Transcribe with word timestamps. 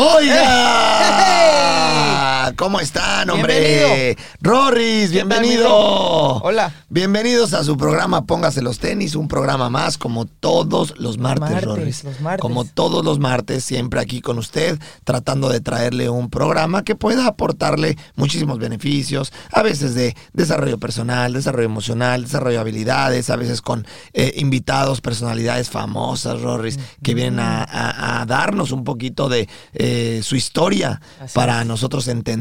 ¡Oiga! 0.00 0.98
¿Cómo 2.56 2.80
están, 2.80 3.30
hombre? 3.30 3.58
Bienvenido. 3.58 4.22
Rorris, 4.40 5.10
bienvenido. 5.10 5.68
Hola. 6.42 6.72
Bienvenidos 6.88 7.52
a 7.52 7.64
su 7.64 7.76
programa 7.76 8.24
Póngase 8.24 8.62
los 8.62 8.78
tenis, 8.78 9.14
un 9.14 9.28
programa 9.28 9.68
más 9.70 9.98
como 9.98 10.24
todos 10.24 10.94
los 10.98 11.18
martes, 11.18 11.50
martes, 11.50 11.64
Rorris. 11.64 12.04
los 12.04 12.20
martes. 12.20 12.40
Como 12.40 12.64
todos 12.64 13.04
los 13.04 13.18
martes, 13.18 13.64
siempre 13.64 14.00
aquí 14.00 14.20
con 14.20 14.38
usted, 14.38 14.78
tratando 15.04 15.48
de 15.48 15.60
traerle 15.60 16.08
un 16.08 16.30
programa 16.30 16.84
que 16.84 16.94
pueda 16.94 17.26
aportarle 17.26 17.96
muchísimos 18.16 18.58
beneficios, 18.58 19.32
a 19.52 19.62
veces 19.62 19.94
de 19.94 20.16
desarrollo 20.32 20.78
personal, 20.78 21.32
desarrollo 21.32 21.66
emocional, 21.66 22.22
desarrollo 22.22 22.54
de 22.56 22.60
habilidades, 22.60 23.28
a 23.30 23.36
veces 23.36 23.60
con 23.60 23.86
eh, 24.12 24.34
invitados, 24.36 25.00
personalidades 25.00 25.68
famosas, 25.70 26.40
Rorris, 26.40 26.78
que 27.02 27.14
vienen 27.14 27.40
a, 27.40 27.62
a- 27.64 28.20
a 28.22 28.26
darnos 28.26 28.72
un 28.72 28.84
poquito 28.84 29.28
de 29.28 29.48
eh, 29.74 30.20
su 30.22 30.36
historia 30.36 31.00
Así 31.20 31.34
para 31.34 31.60
es. 31.60 31.66
nosotros 31.66 32.08
entender 32.08 32.37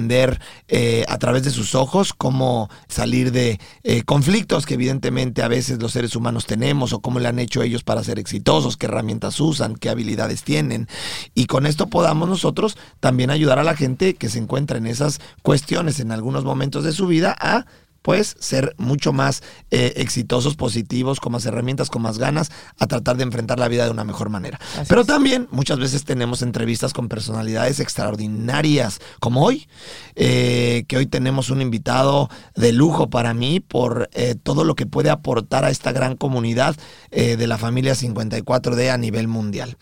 eh, 0.67 1.05
a 1.07 1.17
través 1.17 1.43
de 1.43 1.49
sus 1.49 1.75
ojos 1.75 2.13
cómo 2.13 2.69
salir 2.87 3.31
de 3.31 3.59
eh, 3.83 4.03
conflictos 4.03 4.65
que 4.65 4.75
evidentemente 4.75 5.41
a 5.41 5.47
veces 5.47 5.81
los 5.81 5.91
seres 5.91 6.15
humanos 6.15 6.45
tenemos 6.45 6.93
o 6.93 6.99
cómo 6.99 7.19
le 7.19 7.27
han 7.27 7.39
hecho 7.39 7.63
ellos 7.63 7.83
para 7.83 8.03
ser 8.03 8.19
exitosos, 8.19 8.77
qué 8.77 8.85
herramientas 8.85 9.39
usan, 9.39 9.75
qué 9.75 9.89
habilidades 9.89 10.43
tienen. 10.43 10.87
Y 11.33 11.45
con 11.45 11.65
esto 11.65 11.87
podamos 11.87 12.29
nosotros 12.29 12.77
también 12.99 13.31
ayudar 13.31 13.59
a 13.59 13.63
la 13.63 13.75
gente 13.75 14.15
que 14.15 14.29
se 14.29 14.39
encuentra 14.39 14.77
en 14.77 14.87
esas 14.87 15.19
cuestiones 15.41 15.99
en 15.99 16.11
algunos 16.11 16.43
momentos 16.43 16.83
de 16.83 16.93
su 16.93 17.07
vida 17.07 17.35
a 17.39 17.65
pues 18.07 18.37
ser 18.39 18.73
mucho 18.77 19.11
más 19.11 19.43
eh, 19.69 19.95
exitosos, 19.97 20.55
positivos, 20.55 21.19
con 21.19 21.33
más 21.33 21.45
herramientas, 21.45 21.89
con 21.89 22.01
más 22.03 22.17
ganas, 22.17 22.53
a 22.79 22.87
tratar 22.87 23.17
de 23.17 23.23
enfrentar 23.23 23.59
la 23.59 23.67
vida 23.67 23.83
de 23.83 23.91
una 23.91 24.05
mejor 24.05 24.29
manera. 24.29 24.61
Así 24.77 24.85
Pero 24.87 25.01
es. 25.01 25.07
también 25.07 25.49
muchas 25.51 25.77
veces 25.77 26.05
tenemos 26.05 26.41
entrevistas 26.41 26.93
con 26.93 27.09
personalidades 27.09 27.81
extraordinarias, 27.81 29.01
como 29.19 29.43
hoy, 29.43 29.67
eh, 30.15 30.85
que 30.87 30.95
hoy 30.95 31.07
tenemos 31.07 31.49
un 31.49 31.61
invitado 31.61 32.29
de 32.55 32.71
lujo 32.71 33.09
para 33.09 33.33
mí 33.33 33.59
por 33.59 34.09
eh, 34.13 34.35
todo 34.41 34.63
lo 34.63 34.75
que 34.75 34.85
puede 34.85 35.09
aportar 35.09 35.65
a 35.65 35.69
esta 35.69 35.91
gran 35.91 36.15
comunidad 36.15 36.77
de 37.11 37.47
la 37.47 37.57
familia 37.57 37.93
54D 37.93 38.89
a 38.89 38.97
nivel 38.97 39.27
mundial. 39.27 39.77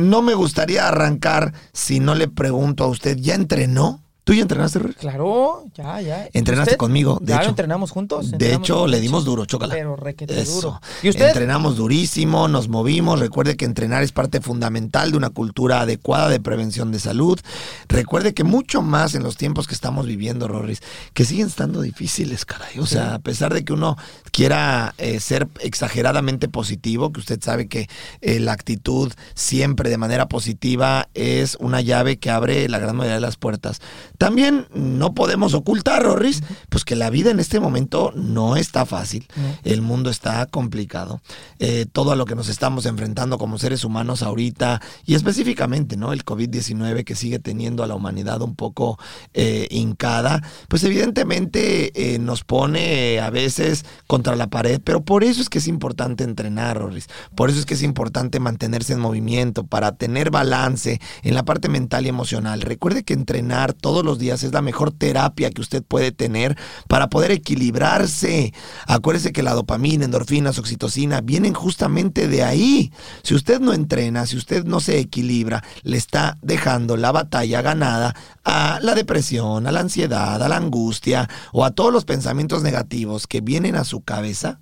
No 0.00 0.22
me 0.22 0.34
gustaría 0.34 0.86
arrancar 0.86 1.54
si 1.72 1.98
no 1.98 2.14
le 2.14 2.28
pregunto 2.28 2.84
a 2.84 2.88
usted, 2.88 3.16
¿ya 3.16 3.34
entrenó? 3.34 4.03
¿Tú 4.24 4.32
ya 4.32 4.40
entrenaste, 4.40 4.78
Rory? 4.78 4.94
Claro, 4.94 5.64
ya, 5.74 6.00
ya. 6.00 6.28
Entrenaste 6.32 6.70
¿Usted? 6.70 6.76
conmigo, 6.78 7.18
de 7.20 7.34
ya 7.34 7.40
hecho. 7.40 7.50
entrenamos 7.50 7.90
juntos. 7.90 8.30
De 8.30 8.54
hecho, 8.54 8.86
le 8.86 8.98
dimos 9.00 9.26
duro, 9.26 9.44
chócala. 9.44 9.74
Pero 9.74 9.96
requete 9.96 10.40
Eso. 10.40 10.54
duro. 10.54 10.80
¿Y 11.02 11.10
usted? 11.10 11.26
Entrenamos 11.28 11.76
durísimo, 11.76 12.48
nos 12.48 12.68
movimos. 12.68 13.20
Recuerde 13.20 13.58
que 13.58 13.66
entrenar 13.66 14.02
es 14.02 14.12
parte 14.12 14.40
fundamental 14.40 15.10
de 15.10 15.18
una 15.18 15.28
cultura 15.28 15.82
adecuada 15.82 16.30
de 16.30 16.40
prevención 16.40 16.90
de 16.90 17.00
salud. 17.00 17.38
Recuerde 17.86 18.32
que 18.32 18.44
mucho 18.44 18.80
más 18.80 19.14
en 19.14 19.22
los 19.22 19.36
tiempos 19.36 19.66
que 19.66 19.74
estamos 19.74 20.06
viviendo, 20.06 20.48
Rorris, 20.48 20.80
que 21.12 21.26
siguen 21.26 21.48
estando 21.48 21.82
difíciles, 21.82 22.46
caray. 22.46 22.78
O 22.78 22.86
sea, 22.86 23.14
a 23.16 23.18
pesar 23.18 23.52
de 23.52 23.62
que 23.62 23.74
uno 23.74 23.98
quiera 24.32 24.94
eh, 24.96 25.20
ser 25.20 25.48
exageradamente 25.60 26.48
positivo, 26.48 27.12
que 27.12 27.20
usted 27.20 27.42
sabe 27.42 27.68
que 27.68 27.90
eh, 28.22 28.40
la 28.40 28.52
actitud 28.52 29.12
siempre 29.34 29.90
de 29.90 29.98
manera 29.98 30.28
positiva 30.28 31.08
es 31.12 31.58
una 31.60 31.82
llave 31.82 32.18
que 32.18 32.30
abre 32.30 32.70
la 32.70 32.78
gran 32.78 32.96
mayoría 32.96 33.16
de 33.16 33.20
las 33.20 33.36
puertas. 33.36 33.82
También 34.18 34.66
no 34.72 35.14
podemos 35.14 35.54
ocultar, 35.54 36.02
Rorris, 36.02 36.42
pues 36.68 36.84
que 36.84 36.96
la 36.96 37.10
vida 37.10 37.30
en 37.30 37.40
este 37.40 37.60
momento 37.60 38.12
no 38.14 38.56
está 38.56 38.86
fácil. 38.86 39.26
El 39.64 39.82
mundo 39.82 40.10
está 40.10 40.46
complicado. 40.46 41.20
Eh, 41.58 41.86
todo 41.90 42.12
a 42.12 42.16
lo 42.16 42.24
que 42.24 42.34
nos 42.34 42.48
estamos 42.48 42.86
enfrentando 42.86 43.38
como 43.38 43.58
seres 43.58 43.84
humanos 43.84 44.22
ahorita 44.22 44.80
y 45.04 45.14
específicamente, 45.14 45.96
¿no? 45.96 46.12
El 46.12 46.24
COVID-19 46.24 47.04
que 47.04 47.14
sigue 47.14 47.38
teniendo 47.38 47.82
a 47.82 47.86
la 47.86 47.94
humanidad 47.94 48.42
un 48.42 48.54
poco 48.54 48.98
eh, 49.32 49.66
hincada, 49.70 50.42
pues 50.68 50.84
evidentemente 50.84 52.14
eh, 52.14 52.18
nos 52.18 52.44
pone 52.44 53.20
a 53.20 53.30
veces 53.30 53.84
contra 54.06 54.36
la 54.36 54.48
pared, 54.48 54.80
pero 54.82 55.04
por 55.04 55.24
eso 55.24 55.40
es 55.40 55.48
que 55.48 55.58
es 55.58 55.66
importante 55.66 56.24
entrenar, 56.24 56.78
Rorris. 56.78 57.08
Por 57.34 57.50
eso 57.50 57.58
es 57.58 57.66
que 57.66 57.74
es 57.74 57.82
importante 57.82 58.40
mantenerse 58.40 58.92
en 58.92 59.00
movimiento 59.00 59.64
para 59.64 59.92
tener 59.92 60.30
balance 60.30 61.00
en 61.22 61.34
la 61.34 61.44
parte 61.44 61.68
mental 61.68 62.06
y 62.06 62.08
emocional. 62.08 62.60
Recuerde 62.60 63.02
que 63.02 63.14
entrenar 63.14 63.72
los 64.04 64.18
días 64.18 64.42
es 64.42 64.52
la 64.52 64.62
mejor 64.62 64.92
terapia 64.92 65.50
que 65.50 65.60
usted 65.60 65.82
puede 65.82 66.12
tener 66.12 66.56
para 66.88 67.08
poder 67.08 67.30
equilibrarse. 67.30 68.52
Acuérdese 68.86 69.32
que 69.32 69.42
la 69.42 69.54
dopamina, 69.54 70.04
endorfinas, 70.04 70.58
oxitocina 70.58 71.20
vienen 71.20 71.54
justamente 71.54 72.28
de 72.28 72.42
ahí. 72.42 72.92
Si 73.22 73.34
usted 73.34 73.60
no 73.60 73.72
entrena, 73.72 74.26
si 74.26 74.36
usted 74.36 74.64
no 74.64 74.80
se 74.80 74.98
equilibra, 74.98 75.64
le 75.82 75.96
está 75.96 76.38
dejando 76.42 76.96
la 76.96 77.12
batalla 77.12 77.62
ganada 77.62 78.14
a 78.44 78.78
la 78.82 78.94
depresión, 78.94 79.66
a 79.66 79.72
la 79.72 79.80
ansiedad, 79.80 80.42
a 80.42 80.48
la 80.48 80.56
angustia 80.56 81.28
o 81.52 81.64
a 81.64 81.70
todos 81.70 81.92
los 81.92 82.04
pensamientos 82.04 82.62
negativos 82.62 83.26
que 83.26 83.40
vienen 83.40 83.76
a 83.76 83.84
su 83.84 84.02
cabeza 84.02 84.60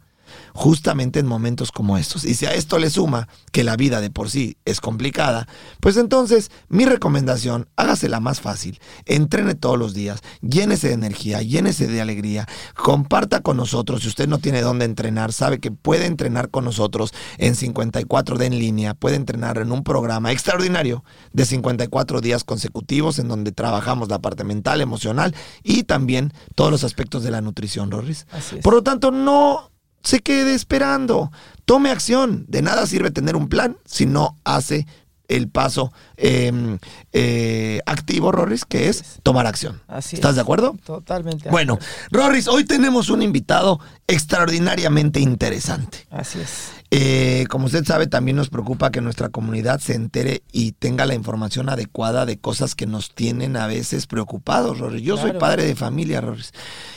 justamente 0.55 1.21
en 1.21 1.27
momentos 1.27 1.73
como 1.73 1.99
estos. 1.99 2.25
Y 2.25 2.35
si 2.35 2.47
a 2.47 2.55
esto 2.55 2.79
le 2.79 2.91
suma 2.91 3.29
que 3.51 3.65
la 3.65 3.77
vida 3.77 4.01
de 4.01 4.11
por 4.11 4.31
sí 4.31 4.57
es 4.65 4.81
complicada, 4.81 5.49
pues 5.81 5.97
entonces 5.97 6.51
mi 6.69 6.85
recomendación, 6.85 7.69
hágasela 7.77 8.21
más 8.21 8.41
fácil, 8.41 8.81
entrene 9.07 9.55
todos 9.55 9.79
los 9.79 9.95
días, 9.95 10.21
llénese 10.41 10.89
de 10.89 10.95
energía, 10.95 11.43
llénese 11.43 11.87
de 11.87 12.01
alegría, 12.01 12.47
comparta 12.75 13.41
con 13.41 13.57
nosotros, 13.57 14.03
si 14.03 14.09
usted 14.09 14.29
no 14.29 14.39
tiene 14.39 14.63
dónde 14.63 14.85
entrenar, 14.85 15.33
sabe 15.33 15.61
que 15.61 15.71
puede 15.71 16.07
entrenar 16.07 16.51
con 16.51 16.65
nosotros 16.65 17.13
en 17.39 17.55
54D 17.55 18.45
en 18.45 18.59
línea, 18.59 18.95
puede 18.95 19.17
entrenar 19.17 19.59
en 19.59 19.73
un 19.73 19.83
programa 19.83 20.33
extraordinario 20.33 21.05
de 21.33 21.45
54 21.45 22.21
días 22.21 22.45
consecutivos 22.45 23.19
en 23.19 23.29
donde 23.29 23.53
trabajamos 23.53 24.09
la 24.09 24.21
parte 24.21 24.45
mental, 24.45 24.81
emocional 24.81 25.35
y 25.63 25.85
también 25.85 26.33
todos 26.55 26.71
los 26.71 26.85
aspectos 26.85 27.23
de 27.23 27.31
la 27.31 27.41
nutrición, 27.41 27.91
Rorris. 27.91 28.27
Por 28.63 28.75
lo 28.75 28.83
tanto, 28.83 29.11
no 29.11 29.72
se 30.03 30.21
quede 30.21 30.55
esperando. 30.55 31.31
Tome 31.65 31.91
acción. 31.91 32.45
De 32.49 32.63
nada 32.63 32.87
sirve 32.87 33.11
tener 33.11 33.37
un 33.37 33.49
plan 33.49 33.77
si 33.85 34.07
no 34.07 34.37
hace 34.45 34.87
el 35.29 35.49
paso 35.49 35.93
eh, 36.17 36.79
eh, 37.13 37.81
activo, 37.87 38.33
Rorris, 38.33 38.65
que 38.65 38.89
es 38.89 39.21
tomar 39.23 39.47
acción. 39.47 39.81
Así 39.89 40.17
¿Estás 40.17 40.31
es. 40.31 40.37
de 40.37 40.43
acuerdo? 40.43 40.77
Totalmente. 40.85 41.49
Bueno. 41.49 41.79
Rorris, 42.11 42.49
hoy 42.49 42.65
tenemos 42.65 43.09
un 43.09 43.23
invitado 43.23 43.81
extraordinariamente 44.07 45.21
interesante. 45.21 46.07
Así 46.11 46.41
es. 46.41 46.73
Eh, 46.91 47.47
como 47.49 47.67
usted 47.67 47.85
sabe, 47.87 48.07
también 48.07 48.37
nos 48.37 48.51
preocupa 48.51 48.91
que 48.91 49.01
nuestra 49.01 49.31
comunidad 49.31 49.81
se 49.81 49.95
entere 49.95 50.43
y 50.53 50.73
tenga 50.73 51.07
la 51.07 51.15
información 51.15 51.71
adecuada 51.71 52.27
de 52.27 52.39
cosas 52.39 52.75
que 52.75 52.87
nos 52.87 53.15
tienen 53.15 53.57
a 53.57 53.67
veces 53.67 54.07
preocupados, 54.07 54.79
Rorris. 54.79 55.03
Yo 55.03 55.17
soy 55.17 55.33
padre 55.33 55.65
de 55.65 55.75
familia, 55.75 56.21
Rorris. 56.21 56.53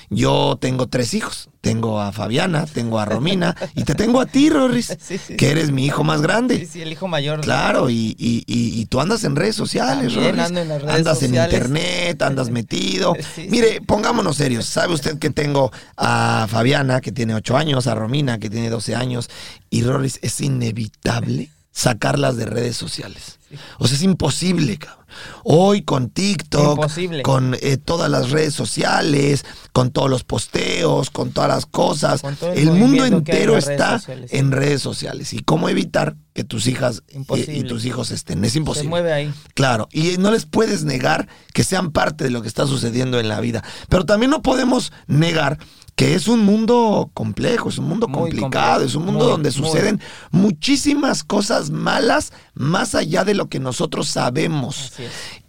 Yo 0.09 0.57
tengo 0.59 0.87
tres 0.87 1.13
hijos. 1.13 1.49
Tengo 1.65 1.99
a 1.99 2.11
Fabiana, 2.11 2.65
tengo 2.67 2.99
a 2.99 3.05
Romina 3.05 3.55
y 3.75 3.83
te 3.85 3.95
tengo 3.95 4.21
a 4.21 4.27
ti, 4.27 4.49
Rorris, 4.51 4.95
Sí, 5.01 5.17
sí, 5.17 5.35
que 5.35 5.45
sí. 5.47 5.51
eres 5.51 5.71
mi 5.71 5.83
hijo 5.85 6.03
más 6.03 6.21
grande. 6.21 6.59
Sí, 6.59 6.65
sí, 6.67 6.81
el 6.83 6.91
hijo 6.91 7.07
mayor. 7.07 7.41
Claro, 7.41 7.89
y, 7.89 8.15
y- 8.19 8.43
y- 8.45 8.79
y 8.79 8.85
tú 8.85 9.01
andas 9.01 9.23
en 9.23 9.35
redes 9.35 9.55
sociales, 9.55 10.13
También 10.13 10.35
Rorris. 10.35 10.45
ando 10.45 10.61
en 10.61 10.67
las 10.69 10.81
redes 10.83 10.95
andas 10.95 11.19
sociales. 11.19 11.53
en 11.53 11.59
internet, 11.59 12.21
andas 12.21 12.49
metido. 12.51 13.15
Mire, 13.49 13.81
pongámonos 13.81 14.35
serios. 14.37 14.65
¿Sabe 14.67 14.93
usted 14.93 15.17
que 15.17 15.31
tengo 15.31 15.71
a 15.97 16.45
Fabiana, 16.49 17.01
que 17.01 17.11
tiene 17.11 17.33
8 17.33 17.57
años, 17.57 17.87
a 17.87 17.95
Romina, 17.95 18.37
que 18.37 18.49
tiene 18.51 18.69
12 18.69 18.95
años, 18.95 19.29
y 19.71 19.81
Rorris, 19.81 20.19
es 20.21 20.39
inevitable 20.41 21.49
sacarlas 21.71 22.37
de 22.37 22.45
redes 22.45 22.77
sociales. 22.77 23.39
O 23.79 23.87
sea, 23.87 23.97
es 23.97 24.03
imposible, 24.03 24.77
cabrón. 24.77 25.05
Hoy 25.45 25.83
con 25.83 26.09
TikTok, 26.09 26.75
Imposible. 26.77 27.23
con 27.23 27.55
eh, 27.61 27.77
todas 27.77 28.11
las 28.11 28.31
redes 28.31 28.53
sociales, 28.53 29.45
con 29.71 29.91
todos 29.91 30.09
los 30.09 30.25
posteos, 30.25 31.09
con 31.09 31.31
todas 31.31 31.49
las 31.49 31.65
cosas, 31.65 32.21
el 32.41 32.57
el 32.67 32.71
mundo 32.71 33.05
en 33.05 33.13
entero 33.13 33.53
redes 33.53 33.69
está 33.69 33.93
sociales. 33.99 34.33
en 34.33 34.51
redes 34.51 34.81
sociales. 34.81 35.31
¿Y 35.33 35.39
cómo 35.39 35.69
evitar 35.69 36.17
que 36.33 36.43
tus 36.43 36.67
hijas 36.67 37.03
y- 37.09 37.51
y, 37.51 37.63
tus 37.63 37.85
hijos 37.85 38.11
estén? 38.11 38.43
Es 38.43 38.53
Se 38.53 38.57
imposible. 38.57 38.89
mueve 38.89 39.13
ahí. 39.13 39.33
Claro, 39.53 39.87
y 39.93 40.17
no 40.17 40.31
les 40.31 40.45
puedes 40.45 40.83
negar 40.83 41.29
que 41.53 41.63
sean 41.63 41.91
parte 41.91 42.25
de 42.25 42.29
lo 42.31 42.41
que 42.41 42.49
está 42.49 42.67
sucediendo 42.67 43.17
en 43.17 43.29
la 43.29 43.39
vida. 43.39 43.63
Pero 43.87 44.05
también 44.05 44.31
no 44.31 44.41
podemos 44.41 44.91
negar 45.07 45.59
que 45.95 46.13
es 46.13 46.27
un 46.27 46.41
mundo 46.41 47.09
complejo, 47.13 47.69
es 47.69 47.77
un 47.77 47.87
mundo 47.87 48.07
Muy 48.07 48.19
complicado, 48.19 48.51
complejo, 48.51 48.89
es 48.89 48.95
un 48.95 49.05
mundo 49.05 49.25
muy, 49.25 49.31
donde 49.31 49.51
muy. 49.51 49.69
suceden 49.69 50.01
muchísimas 50.31 51.23
cosas 51.23 51.69
malas 51.69 52.33
más 52.53 52.95
allá 52.95 53.23
de 53.23 53.33
lo 53.33 53.47
que 53.47 53.59
nosotros 53.59 54.09
sabemos. 54.09 54.93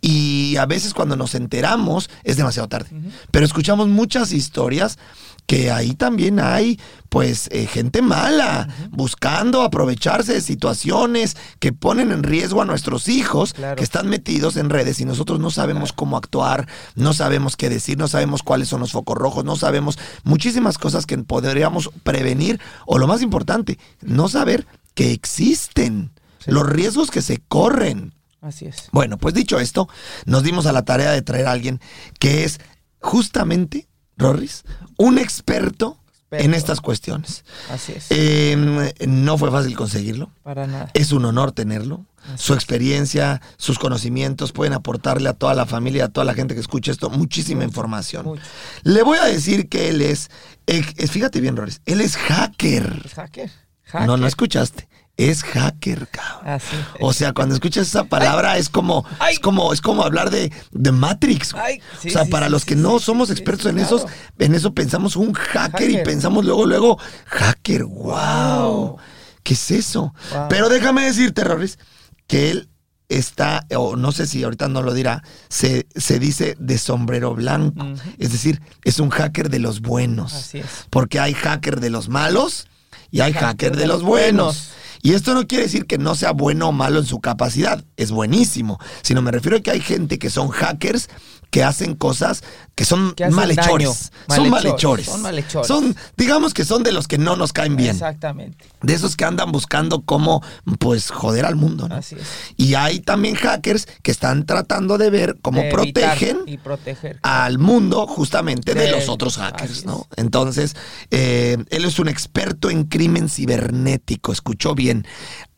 Y 0.01 0.57
a 0.57 0.67
veces 0.67 0.95
cuando 0.95 1.17
nos 1.17 1.35
enteramos 1.35 2.09
es 2.23 2.37
demasiado 2.37 2.69
tarde. 2.69 2.91
Pero 3.33 3.45
escuchamos 3.45 3.89
muchas 3.89 4.33
historias 4.33 4.99
que 5.47 5.71
ahí 5.71 5.95
también 5.95 6.41
hay 6.41 6.79
pues 7.09 7.49
eh, 7.53 7.67
gente 7.67 8.03
mala 8.03 8.69
buscando 8.91 9.63
aprovecharse 9.63 10.33
de 10.35 10.41
situaciones 10.41 11.37
que 11.61 11.73
ponen 11.73 12.11
en 12.11 12.23
riesgo 12.25 12.61
a 12.61 12.65
nuestros 12.65 13.09
hijos 13.09 13.55
Claro. 13.55 13.77
que 13.77 13.85
están 13.85 14.09
metidos 14.09 14.57
en 14.57 14.71
redes 14.71 15.01
y 15.01 15.05
nosotros 15.05 15.39
no 15.41 15.51
sabemos 15.51 15.93
cómo 15.93 16.17
actuar, 16.17 16.67
no 16.97 17.13
sabemos 17.15 17.57
qué 17.57 17.69
decir, 17.69 17.97
no 17.97 18.09
sabemos 18.09 18.43
cuáles 18.43 18.69
son 18.69 18.81
los 18.81 18.93
focos 18.93 19.17
rojos, 19.17 19.45
no 19.45 19.57
sabemos 19.57 19.99
muchísimas 20.25 20.79
cosas 20.79 21.07
que 21.07 21.17
podríamos 21.19 21.91
prevenir 22.03 22.61
o 22.85 22.99
lo 22.99 23.07
más 23.07 23.23
importante, 23.23 23.79
no 24.03 24.29
saber 24.29 24.67
que 24.95 25.13
existen 25.13 26.11
Sí. 26.39 26.51
los 26.53 26.67
riesgos 26.69 27.11
que 27.11 27.23
se 27.23 27.39
corren. 27.49 28.15
Así 28.41 28.67
es. 28.67 28.89
Bueno, 28.93 29.17
pues 29.19 29.35
dicho 29.35 29.59
esto, 29.59 29.89
nos 30.27 30.43
dimos 30.45 30.67
a 30.67 30.73
la 30.73 30.85
tarea 30.85 31.11
de 31.11 31.23
traer 31.23 31.47
a 31.47 31.53
alguien 31.53 31.81
que 32.21 32.45
es 32.45 32.61
justamente, 33.01 33.87
Rorris, 34.17 34.65
un 34.97 35.19
experto, 35.19 35.99
Experto. 36.23 36.45
en 36.45 36.55
estas 36.55 36.81
cuestiones. 36.81 37.45
Así 37.71 37.93
es. 37.93 38.07
Eh, 38.11 38.95
no 39.07 39.39
fue 39.39 39.51
fácil 39.51 39.77
conseguirlo. 39.77 40.31
Para 40.43 40.67
nada. 40.67 40.91
Es 40.95 41.13
un 41.13 41.25
honor 41.25 41.53
tenerlo. 41.53 42.05
Así 42.35 42.45
Su 42.47 42.53
es. 42.55 42.57
experiencia, 42.59 43.41
sus 43.57 43.79
conocimientos 43.79 44.51
pueden 44.53 44.73
aportarle 44.73 45.29
a 45.29 45.33
toda 45.35 45.55
la 45.55 45.65
familia, 45.67 46.07
a 46.07 46.09
toda 46.09 46.25
la 46.25 46.35
gente 46.35 46.55
que 46.55 46.61
escucha 46.61 46.91
esto, 46.91 47.09
muchísima 47.11 47.63
información. 47.63 48.25
Mucho. 48.25 48.43
Le 48.83 49.03
voy 49.05 49.19
a 49.19 49.25
decir 49.27 49.69
que 49.69 49.89
él 49.91 50.01
es, 50.03 50.31
eh, 50.67 50.83
fíjate 50.83 51.41
bien, 51.41 51.57
Rorris, 51.57 51.81
él 51.87 52.01
es 52.01 52.17
hacker. 52.17 53.03
Es 53.05 53.15
hacker. 53.15 53.51
Hacker. 53.85 54.07
No, 54.09 54.17
no 54.17 54.27
escuchaste. 54.27 54.89
Es 55.17 55.43
hacker, 55.45 56.09
cabrón. 56.09 56.47
Así. 56.55 56.77
O 57.01 57.13
sea, 57.15 57.33
cuando 57.33 57.55
escuchas 57.55 57.87
esa 57.87 58.05
palabra 58.05 58.59
es 58.59 58.69
como, 58.69 59.07
Ay. 59.19 59.35
es 59.35 59.41
como, 59.41 59.73
es 59.73 59.81
como 59.81 60.03
hablar 60.05 60.31
de, 60.31 60.53
de 60.73 60.93
Matrix. 60.93 61.53
güey. 61.53 61.65
Ay, 61.65 61.83
sí, 62.01 62.09
o 62.09 62.13
sea, 62.13 62.25
sí, 62.25 62.31
para 62.31 62.47
sí, 62.47 62.53
los 62.53 62.65
que 62.67 62.77
no 62.77 62.99
somos 62.99 63.31
expertos 63.31 63.67
en 63.67 63.77
claro. 63.77 63.97
esos, 63.97 64.11
en 64.39 64.55
eso 64.55 64.75
pensamos 64.75 65.17
un 65.17 65.33
hacker, 65.33 65.91
y 65.91 66.03
pensamos 66.03 66.45
luego, 66.45 66.67
luego, 66.67 66.99
hacker, 67.27 67.85
wow. 67.85 68.15
Wow. 68.17 68.97
¿Qué 69.43 69.55
es 69.55 69.71
eso? 69.71 70.13
Wow. 70.33 70.49
Pero 70.51 70.69
déjame 70.69 71.05
decirte, 71.05 71.45
Rorris, 71.45 71.79
que 72.27 72.51
él 72.51 72.69
está, 73.09 73.65
o 73.75 73.97
no 73.97 74.13
sé 74.13 74.27
si 74.27 74.43
ahorita 74.43 74.69
no 74.69 74.83
lo 74.83 74.93
dirá, 74.93 75.23
se, 75.49 75.87
se 75.95 76.19
dice 76.19 76.57
de 76.59 76.77
sombrero 76.77 77.35
blanco. 77.35 77.87
Es 78.19 78.33
decir, 78.33 78.61
es 78.85 78.99
un 78.99 79.11
hacker 79.11 79.49
de 79.49 79.61
los 79.61 79.81
buenos. 79.81 80.35
Así 80.35 80.59
es. 80.59 80.67
Porque 80.91 81.21
hay 81.21 81.33
hacker 81.33 81.81
de 81.81 81.91
los 81.91 82.09
malos 82.09 82.67
y 83.11 83.21
hay 83.21 83.33
hacker, 83.33 83.47
Hacker 83.49 83.73
de, 83.77 83.83
de 83.83 83.87
los 83.87 84.01
los 84.01 84.09
buenos. 84.09 84.57
buenos. 84.57 84.71
Y 85.03 85.13
esto 85.13 85.35
no 85.35 85.47
quiere 85.47 85.65
decir 85.65 85.87
que 85.87 85.99
no 85.99 86.15
sea 86.15 86.33
bueno 86.33 86.69
o 86.69 86.73
malo 86.73 86.99
en 86.99 87.07
su 87.07 87.21
capacidad, 87.21 87.85
es 87.97 88.11
buenísimo, 88.11 88.79
sino 89.03 89.23
me 89.23 89.31
refiero 89.31 89.57
a 89.57 89.61
que 89.61 89.71
hay 89.71 89.81
gente 89.81 90.19
que 90.19 90.31
son 90.31 90.49
hackers 90.49 91.09
que 91.51 91.63
hacen 91.65 91.95
cosas 91.95 92.43
que 92.75 92.85
son 92.85 93.15
malhechores. 93.31 94.11
Son 94.29 94.51
Malhechores, 94.51 95.07
son 95.07 95.23
malhechores. 95.23 95.67
Son, 95.67 95.97
digamos 96.17 96.53
que 96.53 96.65
son 96.65 96.83
de 96.83 96.93
los 96.93 97.09
que 97.09 97.17
no 97.17 97.35
nos 97.37 97.53
caen 97.55 97.77
bien. 97.77 97.93
Exactamente. 97.93 98.67
De 98.83 98.93
esos 98.93 99.17
que 99.17 99.25
andan 99.25 99.51
buscando 99.51 100.03
cómo, 100.03 100.43
pues, 100.79 101.11
joder 101.11 101.47
al 101.47 101.57
mundo. 101.57 101.89
¿no? 101.89 101.95
Así 101.95 102.17
es. 102.17 102.27
Y 102.59 102.75
hay 102.75 103.01
también 103.01 103.35
hackers 103.35 103.87
que 104.03 104.11
están 104.11 104.45
tratando 104.45 104.99
de 104.99 105.09
ver 105.09 105.39
cómo 105.41 105.63
De 105.63 105.71
protegen 105.71 106.41
Y 106.47 106.59
proteger. 106.59 107.19
al 107.23 107.59
mundo 107.59 108.07
justamente 108.07 108.75
de 108.75 108.83
De 108.83 108.91
los 108.91 109.09
otros 109.09 109.39
hackers. 109.39 109.87
¿no? 109.87 110.07
Entonces, 110.17 110.77
eh, 111.11 111.57
él 111.71 111.85
es 111.87 111.99
un 111.99 112.09
experto 112.09 112.69
en 112.69 112.85
crimen 112.85 113.31
cibernético, 113.31 114.33
escuchó 114.33 114.75
bien. 114.75 115.07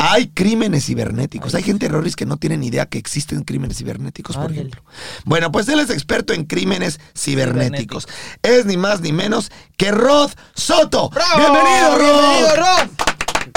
Hay 0.01 0.29
crímenes 0.29 0.87
cibernéticos, 0.87 1.57
hay 1.57 1.65
gente 1.65 1.87
errores 1.87 2.15
que 2.15 2.25
no 2.25 2.37
tienen 2.37 2.63
idea 2.63 2.87
que 2.87 2.99
existen 2.99 3.43
crímenes 3.43 3.79
cibernéticos, 3.79 4.37
por 4.37 4.53
ejemplo. 4.53 4.81
Bueno, 5.25 5.51
pues 5.51 5.69
él 5.69 5.81
es 5.81 5.91
experto 5.91 6.33
en 6.33 6.45
crímenes 6.45 7.01
cibernéticos. 7.17 8.05
Cibernéticos. 8.05 8.09
Es 8.45 8.65
ni 8.65 8.77
más 8.77 9.01
ni 9.01 9.13
menos 9.13 9.51
que 9.77 9.91
Rod 9.91 10.31
Soto. 10.55 11.11
¡Bravo! 11.11 11.37
Bienvenido, 11.39 11.99
Rod. 11.99 12.31
Bienvenido, 12.31 12.57
Rod. 12.57 12.89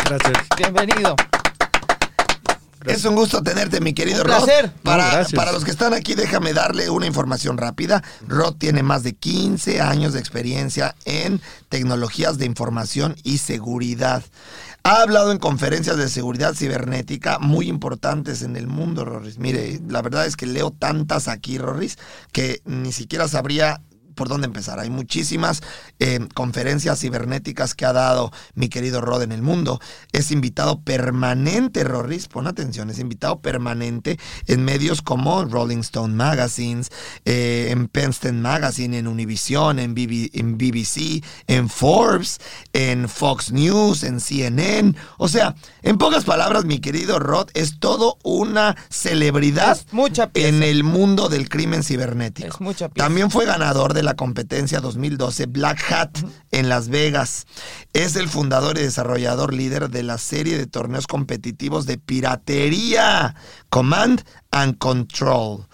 Gracias. 0.03 0.47
Bienvenido. 0.57 1.15
Es 2.85 3.05
un 3.05 3.13
gusto 3.13 3.43
tenerte, 3.43 3.79
mi 3.79 3.93
querido 3.93 4.23
Un 4.23 4.29
Rod. 4.29 4.43
placer. 4.43 4.71
Para, 4.81 5.21
No, 5.21 5.29
para 5.35 5.51
los 5.51 5.63
que 5.63 5.69
están 5.69 5.93
aquí, 5.93 6.15
déjame 6.15 6.53
darle 6.53 6.89
una 6.89 7.05
información 7.05 7.59
rápida. 7.59 8.01
Rod 8.27 8.55
tiene 8.55 8.81
más 8.81 9.03
de 9.03 9.13
15 9.13 9.79
años 9.81 10.13
de 10.13 10.19
experiencia 10.19 10.95
en 11.05 11.39
tecnologías 11.69 12.39
de 12.39 12.45
información 12.47 13.15
y 13.23 13.37
seguridad. 13.37 14.23
Ha 14.83 15.03
hablado 15.03 15.31
en 15.31 15.37
conferencias 15.37 15.97
de 15.97 16.09
seguridad 16.09 16.55
cibernética 16.55 17.37
muy 17.37 17.67
importantes 17.67 18.41
en 18.41 18.55
el 18.55 18.65
mundo, 18.65 19.05
Rorris. 19.05 19.37
Mire, 19.37 19.79
la 19.87 20.01
verdad 20.01 20.25
es 20.25 20.35
que 20.35 20.47
leo 20.47 20.71
tantas 20.71 21.27
aquí, 21.27 21.59
Rorris, 21.59 21.99
que 22.31 22.61
ni 22.65 22.91
siquiera 22.91 23.27
sabría 23.27 23.81
por 24.15 24.29
dónde 24.29 24.47
empezar. 24.47 24.79
Hay 24.79 24.89
muchísimas 24.89 25.61
eh, 25.99 26.19
conferencias 26.33 26.99
cibernéticas 26.99 27.73
que 27.75 27.85
ha 27.85 27.93
dado 27.93 28.31
mi 28.53 28.69
querido 28.69 29.01
Rod 29.01 29.23
en 29.23 29.31
el 29.31 29.41
mundo. 29.41 29.79
Es 30.11 30.31
invitado 30.31 30.81
permanente, 30.81 31.83
Rorris, 31.83 32.27
pon 32.27 32.47
atención, 32.47 32.89
es 32.89 32.99
invitado 32.99 33.41
permanente 33.41 34.19
en 34.47 34.63
medios 34.63 35.01
como 35.01 35.45
Rolling 35.45 35.79
Stone 35.79 36.13
Magazines, 36.13 36.91
eh, 37.25 37.69
en 37.71 37.87
Penn 37.87 38.11
Magazine, 38.41 38.97
en 38.97 39.07
Univision, 39.07 39.79
en, 39.79 39.93
BB 39.95 40.29
en 40.33 40.57
BBC, 40.57 41.23
en 41.47 41.69
Forbes, 41.69 42.39
en 42.73 43.07
Fox 43.07 43.51
News, 43.51 44.03
en 44.03 44.19
CNN. 44.19 44.95
O 45.17 45.27
sea, 45.27 45.55
en 45.81 45.97
pocas 45.97 46.25
palabras, 46.25 46.65
mi 46.65 46.79
querido 46.79 47.19
Rod 47.19 47.49
es 47.53 47.79
todo 47.79 48.17
una 48.23 48.75
celebridad 48.89 49.79
mucha 49.91 50.29
en 50.33 50.63
el 50.63 50.83
mundo 50.83 51.29
del 51.29 51.49
crimen 51.49 51.83
cibernético. 51.83 52.47
Es 52.47 52.61
mucha 52.61 52.89
pieza. 52.89 53.07
También 53.07 53.31
fue 53.31 53.45
ganador 53.45 53.93
de 53.93 54.00
la 54.03 54.15
competencia 54.15 54.79
2012 54.79 55.45
Black 55.47 55.91
Hat 55.91 56.17
en 56.51 56.69
Las 56.69 56.89
Vegas. 56.89 57.45
Es 57.93 58.15
el 58.15 58.29
fundador 58.29 58.77
y 58.77 58.81
desarrollador 58.81 59.53
líder 59.53 59.89
de 59.89 60.03
la 60.03 60.17
serie 60.17 60.57
de 60.57 60.67
torneos 60.67 61.07
competitivos 61.07 61.85
de 61.85 61.97
piratería 61.97 63.35
Command 63.69 64.23
and 64.51 64.77
Control. 64.77 65.67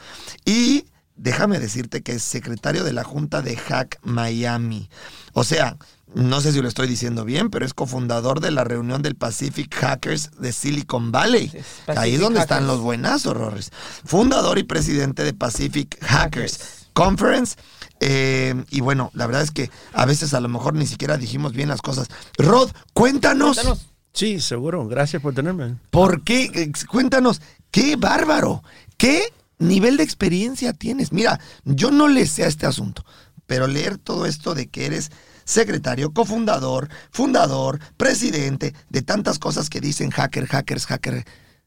Y 0.46 0.86
déjame 1.16 1.60
decirte 1.60 2.04
que 2.04 2.14
es 2.14 2.24
secretario 2.24 2.84
de 2.84 2.94
la 2.94 3.04
Junta 3.04 3.42
de 3.42 3.58
Hack 3.58 4.00
Miami. 4.04 4.90
O 5.34 5.44
sea, 5.44 5.78
no 6.14 6.40
sé 6.40 6.54
si 6.54 6.62
lo 6.62 6.68
estoy 6.68 6.88
diciendo 6.88 7.26
bien, 7.26 7.50
pero 7.50 7.66
es 7.66 7.74
cofundador 7.74 8.40
de 8.40 8.52
la 8.52 8.64
reunión 8.64 9.02
del 9.02 9.16
Pacific 9.16 9.74
Hackers 9.76 10.32
de 10.40 10.54
Silicon 10.54 11.12
Valley. 11.12 11.52
Ahí 11.88 12.16
es 12.16 12.22
donde 12.22 12.40
están 12.40 12.66
los 12.66 12.80
buenazos, 12.80 13.36
Rorris. 13.36 13.72
Fundador 14.06 14.58
y 14.58 14.64
presidente 14.64 15.24
de 15.24 15.34
Pacific 15.34 15.98
Hackers. 16.02 16.58
Hackers. 16.58 16.88
Conference. 16.94 17.56
Eh, 18.00 18.64
y 18.70 18.82
bueno, 18.82 19.12
la 19.14 19.26
verdad 19.26 19.44
es 19.44 19.52
que 19.52 19.70
a 19.94 20.06
veces 20.06 20.34
a 20.34 20.40
lo 20.40 20.50
mejor 20.50 20.74
ni 20.74 20.86
siquiera 20.86 21.18
dijimos 21.18 21.54
bien 21.54 21.70
las 21.70 21.82
cosas. 21.82 22.08
Rod, 22.38 22.72
cuéntanos, 22.94 23.58
Cuéntanos. 23.58 23.88
Sí, 24.14 24.40
seguro. 24.40 24.88
Gracias 24.88 25.22
por 25.22 25.34
tenerme. 25.34 25.76
por 25.92 26.24
qué, 26.24 26.72
cuéntanos, 26.90 27.42
qué 27.70 27.96
bárbaro, 27.96 28.64
qué 28.98 29.32
nivel 29.60 29.98
de 29.98 30.04
experiencia 30.04 30.74
tienes. 30.74 31.12
Mira, 31.12 31.40
yo 31.66 31.92
no 31.92 32.08
le 32.08 32.26
sé 32.26 32.44
a 32.44 32.48
este 32.48 32.66
asunto, 32.66 33.06
pero 33.46 33.68
leer 33.68 33.98
todo 33.98 34.26
esto 34.26 34.56
de 34.56 34.68
que 34.68 34.86
eres 34.88 35.12
secretario, 35.46 36.14
cofundador, 36.14 36.90
fundador, 37.12 37.80
presidente, 37.96 38.74
de 38.90 39.02
tantas 39.02 39.40
cosas 39.40 39.70
que 39.70 39.82
dicen 39.82 40.10
hacker, 40.10 40.48
hackers, 40.48 40.86
hacker. 40.88 41.26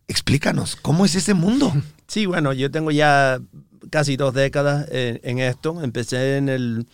Explícanos, 0.08 0.76
¿cómo 0.76 1.04
es 1.04 1.14
ese 1.14 1.34
mundo? 1.34 1.72
Sí, 2.10 2.26
bueno, 2.26 2.52
yo 2.52 2.72
tengo 2.72 2.90
ya 2.90 3.40
casi 3.88 4.16
dos 4.16 4.34
décadas 4.34 4.88
en, 4.90 5.20
en 5.22 5.38
esto. 5.38 5.80
Empecé 5.80 6.38
en 6.38 6.48
el 6.48 6.88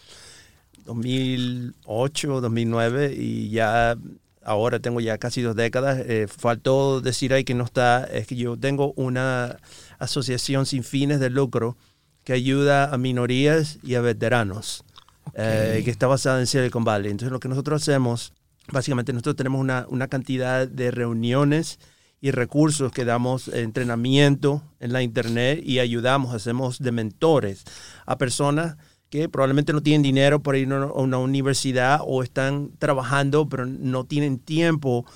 2008, 0.84 2.42
2009 2.42 3.14
y 3.16 3.48
ya 3.48 3.96
ahora 4.44 4.78
tengo 4.78 5.00
ya 5.00 5.16
casi 5.16 5.40
dos 5.40 5.56
décadas. 5.56 6.00
Eh, 6.06 6.26
faltó 6.28 7.00
decir 7.00 7.32
ahí 7.32 7.44
que 7.44 7.54
no 7.54 7.64
está, 7.64 8.04
es 8.04 8.26
que 8.26 8.36
yo 8.36 8.58
tengo 8.58 8.92
una 8.96 9.56
asociación 9.98 10.66
sin 10.66 10.84
fines 10.84 11.18
de 11.18 11.30
lucro 11.30 11.78
que 12.22 12.34
ayuda 12.34 12.92
a 12.92 12.98
minorías 12.98 13.78
y 13.82 13.94
a 13.94 14.02
veteranos, 14.02 14.84
eh, 15.32 15.80
que 15.82 15.90
está 15.90 16.06
basada 16.08 16.40
en 16.40 16.46
Silicon 16.46 16.84
Valley. 16.84 17.10
Entonces 17.10 17.32
lo 17.32 17.40
que 17.40 17.48
nosotros 17.48 17.80
hacemos, 17.80 18.34
básicamente 18.70 19.14
nosotros 19.14 19.36
tenemos 19.36 19.62
una, 19.62 19.86
una 19.88 20.08
cantidad 20.08 20.68
de 20.68 20.90
reuniones 20.90 21.78
y 22.26 22.32
recursos 22.32 22.90
que 22.90 23.04
damos 23.04 23.46
entrenamiento 23.46 24.60
en 24.80 24.92
la 24.92 25.00
internet 25.00 25.60
y 25.62 25.78
ayudamos, 25.78 26.34
hacemos 26.34 26.80
de 26.80 26.90
mentores 26.90 27.62
a 28.04 28.18
personas 28.18 28.76
que 29.10 29.28
probablemente 29.28 29.72
no 29.72 29.80
tienen 29.80 30.02
dinero 30.02 30.42
para 30.42 30.58
ir 30.58 30.72
a 30.72 30.86
una 30.86 31.18
universidad 31.18 32.00
o 32.04 32.24
están 32.24 32.72
trabajando 32.80 33.48
pero 33.48 33.64
no 33.64 34.02
tienen 34.02 34.40
tiempo 34.40 35.06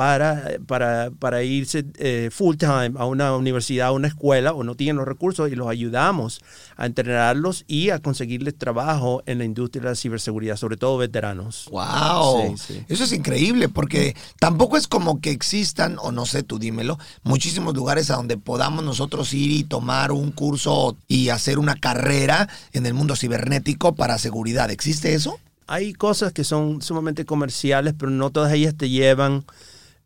para, 0.00 0.52
para, 0.66 1.10
para 1.10 1.42
irse 1.42 1.84
eh, 1.98 2.30
full 2.32 2.56
time 2.56 2.92
a 2.96 3.04
una 3.04 3.36
universidad, 3.36 3.88
a 3.88 3.92
una 3.92 4.08
escuela, 4.08 4.54
o 4.54 4.64
no 4.64 4.74
tienen 4.74 4.96
los 4.96 5.06
recursos 5.06 5.52
y 5.52 5.56
los 5.56 5.68
ayudamos 5.68 6.40
a 6.78 6.86
entrenarlos 6.86 7.66
y 7.68 7.90
a 7.90 7.98
conseguirles 7.98 8.56
trabajo 8.56 9.22
en 9.26 9.36
la 9.36 9.44
industria 9.44 9.82
de 9.82 9.88
la 9.90 9.94
ciberseguridad, 9.94 10.56
sobre 10.56 10.78
todo 10.78 10.96
veteranos. 10.96 11.68
¡Wow! 11.70 12.56
Sí, 12.56 12.76
sí. 12.76 12.84
Eso 12.88 13.04
es 13.04 13.12
increíble 13.12 13.68
porque 13.68 14.16
tampoco 14.38 14.78
es 14.78 14.88
como 14.88 15.20
que 15.20 15.32
existan, 15.32 15.98
o 16.00 16.12
no 16.12 16.24
sé, 16.24 16.44
tú 16.44 16.58
dímelo, 16.58 16.98
muchísimos 17.22 17.74
lugares 17.74 18.10
a 18.10 18.16
donde 18.16 18.38
podamos 18.38 18.82
nosotros 18.82 19.34
ir 19.34 19.50
y 19.50 19.64
tomar 19.64 20.12
un 20.12 20.30
curso 20.30 20.96
y 21.08 21.28
hacer 21.28 21.58
una 21.58 21.74
carrera 21.74 22.48
en 22.72 22.86
el 22.86 22.94
mundo 22.94 23.16
cibernético 23.16 23.94
para 23.94 24.16
seguridad. 24.16 24.70
¿Existe 24.70 25.12
eso? 25.12 25.38
Hay 25.66 25.92
cosas 25.92 26.32
que 26.32 26.42
son 26.42 26.80
sumamente 26.80 27.26
comerciales, 27.26 27.92
pero 27.98 28.10
no 28.10 28.30
todas 28.30 28.54
ellas 28.54 28.74
te 28.74 28.88
llevan 28.88 29.44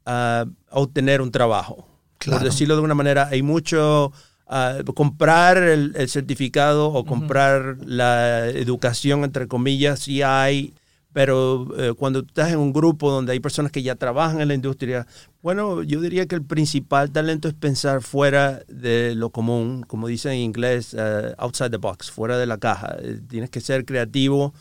a 0.07 0.47
obtener 0.71 1.21
un 1.21 1.31
trabajo. 1.31 1.89
Claro. 2.19 2.41
Por 2.41 2.49
decirlo 2.49 2.77
de 2.77 2.83
una 2.83 2.95
manera, 2.95 3.29
hay 3.29 3.43
mucho 3.43 4.13
ah, 4.47 4.79
comprar 4.95 5.59
el, 5.59 5.93
el 5.97 6.09
certificado 6.09 6.89
o 6.89 7.05
comprar 7.05 7.79
la 7.85 8.47
educación, 8.49 9.25
entre 9.25 9.49
comillas, 9.49 10.01
sí 10.01 10.23
hay, 10.23 10.75
pero 11.15 11.69
eh, 11.79 11.95
cuando 11.95 12.19
estás 12.19 12.51
en 12.51 12.59
un 12.59 12.73
grupo 12.73 13.09
donde 13.09 13.33
hay 13.33 13.39
personas 13.39 13.71
que 13.71 13.85
ya 13.85 13.95
trabajan 13.95 14.41
en 14.41 14.49
la 14.49 14.55
industria, 14.55 15.07
bueno, 15.43 15.85
yo 15.85 16.01
diría 16.01 16.27
que 16.27 16.35
el 16.35 16.43
principal 16.43 17.13
talento 17.13 17.47
es 17.47 17.55
pensar 17.55 18.03
fuera 18.03 18.63
de 18.67 19.15
lo 19.15 19.31
común, 19.31 19.85
como 19.87 20.09
dicen 20.09 20.33
en 20.33 20.41
inglés, 20.41 20.95
eh, 20.99 21.33
outside 21.39 21.71
the 21.71 21.77
box, 21.77 22.11
fuera 22.11 22.37
de 22.37 22.47
la 22.47 22.59
caja. 22.59 22.97
Eh, 23.01 23.21
tienes 23.29 23.49
que 23.49 23.61
ser 23.61 23.85
creativo, 23.85 24.55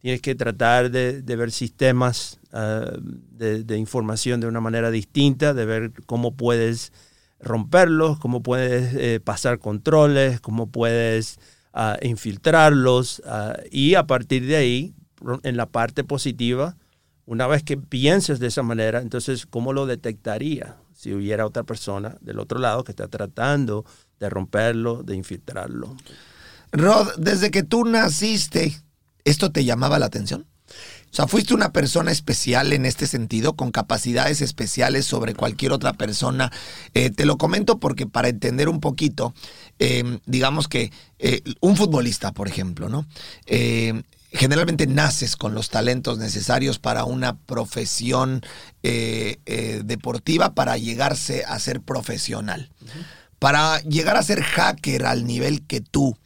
tienes 0.00 0.20
que 0.20 0.34
tratar 0.34 0.90
de, 0.90 1.22
ver 1.22 1.50
sistemas 1.50 2.38
uh, 2.52 2.98
de, 3.00 3.76
información 3.76 4.40
de 4.40 4.46
una 4.46 4.60
manera 4.60 4.90
distinta, 4.90 5.54
de 5.54 5.64
ver 5.64 5.92
cómo 6.06 6.36
puedes 6.36 6.92
romperlos, 7.40 8.18
cómo 8.18 8.42
puedes 8.42 8.94
eh, 8.94 9.20
pasar 9.20 9.58
controles, 9.58 10.40
cómo 10.40 10.70
puedes 10.70 11.38
uh, 11.74 12.04
infiltrarlos 12.04 13.20
uh, 13.20 13.60
y 13.70 13.94
a 13.94 14.06
partir 14.06 14.46
de 14.46 14.56
ahí, 14.56 14.94
en 15.42 15.56
la 15.56 15.66
parte 15.66 16.04
positiva, 16.04 16.76
una 17.26 17.46
vez 17.46 17.62
que 17.62 17.76
pienses 17.76 18.38
de 18.38 18.46
esa 18.46 18.62
manera, 18.62 19.00
entonces, 19.00 19.46
¿cómo 19.46 19.72
lo 19.72 19.84
detectaría 19.84 20.76
si 20.94 21.12
hubiera 21.12 21.44
otra 21.44 21.64
persona 21.64 22.16
del 22.20 22.38
otro 22.38 22.58
lado 22.58 22.84
que 22.84 22.92
está 22.92 23.08
tratando 23.08 23.84
de 24.18 24.30
romperlo, 24.30 25.02
de 25.02 25.16
infiltrarlo? 25.16 25.94
Rod, 26.72 27.16
desde 27.18 27.50
que 27.50 27.62
tú 27.62 27.84
naciste, 27.84 28.80
¿esto 29.28 29.52
te 29.52 29.64
llamaba 29.64 29.98
la 29.98 30.06
atención? 30.06 30.46
O 31.10 31.14
sea, 31.16 31.26
fuiste 31.26 31.54
una 31.54 31.72
persona 31.72 32.10
especial 32.10 32.72
en 32.72 32.84
este 32.84 33.06
sentido, 33.06 33.56
con 33.56 33.70
capacidades 33.70 34.42
especiales 34.42 35.06
sobre 35.06 35.34
cualquier 35.34 35.72
otra 35.72 35.94
persona. 35.94 36.52
Eh, 36.92 37.10
te 37.10 37.24
lo 37.24 37.38
comento 37.38 37.78
porque 37.78 38.06
para 38.06 38.28
entender 38.28 38.68
un 38.68 38.80
poquito, 38.80 39.32
eh, 39.78 40.18
digamos 40.26 40.68
que 40.68 40.92
eh, 41.18 41.42
un 41.60 41.76
futbolista, 41.76 42.32
por 42.32 42.48
ejemplo, 42.48 42.88
¿no? 42.88 43.06
generalmente 44.30 44.86
naces 44.86 45.36
con 45.36 45.54
los 45.54 45.70
talentos 45.70 46.18
necesarios 46.18 46.78
para 46.78 47.04
una 47.04 47.38
profesión 47.38 48.42
deportiva 48.82 50.52
para 50.52 50.76
llegarse 50.76 51.44
a 51.44 51.58
ser 51.58 51.80
profesional. 51.80 52.70
Uh 52.82 52.84
-huh. 52.84 53.06
Para 53.38 53.80
llegar 53.82 54.18
a 54.18 54.22
ser 54.22 54.42
hacker 54.42 55.06
al 55.06 55.26
nivel 55.26 55.66
que 55.66 55.80
tú, 55.80 56.18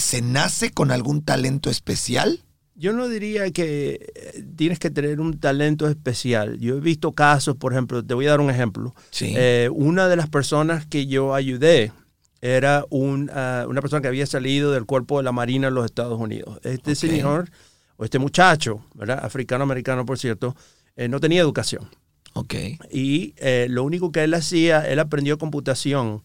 ¿se 0.00 0.22
nace 0.22 0.70
con 0.70 0.90
algún 0.90 1.22
talento 1.22 1.70
especial? 1.70 2.40
Yo 2.74 2.92
no 2.92 3.08
diría 3.08 3.50
que 3.50 4.10
eh, 4.14 4.44
tienes 4.56 4.78
que 4.78 4.90
tener 4.90 5.20
un 5.20 5.38
talento 5.38 5.86
especial. 5.88 6.58
Yo 6.58 6.78
he 6.78 6.80
visto 6.80 7.12
casos, 7.12 7.56
por 7.56 7.72
ejemplo, 7.72 8.04
te 8.04 8.14
voy 8.14 8.26
a 8.26 8.30
dar 8.30 8.40
un 8.40 8.50
ejemplo. 8.50 8.94
Sí. 9.10 9.34
Eh, 9.36 9.68
una 9.72 10.08
de 10.08 10.16
las 10.16 10.28
personas 10.28 10.86
que 10.86 11.06
yo 11.06 11.34
ayudé 11.34 11.92
era 12.40 12.86
un, 12.88 13.30
uh, 13.30 13.68
una 13.68 13.82
persona 13.82 14.00
que 14.00 14.08
había 14.08 14.26
salido 14.26 14.72
del 14.72 14.86
cuerpo 14.86 15.18
de 15.18 15.24
la 15.24 15.32
Marina 15.32 15.68
en 15.68 15.74
los 15.74 15.84
Estados 15.84 16.18
Unidos. 16.18 16.58
Este 16.64 16.92
okay. 16.92 16.94
señor, 16.94 17.50
o 17.96 18.04
este 18.04 18.18
muchacho, 18.18 18.84
¿verdad? 18.94 19.20
Africano-americano, 19.22 20.06
por 20.06 20.18
cierto, 20.18 20.56
eh, 20.96 21.08
no 21.08 21.20
tenía 21.20 21.42
educación. 21.42 21.88
Ok. 22.32 22.54
Y 22.90 23.34
eh, 23.36 23.66
lo 23.68 23.84
único 23.84 24.12
que 24.12 24.24
él 24.24 24.32
hacía, 24.34 24.88
él 24.88 24.98
aprendió 25.00 25.36
computación 25.36 26.22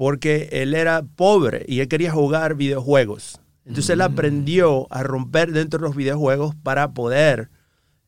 porque 0.00 0.48
él 0.52 0.72
era 0.72 1.02
pobre 1.02 1.66
y 1.68 1.80
él 1.80 1.88
quería 1.88 2.10
jugar 2.10 2.54
videojuegos. 2.54 3.38
Entonces 3.66 3.90
él 3.90 4.00
aprendió 4.00 4.86
a 4.88 5.02
romper 5.02 5.52
dentro 5.52 5.78
de 5.78 5.84
los 5.84 5.94
videojuegos 5.94 6.54
para 6.54 6.94
poder 6.94 7.50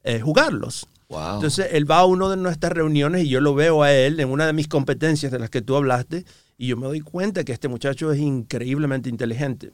eh, 0.02 0.18
jugarlos. 0.18 0.88
Wow. 1.11 1.34
Entonces 1.34 1.68
él 1.70 1.90
va 1.90 1.99
a 1.99 2.06
una 2.06 2.30
de 2.30 2.38
nuestras 2.38 2.72
reuniones 2.72 3.25
y 3.25 3.28
yo 3.28 3.42
lo 3.42 3.54
veo 3.54 3.82
a 3.82 3.92
él 3.92 4.20
en 4.20 4.30
una 4.30 4.46
de 4.46 4.54
mis 4.54 4.68
competencias 4.68 5.30
de 5.30 5.38
las 5.38 5.50
que 5.50 5.61
tú 5.61 5.76
hablaste 5.76 6.25
y 6.56 6.68
yo 6.68 6.78
me 6.78 6.87
doy 6.87 7.00
cuenta 7.00 7.44
que 7.44 7.52
este 7.52 7.68
muchacho 7.68 8.11
es 8.11 8.20
increíblemente 8.20 9.11
inteligente. 9.11 9.70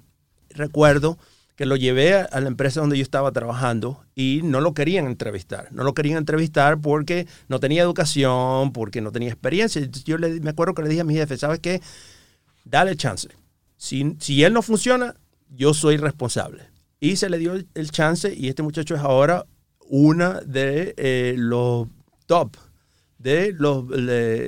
Recuerdo 0.51 1.19
que 1.59 1.67
lo 1.67 1.75
llevé 1.75 2.15
a 2.15 2.41
la 2.41 2.47
empresa 2.47 2.79
donde 2.79 2.97
yo 2.97 3.03
estaba 3.03 3.33
trabajando 3.33 4.01
y 4.15 4.43
no 4.45 4.61
lo 4.61 4.75
querían 4.75 5.07
entrevistar. 5.07 5.67
No 5.73 5.83
lo 5.83 5.93
querían 5.93 6.19
entrevistar 6.19 6.81
porque 6.81 7.27
no 7.49 7.59
tenía 7.59 7.83
educación, 7.83 8.73
porque 8.73 9.01
no 9.01 9.11
tenía 9.11 9.31
experiencia. 9.31 9.85
Yo 10.05 10.19
le, 10.19 10.39
me 10.39 10.51
acuerdo 10.51 10.73
que 10.73 10.83
le 10.83 10.89
dije 10.89 11.01
a 11.01 11.05
mi 11.05 11.15
jefe, 11.15 11.37
¿sabes 11.37 11.59
qué? 11.59 11.83
Dale 12.65 12.95
chance. 12.95 13.29
Si, 13.77 14.15
si 14.21 14.45
él 14.45 14.53
no 14.53 14.63
funciona, 14.63 15.17
yo 15.49 15.75
soy 15.75 15.97
responsable. 15.97 16.63
Y 17.01 17.17
se 17.17 17.29
le 17.29 17.39
dio 17.39 17.55
el 17.75 17.91
chance 17.91 18.33
y 18.33 18.47
este 18.47 18.63
muchacho 18.63 18.95
es 18.95 19.01
ahora 19.01 19.45
una 19.81 20.41
de 20.43 20.95
eh, 20.97 21.35
los 21.37 21.89
top 22.27 22.57
de 23.19 23.53
los 23.53 23.85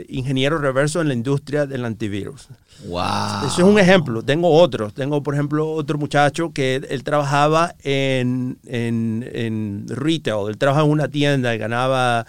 ingenieros 0.08 0.60
reversos 0.60 1.02
en 1.02 1.08
la 1.08 1.14
industria 1.14 1.66
del 1.66 1.84
antivirus. 1.84 2.46
Wow. 2.87 3.46
Eso 3.46 3.62
es 3.62 3.68
un 3.68 3.78
ejemplo. 3.78 4.22
Tengo 4.22 4.50
otros. 4.50 4.94
Tengo, 4.94 5.22
por 5.22 5.34
ejemplo, 5.34 5.70
otro 5.70 5.99
muchacho 5.99 6.52
que 6.52 6.76
él 6.76 7.04
trabajaba 7.04 7.75
en, 7.82 8.58
en, 8.66 9.28
en 9.32 9.87
retail. 9.88 10.49
Él 10.49 10.58
trabajaba 10.58 10.87
en 10.87 10.92
una 10.92 11.08
tienda 11.08 11.54
y 11.54 11.58
ganaba, 11.58 12.26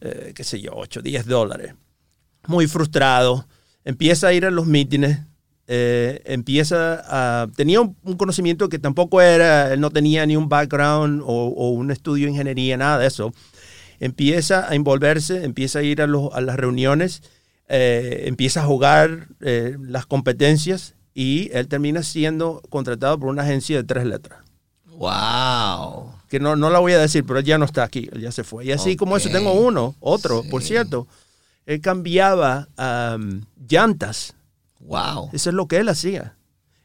eh, 0.00 0.32
qué 0.34 0.44
sé 0.44 0.60
yo, 0.60 0.72
8, 0.74 1.02
10 1.02 1.26
dólares. 1.26 1.74
Muy 2.46 2.66
frustrado. 2.66 3.46
Empieza 3.84 4.28
a 4.28 4.32
ir 4.32 4.44
a 4.46 4.50
los 4.50 4.66
mítines 4.66 5.20
eh, 5.70 6.22
empieza 6.24 7.02
a... 7.06 7.46
Tenía 7.54 7.82
un, 7.82 7.94
un, 8.02 8.16
conocimiento 8.16 8.70
que 8.70 8.78
tampoco 8.78 9.20
era, 9.20 9.74
él 9.74 9.80
no 9.80 9.90
tenía 9.90 10.24
ni 10.24 10.34
un 10.34 10.48
background 10.48 11.20
o, 11.22 11.26
o, 11.26 11.68
un 11.70 11.90
estudio 11.90 12.24
de 12.24 12.30
ingeniería, 12.30 12.78
nada 12.78 12.98
de 12.98 13.06
eso. 13.06 13.34
Empieza 14.00 14.66
a 14.66 14.74
envolverse, 14.74 15.44
empieza 15.44 15.80
a 15.80 15.82
ir 15.82 16.00
a, 16.00 16.06
los, 16.06 16.32
a 16.32 16.40
las 16.40 16.56
reuniones, 16.56 17.22
eh, 17.68 18.24
empieza 18.26 18.62
a 18.62 18.66
jugar 18.66 19.28
eh, 19.40 19.76
las 19.80 20.06
competencias 20.06 20.94
y 21.14 21.50
él 21.52 21.68
termina 21.68 22.02
siendo 22.02 22.62
contratado 22.70 23.18
por 23.18 23.28
una 23.28 23.42
agencia 23.42 23.76
de 23.76 23.84
tres 23.84 24.04
letras. 24.04 24.40
¡Wow! 24.86 26.12
Que 26.28 26.40
no, 26.40 26.56
no 26.56 26.70
la 26.70 26.80
voy 26.80 26.92
a 26.92 26.98
decir, 26.98 27.24
pero 27.24 27.38
él 27.38 27.44
ya 27.44 27.58
no 27.58 27.64
está 27.64 27.84
aquí, 27.84 28.08
él 28.12 28.20
ya 28.20 28.32
se 28.32 28.44
fue. 28.44 28.64
Y 28.64 28.72
así 28.72 28.90
okay. 28.90 28.96
como 28.96 29.16
eso, 29.16 29.30
tengo 29.30 29.52
uno, 29.52 29.94
otro, 30.00 30.42
sí. 30.42 30.48
por 30.48 30.62
cierto. 30.62 31.06
Él 31.66 31.80
cambiaba 31.80 32.68
um, 32.78 33.42
llantas 33.68 34.34
Wow. 34.80 35.30
Eso 35.32 35.50
es 35.50 35.54
lo 35.54 35.66
que 35.66 35.78
él 35.78 35.88
hacía. 35.88 36.36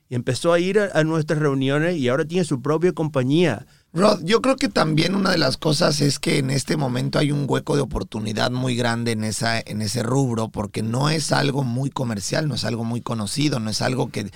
Y 0.09 0.15
empezó 0.15 0.53
a 0.53 0.59
ir 0.59 0.79
a, 0.79 0.89
a, 0.93 1.03
nuestras 1.03 1.39
reuniones 1.39 1.97
y 1.97 2.09
ahora 2.09 2.25
tiene 2.25 2.43
su 2.43 2.61
propia 2.61 2.93
compañía. 2.93 3.65
Rod, 3.95 4.21
yo 4.23 4.41
creo 4.41 4.55
que 4.55 4.69
también 4.69 5.13
una 5.13 5.29
de 5.29 5.37
las 5.37 5.57
cosas 5.57 6.01
es 6.01 6.17
que 6.17 6.39
en 6.39 6.49
este 6.49 6.77
momento 6.77 7.19
hay 7.19 7.31
un 7.31 7.45
hueco 7.47 7.75
de 7.75 7.83
oportunidad 7.83 8.49
muy 8.49 8.75
grande 8.75 9.11
en, 9.11 9.23
esa, 9.23 9.59
en 9.59 9.83
ese 9.83 10.01
rubro, 10.01 10.47
porque 10.49 10.81
no 10.81 11.09
es 11.09 11.31
algo 11.31 11.63
muy 11.63 11.91
comercial, 11.91 12.47
no 12.47 12.55
es 12.55 12.65
algo 12.65 12.85
muy 12.85 13.01
conocido, 13.01 13.59
no 13.59 13.69
es 13.69 13.83
algo 13.83 14.09
que, 14.09 14.31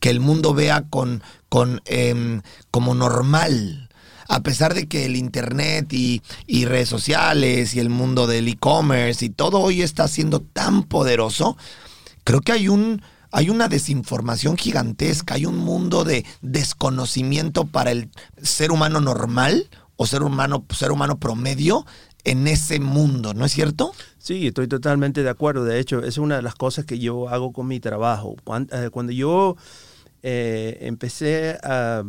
el 0.00 0.18
mundo 0.18 0.52
vea 0.52 0.82
con, 0.90 1.22
eh, 1.84 2.40
como 2.72 2.96
normal. 2.96 3.88
A 4.26 4.42
pesar 4.42 4.74
de 4.74 4.88
que 4.88 5.04
el 5.04 5.14
Internet 5.14 5.92
y 5.92 6.20
redes 6.64 6.88
sociales 6.88 7.76
y 7.76 7.78
el 7.78 7.88
mundo 7.88 8.26
del 8.26 8.48
e-commerce 8.48 9.24
y 9.24 9.30
todo 9.30 9.60
hoy 9.60 9.82
está 9.82 10.08
siendo 10.08 10.40
tan 10.40 10.82
poderoso, 10.82 11.56
creo 12.24 12.40
que 12.40 12.50
hay 12.50 12.66
un 12.68 13.00
hay 13.32 13.48
una 13.50 13.68
desinformación 13.68 14.56
gigantesca, 14.56 15.34
hay 15.34 15.46
un 15.46 15.56
mundo 15.56 16.04
de 16.04 16.24
desconocimiento 16.42 17.64
para 17.64 17.90
el 17.90 18.10
ser 18.42 18.70
humano 18.70 19.00
normal 19.00 19.68
o 19.96 20.06
ser 20.06 20.22
humano, 20.22 20.64
ser 20.70 20.92
humano 20.92 21.18
promedio 21.18 21.86
en 22.24 22.46
ese 22.46 22.78
mundo, 22.78 23.34
¿no 23.34 23.44
es 23.46 23.52
cierto? 23.52 23.92
Sí, 24.18 24.46
estoy 24.46 24.68
totalmente 24.68 25.22
de 25.22 25.30
acuerdo. 25.30 25.64
De 25.64 25.80
hecho, 25.80 26.04
es 26.04 26.18
una 26.18 26.36
de 26.36 26.42
las 26.42 26.54
cosas 26.54 26.84
que 26.84 26.98
yo 26.98 27.28
hago 27.28 27.52
con 27.52 27.66
mi 27.66 27.80
trabajo. 27.80 28.36
Cuando, 28.44 28.90
cuando 28.92 29.12
yo 29.12 29.56
eh, 30.22 30.78
empecé 30.82 31.58
a, 31.62 32.04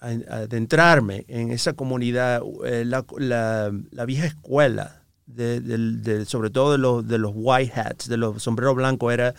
adentrarme 0.00 1.24
en 1.26 1.50
esa 1.50 1.72
comunidad, 1.72 2.40
eh, 2.64 2.84
la, 2.84 3.04
la, 3.18 4.04
vieja 4.06 4.26
escuela 4.26 4.97
de, 5.28 6.24
sobre 6.26 6.50
todo 6.50 6.72
de 6.72 6.78
los, 6.78 7.06
de 7.06 7.18
los 7.18 7.32
white 7.34 7.72
hats, 7.78 8.08
de 8.08 8.16
los 8.16 8.42
sombreros 8.42 8.74
blancos, 8.74 9.12
era, 9.12 9.34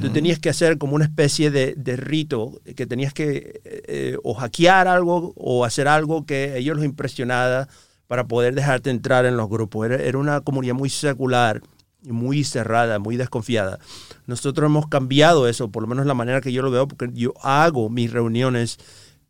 tú 0.00 0.10
tenías 0.10 0.38
que 0.38 0.48
hacer 0.48 0.78
como 0.78 0.94
una 0.94 1.04
especie 1.04 1.50
de, 1.50 1.74
de 1.76 1.96
rito, 1.96 2.60
que 2.76 2.86
tenías 2.86 3.12
que 3.12 3.60
eh, 3.64 3.82
eh, 3.86 4.16
o 4.22 4.34
hackear 4.34 4.88
algo 4.88 5.32
o 5.36 5.64
hacer 5.64 5.88
algo 5.88 6.24
que 6.24 6.56
ellos 6.56 6.76
los 6.76 6.84
impresionara 6.84 7.68
para 8.06 8.26
poder 8.26 8.54
dejarte 8.54 8.90
entrar 8.90 9.26
en 9.26 9.36
los 9.36 9.48
grupos. 9.48 9.86
Era, 9.86 9.96
era 9.96 10.18
una 10.18 10.40
comunidad 10.40 10.74
muy 10.74 10.90
secular 10.90 11.62
muy 12.04 12.42
cerrada, 12.42 12.98
muy 12.98 13.16
desconfiada. 13.16 13.78
Nosotros 14.26 14.66
hemos 14.66 14.88
cambiado 14.88 15.46
eso, 15.46 15.70
por 15.70 15.82
lo 15.82 15.88
menos 15.88 16.04
la 16.04 16.14
manera 16.14 16.40
que 16.40 16.52
yo 16.52 16.60
lo 16.62 16.70
veo, 16.72 16.88
porque 16.88 17.10
yo 17.14 17.32
hago 17.42 17.88
mis 17.90 18.12
reuniones 18.12 18.78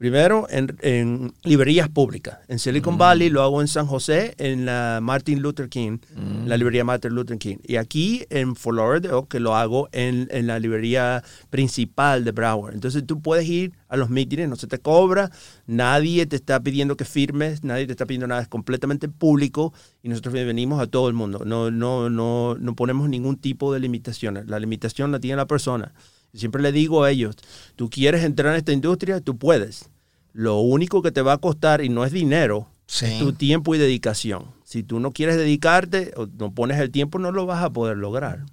primero 0.02 0.48
en, 0.50 0.76
en 0.80 1.32
librerías 1.44 1.88
públicas. 1.88 2.38
En 2.48 2.58
Silicon 2.58 2.98
Valley 2.98 3.30
lo 3.30 3.40
hago 3.40 3.60
en 3.60 3.68
San 3.68 3.86
José, 3.86 4.34
en 4.36 4.64
la 4.64 4.98
Martin 5.00 5.40
Luther 5.40 5.68
King, 5.68 5.98
la 6.44 6.56
librería 6.56 6.82
Martin 6.82 7.12
Luther 7.14 7.38
King. 7.38 7.58
Y 7.62 7.76
aquí 7.76 8.26
en 8.28 8.56
Fort 8.56 8.78
Lauderdale, 8.78 9.26
que 9.28 9.38
lo 9.38 9.54
hago 9.54 9.88
en, 9.92 10.26
en 10.32 10.48
la 10.48 10.58
librería 10.58 11.22
principal 11.50 12.24
de 12.24 12.32
Broward. 12.32 12.74
Entonces 12.74 13.06
tú 13.06 13.22
puedes 13.22 13.48
ir 13.48 13.74
a 13.86 13.96
los 13.96 14.10
mítines, 14.10 14.48
no 14.48 14.56
se 14.56 14.66
te 14.66 14.80
cobra, 14.80 15.30
nadie 15.68 16.26
te 16.26 16.34
está 16.34 16.58
pidiendo 16.58 16.96
que 16.96 17.04
firmes, 17.04 17.62
nadie 17.62 17.86
te 17.86 17.92
está 17.92 18.04
pidiendo 18.04 18.26
nada, 18.26 18.42
es 18.42 18.48
completamente 18.48 19.08
público 19.08 19.72
y 20.02 20.08
nosotros 20.08 20.34
venimos 20.34 20.82
a 20.82 20.88
todo 20.88 21.06
el 21.06 21.14
mundo. 21.14 21.44
No, 21.44 21.70
no, 21.70 22.10
no, 22.10 22.56
no 22.56 22.74
ponemos 22.74 23.08
ningún 23.08 23.36
tipo 23.36 23.72
de 23.72 23.78
limitaciones. 23.78 24.48
La 24.48 24.58
limitación 24.58 25.12
la 25.12 25.20
tiene 25.20 25.36
la 25.36 25.46
persona. 25.46 25.94
Siempre 26.34 26.62
le 26.62 26.72
digo 26.72 27.04
a 27.04 27.10
ellos, 27.10 27.36
tú 27.76 27.90
quieres 27.90 28.24
entrar 28.24 28.54
en 28.54 28.58
esta 28.58 28.72
industria, 28.72 29.20
tú 29.20 29.36
puedes. 29.36 29.91
Lo 30.32 30.58
único 30.60 31.02
que 31.02 31.12
te 31.12 31.22
va 31.22 31.34
a 31.34 31.38
costar, 31.38 31.82
y 31.84 31.88
no 31.88 32.04
es 32.04 32.12
dinero, 32.12 32.68
Sí. 32.86 33.06
es 33.06 33.18
tu 33.18 33.32
tiempo 33.32 33.74
y 33.74 33.78
dedicación. 33.78 34.46
Si 34.64 34.82
tú 34.82 35.00
no 35.00 35.12
quieres 35.12 35.36
dedicarte 35.36 36.12
o 36.16 36.26
no 36.38 36.52
pones 36.52 36.78
el 36.80 36.90
tiempo, 36.90 37.18
no 37.18 37.30
lo 37.32 37.46
vas 37.46 37.62
a 37.62 37.70
poder 37.70 37.96
lograr. 37.96 38.44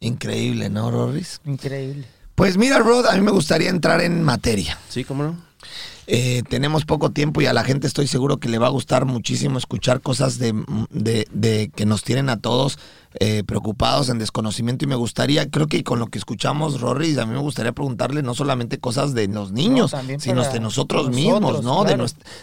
Increíble, 0.00 0.68
¿no, 0.70 0.90
Rorris? 0.90 1.40
Increíble. 1.44 2.06
Pues 2.34 2.58
mira, 2.58 2.78
Rod, 2.80 3.06
a 3.06 3.14
mí 3.14 3.22
me 3.22 3.30
gustaría 3.30 3.70
entrar 3.70 4.02
en 4.02 4.22
materia. 4.22 4.78
¿Sí? 4.90 5.04
¿Cómo 5.04 5.22
no? 5.24 5.36
Eh, 6.06 6.42
tenemos 6.48 6.84
poco 6.84 7.10
tiempo 7.10 7.40
y 7.40 7.46
a 7.46 7.52
la 7.52 7.64
gente 7.64 7.86
estoy 7.86 8.06
seguro 8.06 8.36
que 8.36 8.48
le 8.48 8.58
va 8.58 8.66
a 8.66 8.70
gustar 8.70 9.06
muchísimo 9.06 9.58
escuchar 9.58 10.00
cosas 10.02 10.38
de, 10.38 10.52
de- 10.90 11.26
de 11.32 11.70
que 11.74 11.86
nos 11.86 12.04
tienen 12.04 12.28
a 12.28 12.40
todos 12.40 12.78
eh, 13.20 13.42
preocupados 13.46 14.08
en 14.08 14.18
desconocimiento 14.18 14.84
y 14.84 14.88
me 14.88 14.94
gustaría, 14.94 15.48
creo 15.50 15.66
que 15.66 15.82
con 15.84 15.98
lo 15.98 16.06
que 16.08 16.18
escuchamos, 16.18 16.80
Rory, 16.80 17.18
a 17.18 17.26
mí 17.26 17.32
me 17.34 17.40
gustaría 17.40 17.72
preguntarle 17.72 18.22
no 18.22 18.34
solamente 18.34 18.78
cosas 18.78 19.14
de 19.14 19.26
los 19.28 19.52
niños, 19.52 19.94
sino 20.18 20.42
de 20.42 20.60
nosotros, 20.60 21.06
nosotros, 21.06 21.10
mismos, 21.10 21.62
¿no? 21.62 21.84
De, 21.84 21.96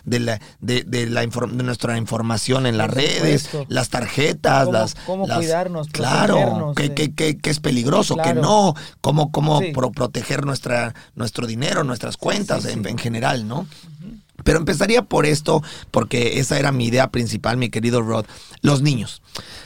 de, 0.06 0.20
la, 0.20 0.40
de, 0.62 0.84
de 0.84 1.08
la 1.08 1.24
inform- 1.24 1.52
de 1.52 1.64
nuestra 1.64 1.98
información 1.98 2.66
en 2.66 2.78
las 2.78 2.88
Por 2.88 2.96
redes, 2.98 3.44
supuesto. 3.44 3.66
las 3.74 3.90
tarjetas, 3.90 4.66
Cómo- 4.66 4.72
las... 4.78 4.96
cómo 5.06 5.28
las- 5.28 5.38
cuidarnos, 5.38 5.88
Claro, 5.90 6.34
protegernos 6.36 6.76
que, 6.76 6.94
que- 6.94 7.14
que- 7.14 7.38
que 7.38 7.50
es 7.50 7.60
peligroso, 7.60 8.16
que 8.16 8.22
Claro. 8.24 8.42
no, 8.42 8.74
cómo, 9.02 9.32
cómo 9.32 9.60
Sí. 9.60 9.72
pro- 9.74 9.92
proteger 9.92 10.46
nuestra, 10.46 10.94
nuestro 11.16 11.46
dinero, 11.48 11.84
nuestras 11.84 12.18
cuentas 12.18 12.64
sí, 12.64 12.72
en, 12.72 12.84
sí. 12.84 12.90
en 12.90 12.98
general, 12.98 13.48
¿no? 13.48 13.68
Pero 14.44 14.58
empezaría 14.58 15.04
por 15.04 15.26
esto, 15.26 15.62
porque 15.92 16.40
esa 16.40 16.58
era 16.60 16.72
mi 16.72 16.88
idea 16.88 17.12
principal, 17.12 17.56
mi 17.58 17.70
querido 17.70 18.02
Rod. 18.02 18.26
Los 18.62 18.82
niños. 18.82 19.22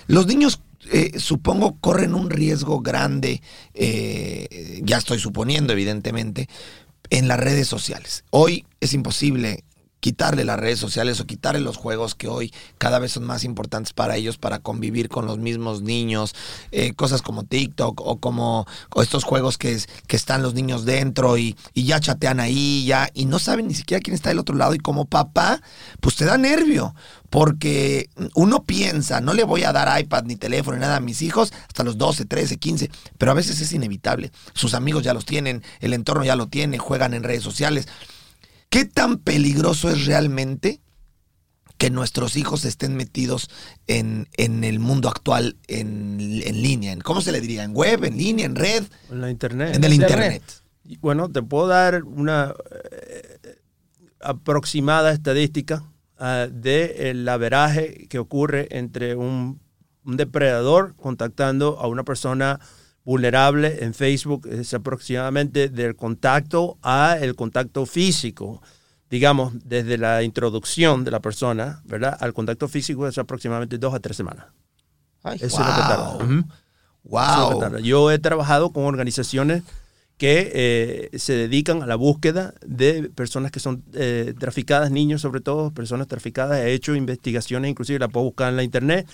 Los 0.07 0.27
niños, 0.27 0.59
eh, 0.91 1.19
supongo, 1.19 1.77
corren 1.79 2.13
un 2.13 2.29
riesgo 2.29 2.81
grande, 2.81 3.41
eh, 3.73 4.81
ya 4.83 4.97
estoy 4.97 5.19
suponiendo, 5.19 5.73
evidentemente, 5.73 6.47
en 7.09 7.27
las 7.27 7.39
redes 7.39 7.67
sociales. 7.67 8.23
Hoy 8.31 8.65
es 8.79 8.93
imposible 8.93 9.63
quitarle 9.99 10.45
las 10.45 10.59
redes 10.59 10.79
sociales 10.79 11.19
o 11.19 11.25
quitarle 11.25 11.59
los 11.59 11.77
juegos 11.77 12.15
que 12.15 12.27
hoy 12.27 12.53
cada 12.77 12.99
vez 12.99 13.13
son 13.13 13.23
más 13.25 13.43
importantes 13.43 13.93
para 13.93 14.15
ellos 14.15 14.37
para 14.37 14.59
convivir 14.59 15.09
con 15.09 15.25
los 15.25 15.37
mismos 15.39 15.81
niños, 15.81 16.35
eh, 16.71 16.93
cosas 16.93 17.21
como 17.21 17.43
TikTok 17.43 17.99
o 18.01 18.19
como 18.19 18.67
estos 19.01 19.23
juegos 19.23 19.57
que, 19.57 19.73
es- 19.73 19.87
que 20.07 20.15
están 20.15 20.43
los 20.43 20.53
niños 20.53 20.85
dentro 20.85 21.37
y, 21.37 21.55
y 21.73 21.83
ya 21.85 21.99
chatean 21.99 22.39
ahí 22.39 22.85
ya 22.85 23.09
y 23.13 23.25
no 23.25 23.39
saben 23.39 23.67
ni 23.67 23.73
siquiera 23.73 24.01
quién 24.01 24.13
está 24.15 24.29
del 24.29 24.39
otro 24.39 24.55
lado 24.55 24.73
y 24.75 24.79
como 24.79 25.05
papá 25.05 25.61
pues 25.99 26.15
te 26.15 26.25
da 26.25 26.37
nervio 26.37 26.93
porque 27.29 28.09
uno 28.35 28.63
piensa 28.63 29.19
no 29.21 29.33
le 29.33 29.43
voy 29.43 29.63
a 29.63 29.73
dar 29.73 29.99
iPad 29.99 30.23
ni 30.23 30.35
teléfono 30.35 30.77
ni 30.77 30.81
nada 30.81 30.97
a 30.97 31.01
mis 31.01 31.21
hijos 31.21 31.51
hasta 31.67 31.83
los 31.83 31.97
12, 31.97 32.25
13, 32.25 32.57
15 32.57 32.89
pero 33.17 33.31
a 33.31 33.35
veces 33.35 33.59
es 33.61 33.73
inevitable. 33.73 34.31
Sus 34.53 34.73
amigos 34.73 35.03
ya 35.03 35.13
los 35.13 35.25
tienen 35.25 35.63
el 35.79 35.93
entorno 35.93 36.23
ya 36.23 36.35
lo 36.35 36.47
tiene 36.47 36.77
juegan 36.77 37.13
en 37.13 37.23
redes 37.23 37.43
sociales 37.43 37.87
¿Qué 38.77 38.85
tan 38.85 39.17
peligroso 39.17 39.89
es 39.89 40.05
realmente 40.05 40.81
que 41.79 41.89
nuestros 41.89 42.37
hijos 42.37 42.63
estén 42.63 42.95
metidos 42.95 43.49
en, 43.87 44.27
en 44.37 44.63
el 44.63 44.77
mundo 44.77 45.09
actual 45.09 45.57
en, 45.67 46.19
en 46.19 46.61
línea? 46.61 46.91
En, 46.91 47.01
¿Cómo 47.01 47.21
se 47.21 47.31
le 47.31 47.41
diría? 47.41 47.63
¿En 47.63 47.73
web, 47.73 48.03
en 48.03 48.15
línea, 48.15 48.45
en 48.45 48.55
red? 48.55 48.83
En 49.09 49.21
la 49.21 49.31
internet. 49.31 49.75
En 49.75 49.83
el 49.83 49.93
Internet. 49.93 50.43
Bueno, 51.01 51.27
te 51.31 51.41
puedo 51.41 51.65
dar 51.65 52.03
una 52.03 52.53
eh, 53.01 53.55
aproximada 54.19 55.11
estadística 55.11 55.83
ah, 56.19 56.45
de 56.47 57.09
el 57.09 57.27
averaje 57.27 58.05
que 58.07 58.19
ocurre 58.19 58.67
entre 58.77 59.15
un, 59.15 59.59
un 60.05 60.17
depredador 60.17 60.95
contactando 60.97 61.79
a 61.79 61.87
una 61.87 62.03
persona 62.03 62.59
vulnerable 63.07 63.85
en 63.85 63.93
Facebook. 63.93 64.47
Es 64.51 64.73
aproximadamente 64.73 65.69
del 65.69 65.95
contacto 65.95 66.77
a 66.81 67.17
el 67.21 67.35
contacto 67.35 67.85
físico. 67.85 68.61
Digamos, 69.09 69.53
desde 69.63 69.97
la 69.97 70.23
introducción 70.23 71.05
de 71.05 71.11
la 71.11 71.21
persona, 71.21 71.81
¿verdad? 71.85 72.17
Al 72.19 72.33
contacto 72.33 72.67
físico 72.67 73.07
es 73.07 73.17
aproximadamente 73.17 73.77
dos 73.77 73.93
a 73.93 74.01
tres 74.01 74.17
semanas. 74.17 74.47
Ay, 75.23 75.37
Eso 75.41 75.61
es 75.61 75.67
lo 75.67 75.73
que 75.73 75.81
tarda. 75.81 76.17
Wow. 76.17 77.21
Es 77.21 77.53
lo 77.53 77.59
que 77.59 77.75
Wow. 77.75 77.79
Yo 77.79 78.11
he 78.11 78.19
trabajado 78.19 78.73
con 78.73 78.83
organizaciones 78.83 79.63
que 80.17 80.51
eh, 80.53 81.17
se 81.17 81.31
dedican 81.31 81.81
a 81.81 81.85
la 81.85 81.95
búsqueda 81.95 82.55
de 82.65 83.09
personas 83.15 83.51
que 83.51 83.61
son 83.61 83.85
eh, 83.93 84.33
traficadas, 84.37 84.91
niños 84.91 85.21
sobre 85.21 85.39
todo, 85.39 85.71
personas 85.71 86.07
traficadas. 86.07 86.59
He 86.59 86.73
hecho 86.73 86.93
investigaciones, 86.93 87.71
inclusive 87.71 87.99
la 87.99 88.09
puedo 88.09 88.25
buscar 88.25 88.49
en 88.49 88.57
la 88.57 88.63
internet. 88.63 89.07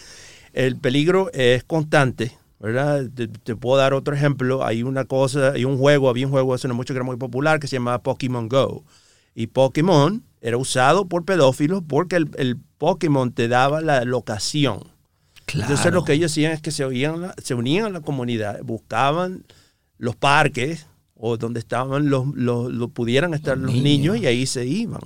El 0.53 0.77
peligro 0.77 1.31
es 1.33 1.63
constante, 1.63 2.35
¿verdad? 2.63 3.07
Te, 3.13 3.27
te 3.27 3.55
puedo 3.55 3.77
dar 3.77 3.93
otro 3.93 4.15
ejemplo. 4.15 4.65
Hay 4.65 4.81
una 4.81 5.05
cosa, 5.05 5.51
hay 5.51 5.65
un 5.65 5.77
juego, 5.77 6.09
había 6.09 6.25
un 6.25 6.31
juego 6.31 6.53
hace 6.55 6.67
no 6.67 6.73
mucho 6.73 6.93
que 6.93 6.97
era 6.97 7.05
muy 7.05 7.17
popular 7.17 7.59
que 7.59 7.67
se 7.67 7.75
llamaba 7.75 8.01
Pokémon 8.01 8.49
Go. 8.49 8.83
Y 9.35 9.47
Pokémon 9.47 10.23
era 10.41 10.57
usado 10.57 11.05
por 11.05 11.25
pedófilos 11.25 11.83
porque 11.87 12.15
el, 12.15 12.29
el 12.37 12.57
Pokémon 12.77 13.31
te 13.33 13.47
daba 13.47 13.81
la 13.81 14.03
locación. 14.05 14.79
Entonces 15.53 15.91
lo 15.93 16.03
que 16.05 16.13
ellos 16.13 16.31
hacían 16.31 16.53
es 16.53 16.61
que 16.61 16.71
se, 16.71 16.85
oían, 16.85 17.31
se 17.43 17.53
unían 17.53 17.85
a 17.85 17.89
la 17.89 18.01
comunidad, 18.01 18.61
buscaban 18.63 19.43
los 19.97 20.15
parques 20.15 20.87
o 21.15 21.37
donde 21.37 21.59
estaban 21.59 22.09
los, 22.09 22.27
los, 22.35 22.71
los- 22.71 22.91
pudieran 22.91 23.33
estar 23.33 23.57
los, 23.57 23.67
Los 23.73 23.83
niños. 23.83 24.15
niños. 24.15 24.17
y 24.23 24.25
ahí 24.27 24.45
se 24.45 24.65
iban. 24.65 25.01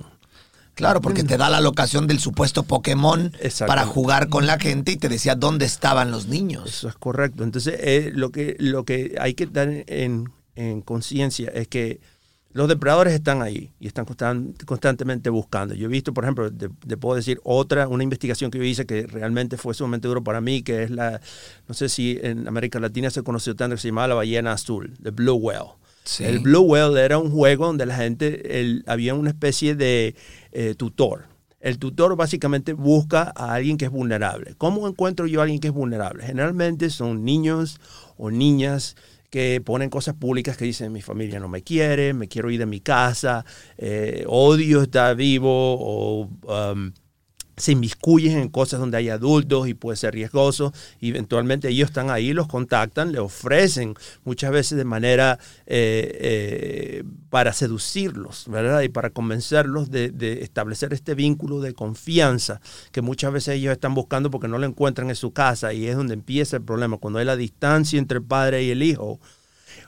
Claro, 0.78 1.00
porque 1.00 1.24
te 1.24 1.36
da 1.36 1.50
la 1.50 1.60
locación 1.60 2.06
del 2.06 2.20
supuesto 2.20 2.62
Pokémon 2.62 3.32
para 3.66 3.84
jugar 3.84 4.28
con 4.28 4.46
la 4.46 4.58
gente 4.60 4.92
y 4.92 4.96
te 4.96 5.08
decía 5.08 5.34
dónde 5.34 5.64
estaban 5.66 6.12
los 6.12 6.28
niños. 6.28 6.68
Eso 6.68 6.88
es 6.88 6.94
correcto. 6.94 7.42
Entonces 7.42 7.74
eh, 7.80 8.12
lo, 8.14 8.30
que, 8.30 8.54
lo 8.60 8.84
que 8.84 9.16
hay 9.20 9.34
que 9.34 9.46
dar 9.46 9.68
en, 9.88 10.30
en 10.54 10.80
conciencia 10.82 11.50
es 11.52 11.66
que 11.66 12.00
los 12.52 12.68
depredadores 12.68 13.12
están 13.12 13.42
ahí 13.42 13.72
y 13.80 13.88
están 13.88 14.06
constan- 14.06 14.54
constantemente 14.64 15.30
buscando. 15.30 15.74
Yo 15.74 15.86
he 15.86 15.88
visto, 15.88 16.14
por 16.14 16.24
ejemplo, 16.24 16.50
te, 16.52 16.68
te 16.68 16.96
puedo 16.96 17.16
decir 17.16 17.40
otra, 17.42 17.88
una 17.88 18.04
investigación 18.04 18.50
que 18.50 18.58
yo 18.58 18.64
hice 18.64 18.86
que 18.86 19.06
realmente 19.06 19.56
fue 19.56 19.74
sumamente 19.74 20.06
duro 20.06 20.22
para 20.22 20.40
mí, 20.40 20.62
que 20.62 20.84
es 20.84 20.90
la, 20.90 21.20
no 21.66 21.74
sé 21.74 21.88
si 21.88 22.18
en 22.22 22.46
América 22.46 22.78
Latina 22.78 23.10
se 23.10 23.22
conoció 23.24 23.56
tanto, 23.56 23.74
que 23.74 23.82
se 23.82 23.88
llamaba 23.88 24.08
la 24.08 24.14
ballena 24.14 24.52
azul, 24.52 24.94
the 25.02 25.10
blue 25.10 25.34
whale. 25.34 25.72
El 26.20 26.38
Blue 26.40 26.60
Whale 26.62 27.04
era 27.04 27.18
un 27.18 27.30
juego 27.30 27.66
donde 27.66 27.86
la 27.86 27.96
gente, 27.96 28.82
había 28.86 29.14
una 29.14 29.30
especie 29.30 29.74
de 29.74 30.14
eh, 30.52 30.74
tutor. 30.76 31.26
El 31.60 31.78
tutor 31.78 32.16
básicamente 32.16 32.72
busca 32.72 33.32
a 33.34 33.54
alguien 33.54 33.76
que 33.76 33.86
es 33.86 33.90
vulnerable. 33.90 34.54
¿Cómo 34.56 34.86
encuentro 34.86 35.26
yo 35.26 35.40
a 35.40 35.42
alguien 35.42 35.60
que 35.60 35.68
es 35.68 35.74
vulnerable? 35.74 36.24
Generalmente 36.24 36.88
son 36.90 37.24
niños 37.24 37.80
o 38.16 38.30
niñas 38.30 38.96
que 39.30 39.60
ponen 39.62 39.90
cosas 39.90 40.14
públicas 40.14 40.56
que 40.56 40.64
dicen 40.64 40.92
mi 40.92 41.02
familia 41.02 41.38
no 41.38 41.48
me 41.48 41.62
quiere, 41.62 42.14
me 42.14 42.28
quiero 42.28 42.50
ir 42.50 42.60
de 42.60 42.66
mi 42.66 42.80
casa, 42.80 43.44
eh, 43.76 44.24
odio 44.26 44.82
estar 44.82 45.14
vivo 45.16 45.76
o 45.78 46.30
um, 46.44 46.92
se 47.58 47.72
inmiscuyen 47.72 48.38
en 48.38 48.48
cosas 48.48 48.80
donde 48.80 48.96
hay 48.96 49.08
adultos 49.08 49.68
y 49.68 49.74
puede 49.74 49.96
ser 49.96 50.14
riesgoso. 50.14 50.72
Y 51.00 51.10
eventualmente 51.10 51.68
ellos 51.68 51.90
están 51.90 52.10
ahí, 52.10 52.32
los 52.32 52.48
contactan, 52.48 53.12
le 53.12 53.18
ofrecen 53.18 53.94
muchas 54.24 54.50
veces 54.50 54.78
de 54.78 54.84
manera 54.84 55.38
eh, 55.66 56.18
eh, 56.20 57.04
para 57.30 57.52
seducirlos. 57.52 58.46
Y 58.82 58.88
para 58.88 59.10
convencerlos 59.10 59.90
de, 59.90 60.10
de 60.10 60.42
establecer 60.42 60.92
este 60.92 61.14
vínculo 61.14 61.60
de 61.60 61.74
confianza 61.74 62.60
que 62.92 63.02
muchas 63.02 63.32
veces 63.32 63.56
ellos 63.56 63.72
están 63.72 63.94
buscando 63.94 64.30
porque 64.30 64.48
no 64.48 64.58
lo 64.58 64.66
encuentran 64.66 65.08
en 65.08 65.16
su 65.16 65.32
casa 65.32 65.72
y 65.72 65.86
es 65.86 65.96
donde 65.96 66.14
empieza 66.14 66.56
el 66.56 66.62
problema. 66.62 66.96
Cuando 66.98 67.18
hay 67.18 67.24
la 67.24 67.36
distancia 67.36 67.98
entre 67.98 68.18
el 68.18 68.24
padre 68.24 68.62
y 68.64 68.70
el 68.70 68.82
hijo, 68.82 69.18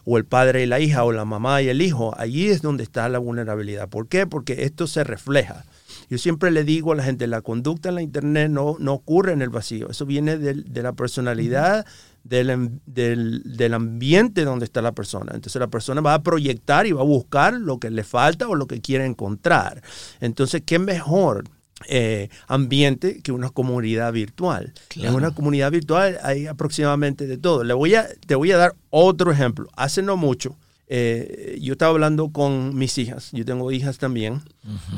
o 0.04 0.18
el 0.18 0.24
padre 0.24 0.62
y 0.62 0.66
la 0.66 0.80
hija, 0.80 1.04
o 1.04 1.12
la 1.12 1.24
mamá 1.24 1.62
y 1.62 1.68
el 1.68 1.82
hijo, 1.82 2.14
allí 2.16 2.48
es 2.48 2.62
donde 2.62 2.82
está 2.82 3.08
la 3.08 3.18
vulnerabilidad. 3.18 3.88
¿Por 3.88 4.08
qué? 4.08 4.26
Porque 4.26 4.64
esto 4.64 4.86
se 4.86 5.04
refleja. 5.04 5.64
Yo 6.10 6.18
siempre 6.18 6.50
le 6.50 6.64
digo 6.64 6.92
a 6.92 6.96
la 6.96 7.04
gente, 7.04 7.26
la 7.28 7.40
conducta 7.40 7.88
en 7.88 7.94
la 7.94 8.02
Internet 8.02 8.50
no, 8.50 8.76
no 8.80 8.92
ocurre 8.92 9.32
en 9.32 9.40
el 9.42 9.48
vacío, 9.48 9.88
eso 9.88 10.04
viene 10.04 10.36
del- 10.36 10.64
de, 10.64 10.82
la 10.82 10.92
personalidad, 10.92 11.86
del, 12.24 12.80
del, 12.84 13.42
del 13.56 13.74
ambiente 13.74 14.44
donde 14.44 14.64
está 14.66 14.82
la 14.82 14.92
persona. 14.92 15.32
Entonces 15.34 15.58
la 15.60 15.68
persona 15.68 16.00
va 16.00 16.14
a 16.14 16.22
proyectar 16.22 16.86
y 16.86 16.92
va 16.92 17.00
a 17.00 17.04
buscar 17.04 17.54
lo 17.54 17.78
que 17.78 17.90
le 17.90 18.04
falta 18.04 18.48
o 18.48 18.54
lo 18.56 18.66
que 18.66 18.80
quiere 18.80 19.06
encontrar. 19.06 19.82
Entonces, 20.20 20.62
¿qué 20.66 20.78
mejor? 20.78 21.44
eh, 21.88 22.28
ambiente 22.46 23.22
que 23.22 23.32
una 23.32 23.48
comunidad 23.48 24.12
virtual. 24.12 24.74
En 24.96 25.14
una 25.14 25.30
comunidad 25.34 25.70
virtual 25.72 26.18
hay 26.22 26.46
aproximadamente 26.46 27.26
de 27.26 27.38
todo. 27.38 27.64
Le 27.64 27.72
voy 27.72 27.94
a, 27.94 28.06
te 28.26 28.34
voy 28.34 28.52
a 28.52 28.58
dar 28.58 28.74
otro 28.90 29.32
ejemplo. 29.32 29.66
Hace 29.76 30.02
no 30.02 30.18
mucho, 30.18 30.58
eh, 30.92 31.56
yo 31.62 31.74
estaba 31.74 31.92
hablando 31.92 32.30
con 32.32 32.76
mis 32.76 32.98
hijas, 32.98 33.28
yo 33.32 33.44
tengo 33.44 33.70
hijas 33.70 33.98
también, 33.98 34.42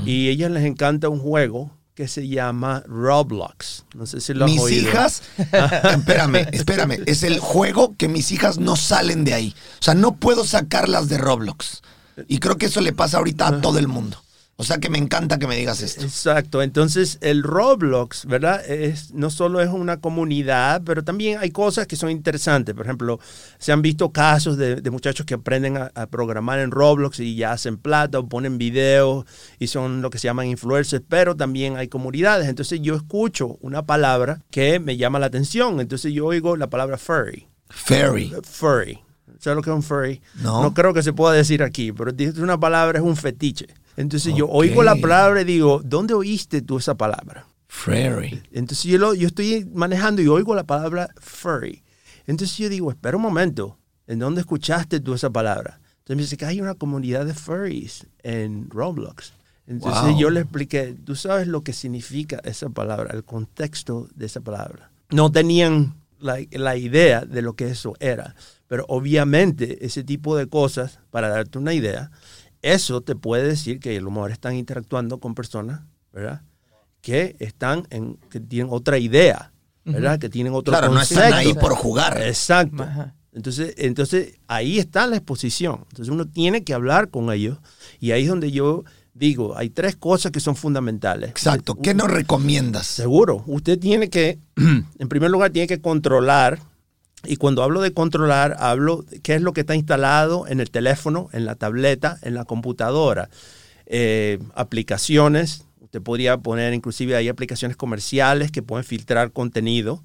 y 0.06 0.28
a 0.28 0.30
ellas 0.30 0.50
les 0.50 0.64
encanta 0.64 1.10
un 1.10 1.18
juego 1.18 1.70
que 1.94 2.08
se 2.08 2.26
llama 2.26 2.82
Roblox. 2.86 3.84
No 3.94 4.06
sé 4.06 4.22
si 4.22 4.32
lo 4.32 4.46
Mis 4.46 4.58
oído. 4.58 4.88
hijas, 4.88 5.22
espérame, 5.36 6.48
espérame, 6.52 7.02
es 7.04 7.22
el 7.22 7.38
juego 7.38 7.94
que 7.98 8.08
mis 8.08 8.32
hijas 8.32 8.58
no 8.58 8.76
salen 8.76 9.24
de 9.24 9.34
ahí. 9.34 9.54
O 9.80 9.84
sea, 9.84 9.92
no 9.92 10.16
puedo 10.16 10.44
sacarlas 10.46 11.10
de 11.10 11.18
Roblox. 11.18 11.82
Y 12.26 12.38
creo 12.38 12.56
que 12.56 12.66
eso 12.66 12.80
le 12.80 12.94
pasa 12.94 13.18
ahorita 13.18 13.46
a 13.48 13.60
todo 13.60 13.78
el 13.78 13.88
mundo. 13.88 14.16
O 14.62 14.64
sea 14.64 14.78
que 14.78 14.88
me 14.88 14.98
encanta 14.98 15.40
que 15.40 15.48
me 15.48 15.56
digas 15.56 15.82
esto. 15.82 16.04
Exacto, 16.04 16.62
entonces 16.62 17.18
el 17.20 17.42
Roblox, 17.42 18.26
¿verdad? 18.26 18.64
Es, 18.64 19.12
no 19.12 19.28
solo 19.28 19.60
es 19.60 19.68
una 19.68 19.96
comunidad, 19.96 20.82
pero 20.86 21.02
también 21.02 21.40
hay 21.40 21.50
cosas 21.50 21.88
que 21.88 21.96
son 21.96 22.12
interesantes. 22.12 22.72
Por 22.72 22.86
ejemplo, 22.86 23.18
se 23.58 23.72
han 23.72 23.82
visto 23.82 24.12
casos 24.12 24.56
de, 24.56 24.76
de 24.76 24.90
muchachos 24.92 25.26
que 25.26 25.34
aprenden 25.34 25.78
a, 25.78 25.90
a 25.96 26.06
programar 26.06 26.60
en 26.60 26.70
Roblox 26.70 27.18
y 27.18 27.34
ya 27.34 27.50
hacen 27.50 27.76
plata 27.76 28.20
o 28.20 28.28
ponen 28.28 28.56
videos 28.56 29.26
y 29.58 29.66
son 29.66 30.00
lo 30.00 30.10
que 30.10 30.18
se 30.18 30.28
llaman 30.28 30.46
influencers, 30.46 31.02
pero 31.08 31.34
también 31.34 31.76
hay 31.76 31.88
comunidades. 31.88 32.48
Entonces 32.48 32.78
yo 32.80 32.94
escucho 32.94 33.58
una 33.62 33.84
palabra 33.84 34.42
que 34.52 34.78
me 34.78 34.96
llama 34.96 35.18
la 35.18 35.26
atención, 35.26 35.80
entonces 35.80 36.12
yo 36.12 36.26
oigo 36.26 36.56
la 36.56 36.70
palabra 36.70 36.98
furry. 36.98 37.48
Fairy. 37.68 38.32
Furry. 38.44 39.00
¿Sabes 39.40 39.56
lo 39.56 39.62
que 39.62 39.70
es 39.70 39.74
un 39.74 39.82
furry? 39.82 40.20
No. 40.36 40.72
creo 40.72 40.94
que 40.94 41.02
se 41.02 41.12
pueda 41.12 41.34
decir 41.34 41.64
aquí, 41.64 41.90
pero 41.90 42.12
es 42.16 42.38
una 42.38 42.60
palabra, 42.60 43.00
es 43.00 43.04
un 43.04 43.16
fetiche. 43.16 43.66
Entonces 43.96 44.34
yo 44.34 44.48
oigo 44.48 44.82
la 44.82 44.96
palabra 44.96 45.42
y 45.42 45.44
digo, 45.44 45.80
¿dónde 45.84 46.14
oíste 46.14 46.62
tú 46.62 46.78
esa 46.78 46.94
palabra? 46.96 47.46
Fairy. 47.68 48.42
Entonces 48.52 48.84
yo, 48.84 48.98
lo- 48.98 49.14
yo 49.14 49.26
estoy 49.28 49.64
manejando 49.72 50.22
y 50.22 50.28
oigo 50.28 50.54
la 50.54 50.64
palabra 50.64 51.08
furry. 51.20 51.82
Entonces 52.26 52.56
yo 52.58 52.68
digo, 52.68 52.90
espera 52.90 53.16
un 53.16 53.22
momento, 53.22 53.78
¿en 54.06 54.18
dónde 54.18 54.40
escuchaste 54.40 55.00
tú 55.00 55.14
esa 55.14 55.30
palabra? 55.30 55.80
Entonces 55.98 56.16
me 56.16 56.22
dice 56.22 56.36
que 56.36 56.44
hay 56.46 56.60
una 56.60 56.74
comunidad 56.74 57.26
de 57.26 57.34
furries 57.34 58.06
en 58.22 58.68
Roblox. 58.70 59.32
Entonces 59.66 60.02
Wow. 60.02 60.18
yo 60.18 60.30
le 60.30 60.40
expliqué, 60.40 60.96
tú 61.04 61.14
sabes 61.16 61.46
lo 61.46 61.62
que 61.62 61.72
significa 61.72 62.40
esa 62.44 62.68
palabra, 62.68 63.14
el 63.14 63.24
contexto 63.24 64.08
de 64.14 64.26
esa 64.26 64.40
palabra. 64.40 64.90
No 65.10 65.30
tenían 65.30 65.94
la, 66.18 66.38
la 66.50 66.76
idea 66.76 67.24
de 67.24 67.42
lo 67.42 67.54
que 67.54 67.68
eso 67.68 67.94
era, 68.00 68.34
pero 68.68 68.84
obviamente 68.88 69.84
ese 69.86 70.02
tipo 70.04 70.36
de 70.36 70.46
cosas, 70.48 70.98
para 71.10 71.28
darte 71.28 71.58
una 71.58 71.74
idea, 71.74 72.10
eso 72.62 73.00
te 73.00 73.14
puede 73.14 73.48
decir 73.48 73.80
que 73.80 73.96
a 73.96 74.00
lo 74.00 74.10
mejor 74.10 74.30
están 74.30 74.54
interactuando 74.54 75.18
con 75.18 75.34
personas, 75.34 75.82
¿verdad? 76.12 76.42
Que 77.00 77.36
están 77.40 77.86
en, 77.90 78.16
que 78.30 78.40
tienen 78.40 78.72
otra 78.72 78.98
idea, 78.98 79.52
¿verdad? 79.84 80.18
Que 80.18 80.28
tienen 80.28 80.54
otro 80.54 80.72
Claro, 80.72 80.92
no 80.92 81.00
están 81.00 81.32
ahí 81.32 81.52
por 81.54 81.74
jugar. 81.74 82.22
Exacto. 82.22 82.84
Ajá. 82.84 83.14
Entonces, 83.32 83.74
entonces 83.78 84.38
ahí 84.46 84.78
está 84.78 85.06
la 85.06 85.16
exposición. 85.16 85.86
Entonces 85.90 86.12
uno 86.12 86.26
tiene 86.26 86.64
que 86.64 86.74
hablar 86.74 87.08
con 87.08 87.32
ellos 87.32 87.58
y 87.98 88.12
ahí 88.12 88.22
es 88.22 88.28
donde 88.28 88.50
yo 88.50 88.84
digo, 89.14 89.56
hay 89.56 89.70
tres 89.70 89.96
cosas 89.96 90.32
que 90.32 90.40
son 90.40 90.56
fundamentales. 90.56 91.30
Exacto. 91.30 91.74
¿Qué 91.74 91.94
nos 91.94 92.10
recomiendas? 92.10 92.86
Seguro, 92.86 93.42
usted 93.46 93.78
tiene 93.78 94.08
que, 94.10 94.38
en 94.56 95.08
primer 95.08 95.30
lugar, 95.30 95.50
tiene 95.50 95.66
que 95.66 95.80
controlar. 95.80 96.60
Y 97.24 97.36
cuando 97.36 97.62
hablo 97.62 97.80
de 97.80 97.92
controlar, 97.92 98.56
hablo 98.58 99.02
de 99.02 99.20
qué 99.20 99.34
es 99.34 99.42
lo 99.42 99.52
que 99.52 99.60
está 99.60 99.74
instalado 99.74 100.46
en 100.48 100.60
el 100.60 100.70
teléfono, 100.70 101.28
en 101.32 101.44
la 101.44 101.54
tableta, 101.54 102.18
en 102.22 102.34
la 102.34 102.44
computadora. 102.44 103.28
Eh, 103.86 104.38
aplicaciones, 104.54 105.64
usted 105.80 106.02
podría 106.02 106.38
poner 106.38 106.74
inclusive 106.74 107.14
hay 107.14 107.28
aplicaciones 107.28 107.76
comerciales 107.76 108.50
que 108.50 108.62
pueden 108.62 108.84
filtrar 108.84 109.32
contenido. 109.32 110.02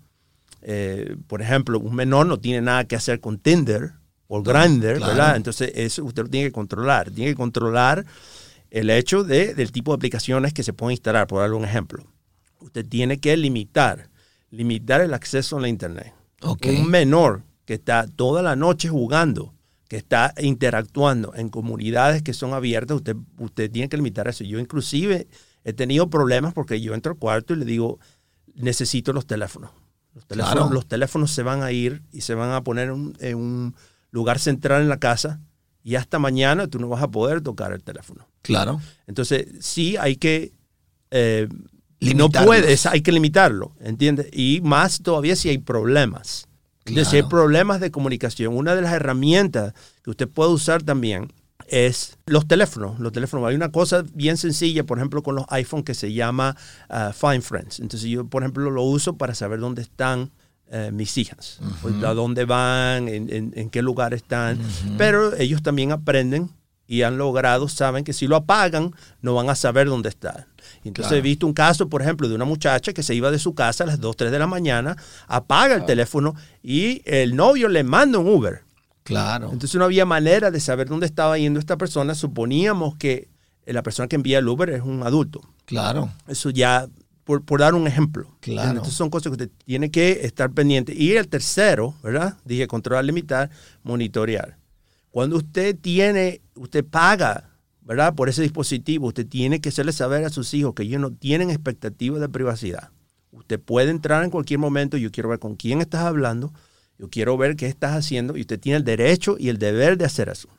Eh, 0.62 1.16
por 1.28 1.42
ejemplo, 1.42 1.80
un 1.80 1.96
menor 1.96 2.26
no 2.28 2.40
tiene 2.40 2.62
nada 2.62 2.84
que 2.86 2.96
hacer 2.96 3.20
con 3.20 3.40
Tinder 3.40 3.94
o 4.28 4.44
Grindr, 4.44 4.98
claro. 4.98 5.08
¿verdad? 5.08 5.36
Entonces 5.38 5.72
eso 5.76 6.04
usted 6.04 6.24
lo 6.24 6.30
tiene 6.30 6.48
que 6.48 6.52
controlar. 6.52 7.10
Tiene 7.12 7.32
que 7.32 7.38
controlar 7.38 8.06
el 8.70 8.90
hecho 8.90 9.24
de, 9.24 9.54
del 9.54 9.72
tipo 9.72 9.92
de 9.92 9.96
aplicaciones 9.96 10.54
que 10.54 10.64
se 10.64 10.74
pueden 10.74 10.92
instalar, 10.92 11.28
por 11.28 11.40
darle 11.40 11.56
un 11.56 11.66
ejemplo. 11.66 12.04
Usted 12.60 12.86
tiene 12.86 13.20
que 13.20 13.38
limitar, 13.38 14.10
limitar 14.52 15.02
el 15.02 15.14
acceso 15.14 15.58
a 15.58 15.62
la 15.62 15.70
Internet. 15.70 16.14
Un 16.82 16.90
menor 16.90 17.44
que 17.66 17.74
está 17.76 18.08
toda 18.08 18.42
la 18.42 18.56
noche 18.56 18.90
jugando, 18.90 19.54
que 19.88 19.98
está 19.98 20.34
interactuando 20.40 21.34
en 21.36 21.50
comunidades 21.50 22.22
que 22.22 22.34
son 22.34 22.54
abiertas, 22.54 22.98
usted, 22.98 23.16
usted 23.40 23.72
tiene 23.72 23.90
que 23.90 23.98
limitar 23.98 24.28
eso. 24.28 24.44
Yo 24.44 24.60
inclusive 24.60 25.28
he 25.64 25.74
tenido 25.74 26.10
problemas 26.10 26.54
porque 26.54 26.80
yo 26.82 26.94
entro 26.94 27.14
al 27.14 27.18
cuarto 27.18 27.54
y 27.54 27.58
le 27.58 27.66
digo, 27.66 28.00
necesito 28.56 29.14
los 29.14 29.26
teléfonos. 29.26 29.72
Los 30.14 30.26
teléfonos, 30.26 30.56
Claro. 30.56 30.74
los 30.74 30.88
teléfonos 30.88 31.32
se 31.32 31.44
van 31.44 31.62
a 31.64 31.72
ir 31.72 32.02
y 32.12 32.22
se 32.22 32.34
van 32.36 32.52
a 32.52 32.64
poner 32.64 32.90
en, 32.90 33.14
en 33.20 33.38
un 33.38 33.76
lugar 34.12 34.40
central 34.40 34.82
en 34.82 34.90
la 34.90 34.98
casa 35.00 35.40
y 35.84 35.96
hasta 35.96 36.20
mañana 36.20 36.68
tú 36.68 36.80
no 36.80 36.88
vas 36.90 37.02
a 37.04 37.08
poder 37.10 37.42
tocar 37.42 37.72
el 37.72 37.84
teléfono. 37.84 38.28
Claro. 38.42 38.82
Entonces, 39.08 39.48
sí 39.60 39.96
hay 39.98 40.16
que... 40.18 40.54
eh, 41.12 41.48
no 42.00 42.08
Limitarlos. 42.26 42.46
puedes, 42.48 42.86
hay 42.86 43.02
que 43.02 43.12
limitarlo, 43.12 43.74
¿entiendes? 43.80 44.28
Y 44.32 44.62
más 44.64 45.02
todavía 45.02 45.36
si 45.36 45.50
hay 45.50 45.58
problemas. 45.58 46.48
Entonces, 46.86 47.10
si 47.10 47.16
hay 47.18 47.24
problemas 47.24 47.80
de 47.82 47.92
comunicación, 47.92 48.56
una 48.56 48.74
de 48.76 48.82
las 48.82 48.94
herramientas 48.94 49.74
que 50.04 50.10
usted 50.12 50.28
puede 50.30 50.52
usar 50.52 50.84
también 50.84 51.34
es 51.68 52.18
los 52.28 52.48
teléfonos. 52.48 52.98
Los 53.00 53.12
teléfonos. 53.12 53.46
Hay 53.50 53.56
una 53.56 53.72
cosa 53.74 54.06
bien 54.14 54.38
sencilla, 54.38 54.86
por 54.86 54.98
ejemplo, 54.98 55.22
con 55.22 55.36
los 55.36 55.44
iPhone 55.50 55.84
que 55.84 55.94
se 55.94 56.14
llama 56.14 56.56
ah, 56.88 57.12
Find 57.14 57.42
Friends. 57.44 57.82
Entonces, 57.82 58.10
yo, 58.10 58.26
por 58.26 58.44
ejemplo, 58.44 58.70
lo 58.72 58.84
uso 58.84 59.18
para 59.18 59.36
saber 59.36 59.60
dónde 59.60 59.82
están 59.82 60.32
eh, 60.70 60.92
mis 60.94 61.18
hijas, 61.18 61.60
pues, 61.82 61.96
a 62.04 62.14
dónde 62.14 62.46
van, 62.46 63.08
en, 63.10 63.30
en- 63.34 63.54
en 63.56 63.70
qué 63.70 63.82
lugar 63.82 64.14
están. 64.14 64.60
Pero 64.98 65.36
ellos 65.36 65.62
también 65.64 65.92
aprenden 65.92 66.50
y 66.88 67.02
han 67.02 67.18
logrado, 67.18 67.68
saben 67.68 68.06
que 68.06 68.14
si 68.14 68.28
lo 68.28 68.38
apagan, 68.38 68.94
no 69.22 69.34
van 69.34 69.50
a 69.50 69.56
saber 69.56 69.88
dónde 69.88 70.08
están. 70.10 70.46
Entonces 70.88 71.10
Claro. 71.10 71.20
he 71.20 71.22
visto 71.22 71.46
un 71.48 71.54
caso, 71.54 71.88
por 71.90 72.02
ejemplo, 72.02 72.28
de 72.30 72.36
una 72.36 72.46
muchacha 72.46 72.94
que 72.94 73.04
se 73.04 73.14
iba 73.16 73.32
de 73.32 73.40
su 73.40 73.54
casa 73.54 73.84
a 73.84 73.88
las 73.88 74.00
2, 74.00 74.16
3 74.16 74.32
de 74.32 74.40
la 74.40 74.48
mañana, 74.48 74.96
apaga 75.28 75.76
el 75.76 75.86
teléfono 75.86 76.36
y 76.64 77.02
el 77.06 77.36
novio 77.36 77.68
le 77.70 77.84
manda 77.84 78.20
un 78.20 78.28
Uber. 78.28 78.62
Claro. 79.04 79.52
Entonces 79.54 79.76
no 79.76 79.86
había 79.86 80.06
manera 80.06 80.52
de 80.52 80.60
saber 80.60 80.88
dónde 80.90 81.06
estaba 81.06 81.38
yendo 81.38 81.60
esta 81.60 81.78
persona. 81.78 82.14
Suponíamos 82.16 82.96
que 82.98 83.30
la 83.66 83.82
persona 83.84 84.08
que 84.08 84.16
envía 84.18 84.40
el 84.40 84.48
Uber 84.48 84.70
es 84.70 84.82
un 84.82 85.02
adulto. 85.04 85.42
Claro. 85.66 86.10
Eso 86.28 86.50
ya, 86.50 86.88
por, 87.24 87.44
por 87.46 87.60
dar 87.62 87.74
un 87.74 87.88
ejemplo. 87.88 88.28
Claro. 88.42 88.70
Entonces 88.72 88.94
son 88.94 89.10
cosas 89.10 89.24
que 89.32 89.44
usted 89.44 89.50
tiene 89.66 89.92
que 89.92 90.26
estar 90.26 90.52
pendiente. 90.52 90.94
Y 90.94 91.14
el 91.14 91.28
tercero, 91.30 91.94
¿verdad? 92.04 92.36
Dije 92.46 92.68
controlar, 92.68 93.06
limitar, 93.06 93.50
monitorear. 93.84 94.58
Cuando 95.12 95.38
usted 95.38 95.76
tiene, 95.80 96.42
usted 96.56 96.86
paga, 96.86 97.50
¿verdad? 97.88 98.14
Por 98.14 98.28
ese 98.30 98.42
dispositivo, 98.42 99.08
usted 99.08 99.26
tiene 99.26 99.62
que 99.62 99.70
hacerle 99.70 99.94
saber 99.94 100.26
a 100.26 100.30
sus 100.30 100.54
hijos 100.54 100.74
que 100.76 100.84
ellos 100.84 101.00
no 101.00 101.12
tienen 101.12 101.50
expectativas 101.50 102.20
de 102.20 102.28
privacidad. 102.30 102.90
Usted 103.32 103.60
puede 103.60 103.92
entrar 103.92 104.24
en 104.26 104.30
cualquier 104.30 104.60
momento, 104.60 104.98
yo 104.98 105.10
quiero 105.10 105.30
ver 105.30 105.40
con 105.40 105.56
quién 105.56 105.80
estás 105.80 106.02
hablando, 106.02 106.54
yo 107.00 107.10
quiero 107.10 107.38
ver 107.38 107.56
qué 107.56 107.68
estás 107.68 107.96
haciendo 107.96 108.36
y 108.36 108.42
usted 108.42 108.60
tiene 108.60 108.78
el 108.78 108.84
derecho 108.84 109.38
y 109.40 109.48
el 109.50 109.58
deber 109.58 109.98
de 109.98 110.04
hacer 110.06 110.28
eso. 110.30 110.50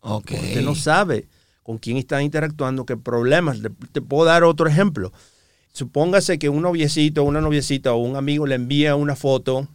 Ok. 0.00 0.30
Porque 0.30 0.36
Usted 0.46 0.62
no 0.62 0.74
sabe 0.74 1.28
con 1.62 1.76
quién 1.78 1.98
está 1.98 2.22
interactuando, 2.22 2.86
qué 2.86 2.96
problemas. 2.96 3.58
Le- 3.58 3.70
te 3.92 4.00
puedo 4.00 4.24
dar 4.24 4.42
otro 4.44 4.66
ejemplo. 4.66 5.12
Supóngase 5.72 6.38
que 6.38 6.48
un 6.48 6.62
noviecito, 6.62 7.22
una 7.24 7.40
noviecita 7.40 7.92
o 7.92 7.98
un 7.98 8.16
amigo 8.16 8.46
le 8.46 8.54
envía 8.54 8.96
una 8.96 9.14
foto 9.16 9.68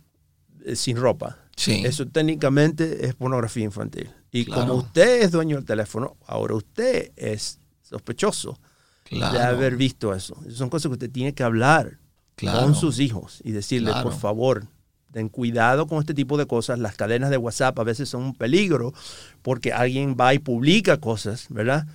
eh, 0.66 0.76
sin 0.76 0.98
ropa. 0.98 1.38
Sí. 1.56 1.84
Eso 1.86 2.06
técnicamente 2.08 3.06
es 3.06 3.14
pornografía 3.16 3.64
infantil. 3.64 4.10
Y 4.36 4.46
Claro. 4.46 4.62
como 4.62 4.74
usted 4.80 5.22
es 5.22 5.32
dueño 5.32 5.56
del 5.56 5.66
teléfono, 5.66 6.18
ahora 6.28 6.56
usted 6.56 7.12
es 7.16 7.60
sospechoso 7.84 8.60
de 9.10 9.24
haber 9.42 9.78
visto 9.78 10.14
eso. 10.14 10.36
Son 10.50 10.70
cosas 10.70 10.90
que 10.90 10.94
usted 10.94 11.12
tiene 11.12 11.34
que 11.34 11.44
hablar 11.44 12.00
Claro. 12.36 12.60
con 12.64 12.76
sus 12.76 13.00
hijos 13.00 13.40
y 13.46 13.52
decirle, 13.54 13.94
por 14.04 14.12
favor, 14.14 14.68
ten 15.14 15.30
cuidado 15.30 15.88
con 15.88 16.00
este 16.00 16.14
tipo 16.14 16.38
de 16.38 16.46
cosas. 16.48 16.80
Las 16.80 16.96
cadenas 16.98 17.30
de 17.30 17.38
WhatsApp 17.38 17.80
a 17.80 17.84
veces 17.84 18.10
son 18.10 18.24
un 18.24 18.36
peligro 18.36 18.94
porque 19.42 19.72
alguien 19.72 20.18
va 20.20 20.34
y 20.34 20.40
publica 20.40 20.98
cosas, 20.98 21.46
¿verdad? 21.50 21.88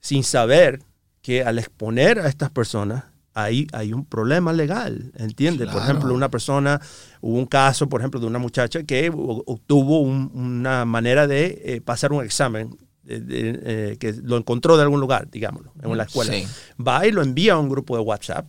Sin 0.00 0.22
saber 0.22 0.82
que 1.22 1.44
al 1.44 1.58
exponer 1.58 2.18
a 2.20 2.28
estas 2.28 2.50
personas 2.50 3.04
ahí 3.36 3.66
hay 3.72 3.92
un 3.92 4.04
problema 4.04 4.52
legal, 4.52 5.12
¿entiendes? 5.16 5.68
Por 5.68 5.82
ejemplo, 5.82 6.12
una 6.14 6.30
persona, 6.30 6.80
hubo 7.20 7.36
un 7.38 7.46
caso, 7.46 7.88
por 7.88 8.00
ejemplo, 8.00 8.18
de 8.18 8.26
una 8.26 8.38
muchacha 8.38 8.82
que 8.84 9.10
obtuvo 9.14 10.00
un- 10.00 10.30
una 10.34 10.84
manera 10.86 11.26
de 11.26 11.62
eh, 11.64 11.80
pasar 11.80 12.12
un 12.12 12.24
examen 12.24 12.76
de- 13.02 13.20
de, 13.20 13.60
eh, 13.92 13.96
que 14.00 14.14
lo 14.14 14.36
encontró 14.36 14.76
de 14.76 14.82
algún 14.82 15.00
lugar, 15.00 15.28
digámoslo, 15.30 15.72
en 15.82 15.96
la 15.96 16.04
escuela. 16.04 16.32
Sí. 16.32 16.46
Va 16.82 17.06
y 17.06 17.12
lo 17.12 17.22
envía 17.22 17.52
a 17.52 17.58
un 17.58 17.68
grupo 17.68 17.94
de 17.96 18.02
WhatsApp. 18.02 18.48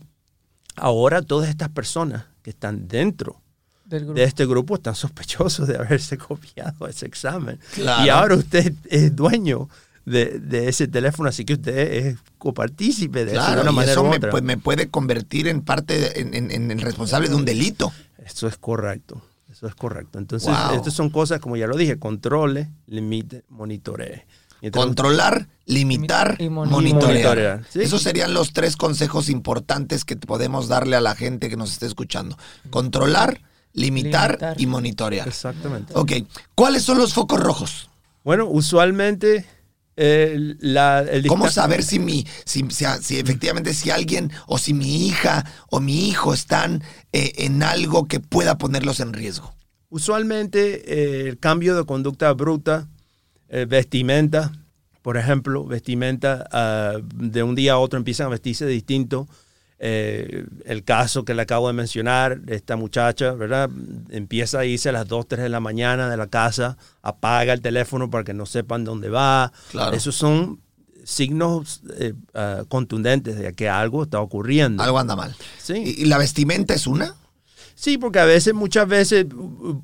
Ahora 0.76 1.22
todas 1.22 1.48
estas 1.48 1.68
personas 1.68 2.24
que 2.42 2.50
están 2.50 2.88
dentro 2.88 3.40
Del 3.84 4.04
grupo. 4.04 4.14
de 4.18 4.24
este 4.24 4.46
grupo 4.46 4.74
están 4.76 4.94
sospechosos 4.94 5.68
de 5.68 5.76
haberse 5.76 6.16
copiado 6.18 6.86
ese 6.88 7.06
examen. 7.06 7.58
Claro. 7.74 8.04
Y 8.06 8.08
ahora 8.08 8.34
usted 8.36 8.72
es 8.88 9.14
dueño 9.14 9.68
de, 10.08 10.38
de 10.40 10.68
ese 10.68 10.88
teléfono, 10.88 11.28
así 11.28 11.44
que 11.44 11.54
usted 11.54 11.76
es 11.78 12.16
copartícipe 12.38 13.24
de 13.24 13.32
eso 13.32 13.40
de 13.40 13.46
Claro, 13.46 13.62
una 13.62 13.70
y 13.70 13.74
manera 13.74 13.92
eso 13.92 14.02
u 14.02 14.08
me, 14.08 14.16
otra. 14.16 14.40
me 14.40 14.56
puede 14.56 14.88
convertir 14.88 15.48
en 15.48 15.62
parte, 15.62 15.98
de- 15.98 16.20
en, 16.20 16.34
en- 16.34 16.50
en 16.50 16.70
el 16.70 16.80
responsable 16.80 17.28
de 17.28 17.34
un 17.34 17.44
delito. 17.44 17.92
Eso 18.24 18.46
es 18.48 18.56
correcto. 18.56 19.22
Eso 19.50 19.66
es 19.66 19.74
correcto. 19.74 20.18
Entonces, 20.18 20.48
Wow. 20.48 20.76
estas 20.76 20.92
son 20.94 21.10
cosas, 21.10 21.40
como 21.40 21.56
ya 21.56 21.66
lo 21.66 21.76
dije, 21.76 21.98
controle, 21.98 22.68
limite, 22.86 23.44
monitoree. 23.48 24.26
Entonces- 24.60 24.86
Controlar, 24.86 25.46
limitar, 25.66 26.36
Y 26.40 26.48
mon- 26.48 26.68
monitorear. 26.68 27.12
monitorear, 27.12 27.64
sí. 27.70 27.80
Esos 27.80 28.02
serían 28.02 28.34
los 28.34 28.52
tres 28.52 28.76
consejos 28.76 29.28
importantes 29.28 30.04
que 30.04 30.16
podemos 30.16 30.66
darle 30.68 30.96
a 30.96 31.00
la 31.00 31.14
gente 31.14 31.48
que 31.48 31.56
nos 31.56 31.72
esté 31.72 31.86
escuchando. 31.86 32.36
Controlar, 32.70 33.40
limitar, 33.72 34.30
Limitar. 34.32 34.60
y 34.60 34.66
monitorear. 34.66 35.28
Exactamente. 35.28 35.92
Ok, 35.96 36.12
¿cuáles 36.56 36.82
son 36.82 36.98
los 36.98 37.14
focos 37.14 37.38
rojos? 37.40 37.88
Bueno, 38.24 38.46
usualmente 38.46 39.46
eh, 39.98 40.54
la, 40.60 41.00
el 41.00 41.26
¿Cómo 41.26 41.50
saber 41.50 41.82
si 41.82 41.98
mi, 41.98 42.26
si, 42.44 42.64
si- 42.70 42.84
si 43.02 43.18
efectivamente 43.18 43.74
si 43.74 43.90
alguien 43.90 44.30
o 44.46 44.56
si 44.58 44.72
mi 44.72 45.06
hija 45.08 45.44
o 45.70 45.80
mi 45.80 46.08
hijo 46.08 46.32
están 46.32 46.82
eh, 47.12 47.32
en 47.38 47.62
algo 47.62 48.06
que 48.06 48.20
pueda 48.20 48.56
ponerlos 48.58 49.00
en 49.00 49.12
riesgo? 49.12 49.52
Usualmente 49.90 50.82
eh, 51.24 51.28
el 51.28 51.38
cambio 51.38 51.76
de 51.76 51.84
conducta 51.84 52.32
bruta, 52.32 52.88
eh, 53.48 53.66
vestimenta, 53.68 54.52
por 55.02 55.16
ejemplo, 55.16 55.64
vestimenta 55.64 56.46
ah, 56.52 56.98
de 57.14 57.42
un 57.42 57.54
día 57.54 57.72
a 57.72 57.78
otro 57.78 57.98
empiezan 57.98 58.26
a 58.26 58.30
vestirse 58.30 58.66
distinto. 58.66 59.26
Eh, 59.80 60.44
el 60.64 60.82
caso 60.82 61.24
que 61.24 61.34
le 61.34 61.42
acabo 61.42 61.68
de 61.68 61.72
mencionar, 61.72 62.40
esta 62.48 62.76
muchacha, 62.76 63.32
¿verdad? 63.32 63.70
Empieza 64.10 64.60
a 64.60 64.64
irse 64.64 64.88
a 64.88 64.92
las 64.92 65.06
2, 65.06 65.28
3 65.28 65.42
de 65.44 65.48
la 65.48 65.60
mañana 65.60 66.10
de 66.10 66.16
la 66.16 66.26
casa, 66.26 66.76
apaga 67.00 67.52
el 67.52 67.60
teléfono 67.60 68.10
para 68.10 68.24
que 68.24 68.34
no 68.34 68.44
sepan 68.44 68.84
dónde 68.84 69.08
va. 69.08 69.52
Claro. 69.70 69.96
Esos 69.96 70.16
son 70.16 70.60
signos 71.04 71.82
eh, 71.98 72.12
ah, 72.34 72.64
contundentes 72.68 73.38
de 73.38 73.54
que 73.54 73.68
algo 73.68 74.02
está 74.02 74.20
ocurriendo. 74.20 74.82
Algo 74.82 74.98
anda 74.98 75.14
mal. 75.14 75.34
Sí. 75.58 75.94
¿Y, 75.98 76.04
la 76.06 76.18
vestimenta 76.18 76.74
es 76.74 76.86
una? 76.86 77.14
Sí, 77.74 77.96
porque 77.96 78.18
a 78.18 78.24
veces, 78.24 78.54
muchas 78.54 78.88
veces, 78.88 79.26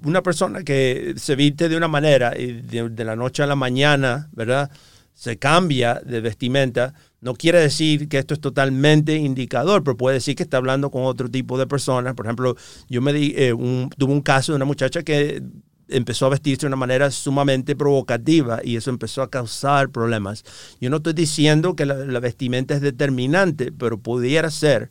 una 0.03 0.23
persona 0.23 0.65
que 0.65 1.15
se 1.17 1.37
viste 1.37 1.69
de 1.69 1.77
una 1.77 1.87
manera 1.87 2.37
y 2.37 2.61
de, 2.61 2.89
de 2.89 3.05
la 3.05 3.15
noche 3.15 3.45
a 3.45 3.47
la 3.47 3.55
mañana, 3.55 4.29
¿verdad? 4.33 4.71
Se 5.15 5.39
cambia 5.39 6.03
de 6.05 6.21
vestimenta. 6.21 6.95
No 7.25 7.33
quiere 7.33 7.59
decir 7.59 8.07
que 8.11 8.19
esto 8.19 8.35
es 8.35 8.41
totalmente 8.41 9.17
indicador, 9.17 9.83
pero 9.83 9.97
puede 9.97 10.17
decir 10.17 10.37
que 10.37 10.43
está 10.43 10.59
hablando 10.59 10.91
con 10.91 11.05
otro 11.05 11.31
tipo 11.31 11.57
de 11.57 11.67
personas. 11.67 12.13
Por 12.13 12.27
ejemplo, 12.27 12.55
yo 12.91 13.01
me 13.01 13.15
di, 13.15 13.33
eh, 13.35 13.55
un- 13.55 13.89
tuve 13.97 14.13
un 14.13 14.21
caso 14.21 14.53
de 14.53 14.57
una 14.57 14.67
muchacha 14.67 15.03
que 15.03 15.43
empezó 15.89 16.27
a 16.27 16.29
vestirse 16.29 16.61
de 16.61 16.67
una 16.67 16.77
manera 16.77 17.11
sumamente 17.11 17.75
provocativa 17.77 18.61
y 18.63 18.77
eso 18.77 18.91
empezó 18.91 19.23
a 19.23 19.31
causar 19.31 19.89
problemas. 19.89 20.45
Yo 20.83 20.91
no 20.91 20.97
estoy 20.97 21.15
diciendo 21.15 21.75
que 21.75 21.87
la, 21.87 22.21
vestimenta 22.21 22.75
es 22.75 22.83
determinante, 22.83 23.73
pero 23.73 23.97
pudiera 23.97 24.51
ser 24.51 24.91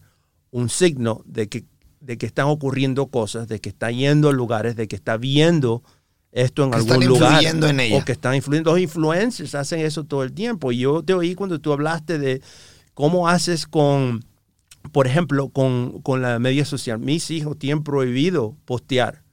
un 0.50 0.70
signo 0.70 1.22
de 1.26 1.50
que, 1.50 1.66
de 2.00 2.18
que 2.18 2.26
están 2.26 2.48
ocurriendo 2.48 3.08
cosas, 3.08 3.48
de 3.48 3.60
que 3.60 3.70
está 3.70 3.92
yendo 3.92 4.30
a 4.30 4.34
lugares, 4.34 4.76
de 4.76 4.88
que 4.88 4.96
está 4.96 5.18
viendo 5.18 5.84
esto 6.34 6.64
en 6.66 6.72
Que 6.72 6.78
algún 6.78 6.92
están 6.94 7.08
lugar. 7.08 7.32
influyendo 7.32 7.68
en 7.68 7.80
ella. 7.80 7.98
O 7.98 8.04
que 8.06 8.12
están 8.12 8.36
influyendo. 8.36 8.72
Los 8.72 8.80
influencers 8.82 9.56
hacen 9.56 9.80
eso 9.80 10.04
todo 10.04 10.24
el 10.24 10.34
tiempo. 10.34 10.72
Y 10.72 10.80
yo 10.80 11.02
te 11.04 11.14
oí 11.14 11.36
cuando 11.36 11.60
tú 11.62 11.72
hablaste 11.72 12.18
de 12.20 12.42
cómo 12.94 13.30
haces 13.30 13.66
con, 13.68 14.26
por 14.92 15.08
ejemplo, 15.08 15.50
con, 15.50 16.02
con 16.02 16.22
la 16.22 16.40
media 16.40 16.66
social. 16.66 17.00
Mis 17.00 17.30
hijos 17.32 17.58
tienen 17.58 17.84
prohibido 17.84 18.58
postear. 18.66 19.24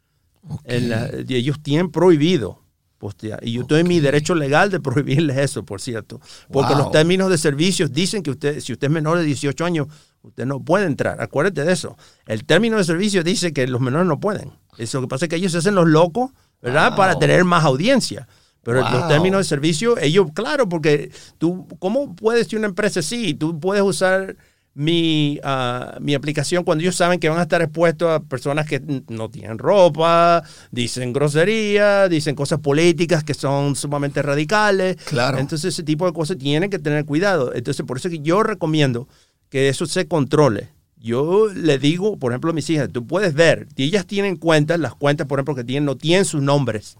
En 0.64 0.88
la- 0.90 1.10
ellos 1.28 1.58
tienen 1.62 1.90
prohibido 1.90 2.62
postear. 2.98 3.40
Y 3.42 3.52
yo 3.52 3.62
estoy 3.62 3.80
en 3.80 3.88
mi 3.88 3.98
derecho 4.00 4.34
legal 4.34 4.70
de 4.70 4.78
prohibirles 4.80 5.38
eso, 5.38 5.64
por 5.64 5.80
cierto. 5.80 6.20
Porque 6.52 6.74
Wow. 6.74 6.82
los 6.84 6.90
términos 6.92 7.30
de 7.30 7.38
servicios 7.38 7.90
dicen 7.92 8.22
que 8.22 8.30
usted, 8.30 8.60
si 8.60 8.72
usted 8.74 8.88
es 8.88 8.92
menor 8.92 9.16
de 9.18 9.24
18 9.24 9.64
años, 9.64 9.86
usted 10.22 10.44
no 10.44 10.60
puede 10.62 10.84
entrar. 10.84 11.20
Acuérdate 11.22 11.64
de 11.64 11.72
eso. 11.72 11.96
El 12.26 12.44
término 12.44 12.76
de 12.76 12.84
servicio 12.84 13.22
dice 13.24 13.54
que 13.54 13.66
los 13.66 13.80
menores 13.80 14.06
no 14.06 14.20
pueden. 14.20 14.52
Eso 14.76 14.98
lo 14.98 15.06
que 15.06 15.08
pasa 15.10 15.24
es 15.24 15.28
que 15.30 15.36
ellos 15.36 15.52
se 15.52 15.58
hacen 15.58 15.74
los 15.74 15.88
locos, 15.88 16.30
¿verdad? 16.62 16.88
Wow. 16.90 16.96
Para 16.96 17.18
tener 17.18 17.44
más 17.44 17.64
audiencia. 17.64 18.26
Pero 18.62 18.82
Wow. 18.82 18.92
los 18.92 19.08
términos 19.08 19.38
de 19.38 19.44
servicio, 19.44 19.96
ellos, 19.98 20.28
claro, 20.34 20.68
porque 20.68 21.10
tú, 21.38 21.66
¿cómo 21.78 22.14
puedes 22.14 22.48
si 22.48 22.56
una 22.56 22.66
empresa 22.66 23.00
así? 23.00 23.32
Tú 23.34 23.58
puedes 23.58 23.82
usar 23.82 24.36
mi, 24.74 25.40
ah, 25.42 25.96
mi 26.00 26.14
aplicación 26.14 26.62
cuando 26.62 26.82
ellos 26.82 26.94
saben 26.94 27.18
que 27.18 27.28
van 27.28 27.38
a 27.38 27.42
estar 27.42 27.60
expuestos 27.62 28.08
a 28.08 28.20
personas 28.20 28.66
que 28.66 28.80
no 29.08 29.28
tienen 29.30 29.58
ropa, 29.58 30.42
dicen 30.70 31.12
groserías, 31.12 32.08
dicen 32.08 32.34
cosas 32.34 32.60
políticas 32.60 33.24
que 33.24 33.34
son 33.34 33.74
sumamente 33.76 34.22
radicales. 34.22 34.96
Claro. 35.06 35.38
Entonces 35.38 35.74
ese 35.74 35.82
tipo 35.82 36.06
de 36.06 36.12
cosas 36.12 36.38
tienen 36.38 36.70
que 36.70 36.78
tener 36.78 37.04
cuidado. 37.04 37.52
Entonces 37.54 37.84
por 37.84 37.96
eso 37.96 38.08
es 38.08 38.14
que 38.14 38.20
yo 38.20 38.42
recomiendo 38.42 39.08
que 39.48 39.68
eso 39.68 39.86
se 39.86 40.06
controle. 40.06 40.68
Yo 41.00 41.48
le 41.48 41.78
digo, 41.78 42.18
por 42.18 42.32
ejemplo, 42.32 42.50
a 42.50 42.54
mis 42.54 42.68
hijas, 42.68 42.90
tú 42.92 43.06
puedes 43.06 43.32
ver, 43.34 43.66
y 43.74 43.84
ellas 43.84 44.06
tienen 44.06 44.36
cuentas, 44.36 44.78
las 44.78 44.94
cuentas, 44.94 45.26
por 45.26 45.38
ejemplo, 45.38 45.54
que 45.54 45.64
tienen, 45.64 45.86
no 45.86 45.96
tienen 45.96 46.26
sus 46.26 46.42
nombres. 46.42 46.96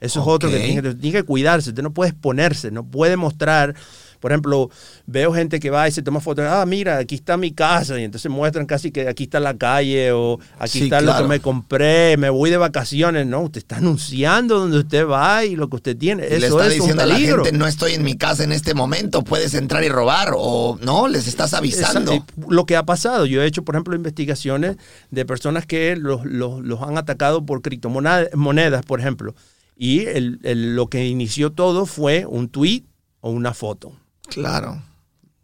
Eso 0.00 0.20
es 0.20 0.26
otro 0.26 0.50
que 0.50 0.58
tiene 1.00 1.12
que 1.12 1.22
cuidarse. 1.24 1.70
Usted 1.70 1.82
no 1.82 1.92
puede 1.92 2.10
exponerse, 2.10 2.70
no 2.70 2.84
puede 2.84 3.16
mostrar. 3.16 3.74
Por 4.20 4.32
ejemplo, 4.32 4.70
veo 5.06 5.32
gente 5.32 5.60
que 5.60 5.70
va 5.70 5.86
y 5.88 5.92
se 5.92 6.02
toma 6.02 6.20
fotos. 6.20 6.44
Ah, 6.48 6.64
mira, 6.66 6.98
aquí 6.98 7.14
está 7.14 7.36
mi 7.36 7.52
casa. 7.52 7.98
Y 8.00 8.04
entonces 8.04 8.30
muestran 8.30 8.66
casi 8.66 8.90
que 8.90 9.08
aquí 9.08 9.24
está 9.24 9.40
la 9.40 9.56
calle 9.56 10.12
o 10.12 10.38
aquí 10.58 10.78
Sí, 10.78 10.84
está 10.84 11.00
lo 11.00 11.16
que 11.16 11.24
me 11.24 11.40
compré. 11.40 12.16
Me 12.16 12.30
voy 12.30 12.50
de 12.50 12.56
vacaciones. 12.56 13.26
No, 13.26 13.42
usted 13.42 13.58
está 13.58 13.76
anunciando 13.78 14.58
donde 14.58 14.78
usted 14.78 15.06
va 15.06 15.44
y 15.44 15.56
lo 15.56 15.68
que 15.68 15.76
usted 15.76 15.96
tiene. 15.96 16.26
Y 16.26 16.30
le 16.40 16.46
Eso 16.46 16.60
está 16.60 16.66
es 16.66 16.72
un 16.74 16.78
diciendo 16.80 17.02
a 17.02 17.06
la 17.06 17.14
peligro. 17.14 17.44
gente, 17.44 17.58
no 17.58 17.66
estoy 17.66 17.92
en 17.94 18.02
mi 18.04 18.16
casa 18.16 18.44
en 18.44 18.52
este 18.52 18.74
momento, 18.74 19.22
puedes 19.22 19.54
entrar 19.54 19.82
y 19.84 19.88
robar. 19.88 20.32
O 20.36 20.78
no, 20.82 21.08
les 21.08 21.26
estás 21.28 21.54
avisando. 21.54 22.12
Eh, 22.12 22.22
lo 22.48 22.66
que 22.66 22.76
ha 22.76 22.84
pasado, 22.84 23.26
yo 23.26 23.42
he 23.42 23.46
hecho, 23.46 23.62
por 23.64 23.74
ejemplo, 23.74 23.94
investigaciones 23.94 24.76
de 25.10 25.24
personas 25.24 25.66
que 25.66 25.96
los, 25.96 26.24
los- 26.24 26.60
los 26.62 26.82
han 26.82 26.98
atacado 26.98 27.44
por 27.46 27.62
criptomonedas, 27.62 28.28
monedas, 28.34 28.84
por 28.84 29.00
ejemplo. 29.00 29.34
Y 29.76 30.00
el- 30.06 30.40
el- 30.42 30.74
lo 30.74 30.88
que 30.88 31.06
inició 31.06 31.52
todo 31.52 31.86
fue 31.86 32.26
un 32.26 32.48
tweet 32.48 32.82
o 33.20 33.30
una 33.30 33.54
foto 33.54 33.92
Claro. 34.28 34.82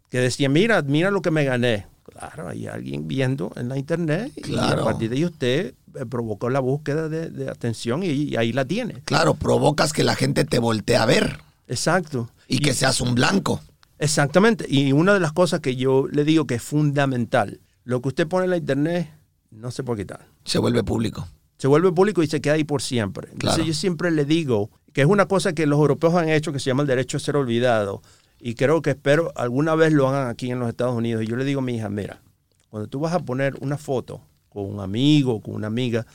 que 0.09 0.19
decía, 0.19 0.47
mira, 0.49 0.81
mira 0.81 1.11
lo 1.11 1.21
que 1.21 1.31
me 1.31 1.43
gané. 1.43 1.87
Claro, 2.03 2.47
hay 2.47 2.67
alguien 2.67 3.07
viendo 3.07 3.51
en 3.57 3.67
la 3.67 3.77
internet 3.77 4.31
y 4.35 4.41
Claro. 4.41 4.83
a 4.83 4.85
partir 4.85 5.09
de 5.09 5.17
ahí 5.17 5.25
usted 5.25 5.73
eh, 5.95 6.05
provocó 6.09 6.49
la 6.49 6.59
búsqueda 6.61 7.09
de, 7.09 7.29
de 7.29 7.49
atención 7.49 8.03
y, 8.03 8.07
y 8.09 8.35
ahí 8.37 8.53
la 8.53 8.63
tiene. 8.63 9.01
Claro, 9.05 9.33
provocas 9.33 9.91
que 9.91 10.03
la 10.03 10.15
gente 10.15 10.45
te 10.45 10.59
voltee 10.59 10.95
a 10.95 11.05
ver 11.05 11.39
Exacto. 11.67 12.29
y 12.47 12.59
que 12.59 12.73
seas 12.73 13.01
un 13.01 13.15
blanco. 13.15 13.59
Exactamente. 13.99 14.65
Y 14.69 14.91
una 14.93 15.13
de 15.13 15.19
las 15.19 15.33
cosas 15.33 15.59
que 15.59 15.75
yo 15.75 16.07
le 16.09 16.23
digo 16.23 16.45
que 16.47 16.55
es 16.55 16.61
fundamental, 16.63 17.59
lo 17.83 18.01
que 18.01 18.09
usted 18.09 18.27
pone 18.27 18.45
en 18.45 18.51
la 18.51 18.57
internet 18.57 19.09
no 19.51 19.71
se 19.71 19.83
puede 19.83 20.03
quitar. 20.03 20.25
Se 20.45 20.59
vuelve 20.59 20.83
público. 20.83 21.27
Se 21.57 21.67
vuelve 21.67 21.91
público 21.91 22.21
y 22.23 22.27
se 22.27 22.39
queda 22.41 22.53
ahí 22.53 22.63
por 22.65 22.81
siempre. 22.81 23.29
Entonces 23.31 23.55
Claro. 23.55 23.67
yo 23.67 23.73
siempre 23.73 24.11
le 24.11 24.25
digo 24.25 24.69
que 24.93 25.01
es 25.01 25.07
una 25.07 25.25
cosa 25.27 25.53
que 25.53 25.65
los 25.65 25.79
europeos 25.79 26.13
han 26.15 26.29
hecho 26.29 26.53
que 26.53 26.59
se 26.59 26.69
llama 26.69 26.83
el 26.83 26.87
derecho 26.87 27.17
a 27.17 27.19
ser 27.19 27.35
olvidado. 27.35 28.01
Y 28.39 28.55
creo 28.55 28.81
que 28.81 28.91
espero 28.91 29.31
alguna 29.35 29.75
vez 29.75 29.93
lo 29.93 30.07
hagan 30.07 30.27
aquí 30.27 30.51
en 30.51 30.59
los 30.59 30.69
Estados 30.69 30.95
Unidos. 30.95 31.23
Y 31.23 31.27
yo 31.27 31.35
le 31.35 31.45
digo 31.45 31.59
a 31.59 31.63
mi 31.63 31.75
hija, 31.75 31.89
mira, 31.89 32.21
cuando 32.69 32.87
tú 32.87 32.99
vas 32.99 33.13
a 33.13 33.19
poner 33.19 33.55
una 33.61 33.77
foto 33.77 34.21
con 34.49 34.65
un 34.65 34.79
amigo, 34.79 35.41
con 35.41 35.55
una 35.55 35.67
amiga, 35.67 36.05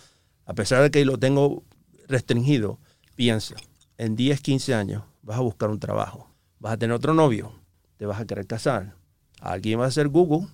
a 0.46 0.54
pesar 0.54 0.82
de 0.82 0.90
que 0.90 1.04
lo 1.04 1.18
tengo 1.18 1.62
restringido, 2.08 2.78
piensa, 3.14 3.54
en 3.98 4.16
10, 4.16 4.40
15 4.40 4.74
años 4.74 5.02
vas 5.22 5.38
a 5.38 5.42
buscar 5.42 5.70
un 5.70 5.78
trabajo, 5.78 6.28
vas 6.58 6.72
a 6.74 6.76
tener 6.76 6.94
otro 6.94 7.14
novio, 7.14 7.52
te 7.96 8.06
vas 8.06 8.20
a 8.20 8.26
querer 8.26 8.46
casar, 8.46 8.94
alguien 9.40 9.78
va 9.78 9.84
a 9.84 9.88
hacer 9.88 10.08
Google 10.08 10.48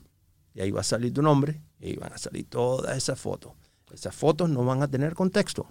y 0.54 0.60
ahí 0.60 0.70
va 0.70 0.80
a 0.80 0.84
salir 0.84 1.12
tu 1.12 1.22
nombre 1.22 1.60
y 1.80 1.86
ahí 1.86 1.96
van 1.96 2.12
a 2.12 2.18
salir 2.18 2.46
todas 2.48 2.96
esas 2.96 3.18
fotos. 3.20 3.52
Esas 3.92 4.14
fotos 4.14 4.50
no 4.50 4.64
van 4.64 4.82
a 4.82 4.88
tener 4.88 5.14
contexto. 5.14 5.66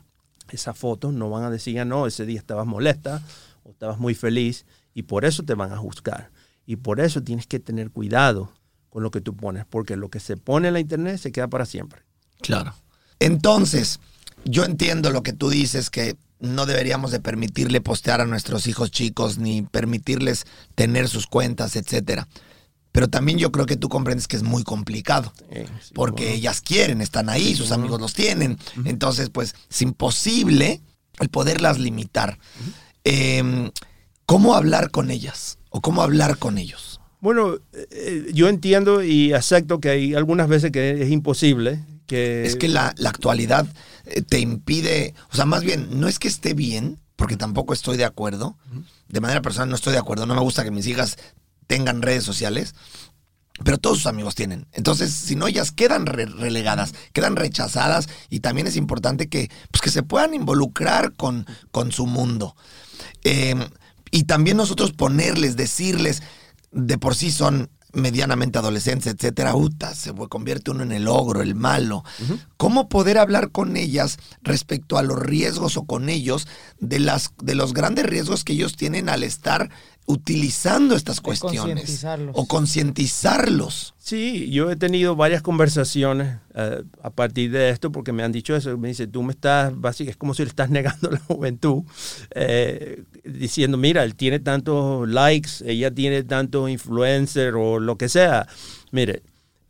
Esas 0.49 0.77
fotos 0.77 1.13
no 1.13 1.29
van 1.29 1.43
a 1.43 1.49
decir, 1.49 1.79
"Ah, 1.79 1.85
no, 1.85 2.07
ese 2.07 2.25
día 2.25 2.39
estabas 2.39 2.65
molesta 2.65 3.21
o 3.63 3.71
estabas 3.71 3.99
muy 3.99 4.15
feliz 4.15 4.65
y 4.95 5.03
por 5.03 5.25
eso 5.25 5.43
te 5.43 5.53
van 5.53 5.71
a 5.71 5.77
juzgar. 5.77 6.31
Y 6.65 6.77
por 6.77 6.99
eso 6.99 7.21
tienes 7.21 7.45
que 7.45 7.59
tener 7.59 7.91
cuidado 7.91 8.51
con 8.89 9.03
lo 9.03 9.11
que 9.11 9.21
tú 9.21 9.35
pones, 9.35 9.65
porque 9.65 9.97
lo 9.97 10.09
que 10.09 10.19
se 10.19 10.37
pone 10.37 10.69
en 10.69 10.73
la 10.73 10.79
internet 10.79 11.19
se 11.19 11.31
queda 11.31 11.47
para 11.47 11.65
siempre. 11.65 12.01
Claro. 12.41 12.73
Entonces, 13.19 13.99
yo 14.45 14.63
entiendo 14.63 15.11
lo 15.11 15.21
que 15.21 15.33
tú 15.33 15.49
dices, 15.49 15.89
que 15.89 16.15
no 16.39 16.65
deberíamos 16.65 17.11
de 17.11 17.19
permitirle 17.19 17.81
postear 17.81 18.21
a 18.21 18.25
nuestros 18.25 18.67
hijos 18.67 18.89
chicos, 18.89 19.37
ni 19.37 19.63
permitirles 19.63 20.45
tener 20.75 21.09
sus 21.09 21.27
cuentas, 21.27 21.75
etcétera. 21.75 22.27
Pero 22.93 23.09
también 23.09 23.37
yo 23.37 23.51
creo 23.51 23.65
que 23.65 23.75
tú 23.75 23.89
comprendes 23.89 24.27
que 24.27 24.37
es 24.37 24.43
muy 24.43 24.63
complicado. 24.63 25.33
Eh, 25.51 25.67
sí, 25.81 25.93
porque 25.93 26.23
bueno. 26.23 26.37
ellas 26.37 26.61
quieren, 26.61 27.01
están 27.01 27.29
ahí, 27.29 27.53
sus 27.53 27.73
amigos 27.73 27.99
los 27.99 28.13
tienen. 28.13 28.57
Entonces, 28.85 29.29
pues, 29.29 29.55
es 29.69 29.81
imposible 29.81 30.81
el 31.19 31.27
poderlas 31.27 31.79
limitar. 31.79 32.39
Eh, 33.03 33.69
¿Cómo 34.25 34.55
hablar 34.55 34.91
con 34.91 35.11
ellas? 35.11 35.57
¿O 35.69 35.81
cómo 35.81 36.01
hablar 36.01 36.37
con 36.37 36.57
ellos? 36.57 36.99
Bueno, 37.21 37.55
eh, 37.91 38.27
yo 38.33 38.49
entiendo 38.49 39.03
y 39.03 39.33
acepto 39.33 39.79
que 39.79 39.89
hay 39.89 40.15
algunas 40.15 40.47
veces 40.47 40.71
que 40.71 41.03
es 41.03 41.09
imposible. 41.11 41.83
Que... 42.07 42.45
Es 42.45 42.55
que 42.55 42.67
la, 42.67 42.93
la 42.97 43.09
actualidad 43.09 43.67
eh, 44.05 44.21
te 44.21 44.39
impide, 44.39 45.15
o 45.31 45.35
sea, 45.35 45.45
más 45.45 45.63
bien, 45.63 45.99
no 45.99 46.07
es 46.07 46.19
que 46.19 46.27
esté 46.27 46.53
bien, 46.53 46.99
porque 47.15 47.37
tampoco 47.37 47.73
estoy 47.73 47.97
de 47.97 48.05
acuerdo. 48.05 48.57
De 49.07 49.21
manera 49.21 49.41
personal 49.41 49.69
no 49.69 49.75
estoy 49.75 49.93
de 49.93 49.99
acuerdo. 49.99 50.25
No 50.25 50.35
me 50.35 50.41
gusta 50.41 50.63
que 50.63 50.71
mis 50.71 50.87
hijas 50.87 51.17
tengan 51.67 52.01
redes 52.01 52.23
sociales. 52.23 52.75
Pero 53.63 53.77
todos 53.77 53.99
sus 53.99 54.07
amigos 54.07 54.35
tienen. 54.35 54.67
Entonces, 54.73 55.13
si 55.13 55.37
no, 55.37 55.47
ellas 55.47 55.71
quedan 55.71 56.05
re- 56.07 56.25
relegadas, 56.25 56.93
quedan 57.13 57.37
rechazadas 57.37 58.09
y 58.29 58.41
también 58.41 58.67
es 58.67 58.75
importante 58.75 59.29
que, 59.29 59.49
pues, 59.71 59.81
que 59.81 59.91
se 59.91 60.03
puedan 60.03 60.33
involucrar 60.33 61.13
con, 61.13 61.45
con 61.71 61.93
su 61.93 62.05
mundo. 62.05 62.53
Eh, 63.23 63.55
y 64.15 64.23
también 64.23 64.55
nosotros 64.55 64.93
ponerles, 64.93 65.57
decirles, 65.57 66.23
de 66.71 66.97
por 66.97 67.15
sí 67.15 67.31
son 67.31 67.69
medianamente 67.91 68.57
adolescentes, 68.57 69.13
etcétera, 69.13 69.55
uta, 69.55 69.93
se 69.93 70.13
convierte 70.29 70.71
uno 70.71 70.83
en 70.83 70.93
el 70.93 71.09
ogro, 71.09 71.41
el 71.41 71.53
malo. 71.53 72.05
¿Cómo 72.55 72.87
poder 72.87 73.17
hablar 73.17 73.51
con 73.51 73.75
ellas 73.75 74.17
respecto 74.41 74.97
a 74.97 75.03
los 75.03 75.19
riesgos 75.19 75.75
o 75.75 75.83
con 75.83 76.07
ellos 76.07 76.47
de, 76.79 76.99
las, 76.99 77.33
de 77.41 77.55
los 77.55 77.73
grandes 77.73 78.05
riesgos 78.05 78.45
que 78.45 78.53
ellos 78.53 78.77
tienen 78.77 79.09
al 79.09 79.21
estar 79.21 79.69
utilizando 80.05 80.95
estas 80.95 81.19
cuestiones? 81.19 82.05
O 82.33 82.47
concientizarlos. 82.47 83.95
Sí, 83.97 84.51
yo 84.51 84.69
he 84.69 84.75
tenido 84.75 85.15
varias 85.15 85.41
conversaciones 85.41 86.37
eh, 86.53 86.83
a 87.01 87.09
partir 87.09 87.51
de 87.51 87.69
esto 87.69 87.91
porque 87.91 88.11
me 88.11 88.23
han 88.23 88.31
dicho 88.31 88.55
eso. 88.55 88.77
Me 88.77 88.89
dice, 88.89 89.07
tú 89.07 89.23
me 89.23 89.33
estás, 89.33 89.79
básicamente, 89.79 90.11
es 90.11 90.17
como 90.17 90.33
si 90.33 90.43
le 90.43 90.49
estás 90.49 90.69
negando 90.71 91.09
la 91.09 91.19
juventud, 91.19 91.83
eh, 92.31 93.03
diciendo, 93.23 93.77
mira, 93.77 94.03
él 94.03 94.15
tiene 94.15 94.39
tantos 94.39 95.07
likes, 95.09 95.49
ella 95.65 95.91
tiene 95.91 96.23
tantos 96.23 96.69
influencer 96.69 97.55
o 97.55 97.79
lo 97.79 97.97
que 97.97 98.09
sea. 98.09 98.47
Mire, 98.91 99.23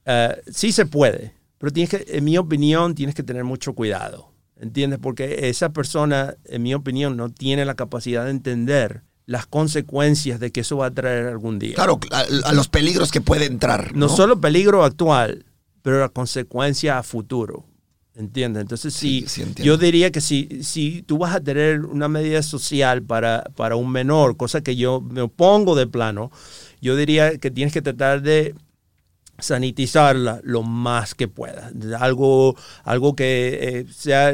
eh, 0.06 0.42
sí 0.52 0.72
se 0.72 0.86
puede, 0.86 1.34
pero 1.58 1.72
tienes 1.72 1.90
que, 1.90 2.18
en 2.18 2.24
mi 2.26 2.38
opinión, 2.38 2.94
tienes 2.94 3.16
que 3.16 3.24
tener 3.24 3.44
mucho 3.44 3.74
cuidado. 3.74 4.32
¿Entiendes? 4.58 5.00
Porque 5.00 5.50
esa 5.50 5.74
persona, 5.74 6.36
en 6.46 6.64
mi 6.64 6.74
opinión, 6.74 7.18
no 7.18 7.30
tiene 7.30 7.66
la 7.66 7.76
capacidad 7.76 8.24
de 8.24 8.32
entender 8.32 9.04
las 9.26 9.46
consecuencias 9.48 10.40
de 10.40 10.52
que 10.52 10.62
eso 10.62 10.78
va 10.78 10.88
a 10.88 10.92
traer 10.92 11.28
algún 11.28 11.58
día. 11.60 11.76
Claro, 11.76 12.00
a, 12.12 12.26
a 12.50 12.54
los 12.54 12.68
peligros 12.68 13.12
que 13.12 13.22
puede 13.22 13.46
entrar. 13.46 13.94
No, 13.94 14.08
No, 14.08 14.16
solo 14.16 14.40
peligro 14.40 14.84
actual, 14.84 15.46
pero 15.82 16.00
la 16.00 16.10
consecuencia 16.10 16.98
a 17.00 17.04
futuro. 17.04 17.66
¿Entiendes? 18.18 18.62
Entonces, 18.62 18.94
Sí, 18.94 19.26
entiendo. 19.38 19.64
yo 19.64 19.78
diría 19.78 20.10
que 20.10 20.22
si, 20.22 20.64
si 20.64 21.02
tú 21.02 21.18
vas 21.18 21.36
a 21.36 21.42
tener 21.42 21.82
una 21.82 22.08
medida 22.08 22.42
social 22.44 23.04
para, 23.04 23.44
para 23.58 23.76
un 23.76 23.92
menor, 23.92 24.38
cosa 24.38 24.62
que 24.62 24.78
yo 24.78 25.02
me 25.02 25.20
opongo 25.22 25.76
de 25.76 25.86
plano, 25.86 26.32
yo 26.80 26.96
diría 26.96 27.38
que 27.40 27.52
tienes 27.52 27.74
que 27.74 27.82
tratar 27.82 28.22
de 28.22 28.56
sanitizarla 29.40 30.40
lo 30.44 30.64
más 30.64 31.14
que 31.14 31.28
puedas. 31.28 31.74
Algo, 32.00 32.56
algo 32.84 33.16
que 33.16 33.60
eh, 33.62 33.86
sea 33.94 34.34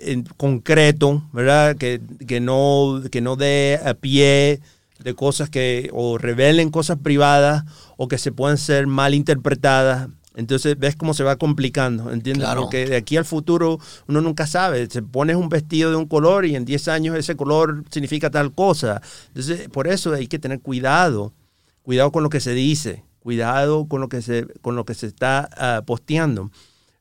en 0.00 0.24
concreto, 0.24 1.22
¿verdad? 1.32 1.76
Que, 1.76 2.00
que, 2.26 2.40
no, 2.40 3.02
que 3.10 3.20
no 3.20 3.36
dé 3.36 3.80
a 3.84 3.94
pie 3.94 4.60
de 5.02 5.14
cosas 5.14 5.50
que 5.50 5.90
o 5.92 6.18
revelen 6.18 6.70
cosas 6.70 6.98
privadas 7.02 7.64
o 7.96 8.08
que 8.08 8.18
se 8.18 8.32
puedan 8.32 8.58
ser 8.58 8.86
mal 8.86 9.14
interpretadas. 9.14 10.08
Entonces 10.36 10.78
ves 10.78 10.96
cómo 10.96 11.12
se 11.12 11.24
va 11.24 11.36
complicando, 11.36 12.12
¿entiendes? 12.12 12.44
Claro. 12.44 12.62
Porque 12.62 12.86
de 12.86 12.96
aquí 12.96 13.16
al 13.16 13.24
futuro 13.24 13.78
uno 14.06 14.20
nunca 14.20 14.46
sabe. 14.46 14.88
Se 14.88 15.02
pones 15.02 15.36
un 15.36 15.48
vestido 15.48 15.90
de 15.90 15.96
un 15.96 16.06
color 16.06 16.46
y 16.46 16.54
en 16.54 16.64
10 16.64 16.88
años 16.88 17.16
ese 17.16 17.36
color 17.36 17.84
significa 17.90 18.30
tal 18.30 18.52
cosa. 18.52 19.02
Entonces 19.28 19.68
por 19.68 19.88
eso 19.88 20.14
hay 20.14 20.28
que 20.28 20.38
tener 20.38 20.60
cuidado, 20.60 21.32
cuidado 21.82 22.12
con 22.12 22.22
lo 22.22 22.30
que 22.30 22.40
se 22.40 22.54
dice, 22.54 23.04
cuidado 23.18 23.86
con 23.86 24.00
lo 24.00 24.08
que 24.08 24.22
se, 24.22 24.46
con 24.60 24.76
lo 24.76 24.84
que 24.84 24.94
se 24.94 25.06
está 25.06 25.50
uh, 25.80 25.84
posteando. 25.84 26.50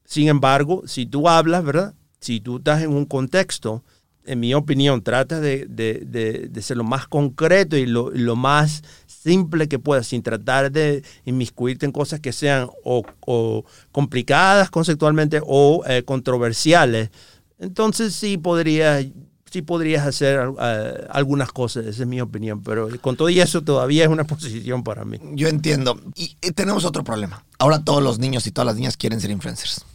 Sin 0.06 0.28
embargo, 0.28 0.84
si 0.88 1.06
tú 1.06 1.30
hablas, 1.30 1.64
¿verdad? 1.64 1.94
Si 2.20 2.40
tú 2.42 2.58
estás 2.58 2.82
en 2.82 2.92
un 2.92 3.06
contexto, 3.06 3.84
en 4.26 4.40
mi 4.40 4.54
opinión, 4.54 5.02
trata 5.02 5.40
de, 5.40 5.66
de, 5.68 6.48
de, 6.52 6.62
ser 6.62 6.78
lo 6.78 6.84
más 6.84 7.08
concreto 7.08 7.76
y 7.78 7.88
lo, 7.88 8.12
lo, 8.12 8.36
más 8.36 8.84
simple 9.08 9.68
que 9.68 9.80
puedas, 9.80 10.06
sin 10.08 10.22
tratar 10.22 10.72
de 10.72 11.04
inmiscuirte 11.26 11.88
en 11.88 11.92
cosas 11.92 12.20
que 12.20 12.32
sean 12.32 12.70
o, 12.84 13.04
o 13.22 13.66
complicadas 13.92 14.70
conceptualmente 14.70 15.42
o 15.44 15.84
eh, 15.88 16.04
controversiales. 16.04 17.10
Entonces 17.58 18.14
sí 18.14 18.38
podrías, 18.38 19.04
sí 19.50 19.64
podrías 19.64 20.06
hacer 20.06 20.48
uh, 20.48 20.58
algunas 21.10 21.52
cosas, 21.52 21.88
esa 21.88 22.04
es 22.04 22.08
mi 22.08 22.22
opinión, 22.22 22.62
pero 22.62 22.88
con 23.02 23.18
todo 23.18 23.30
y 23.30 23.40
eso 23.40 23.64
todavía 23.64 24.04
es 24.04 24.10
una 24.10 24.24
posición 24.26 24.84
para 24.84 25.06
mí. 25.06 25.20
Yo 25.34 25.48
entiendo. 25.48 26.00
Y, 26.16 26.36
y 26.42 26.52
tenemos 26.52 26.86
otro 26.86 27.04
problema. 27.04 27.44
Ahora 27.58 27.84
todos 27.84 28.04
los 28.04 28.20
niños 28.20 28.46
y 28.46 28.52
todas 28.52 28.68
las 28.68 28.76
niñas 28.76 28.96
quieren 28.96 29.20
ser 29.20 29.32
influencers. 29.32 29.86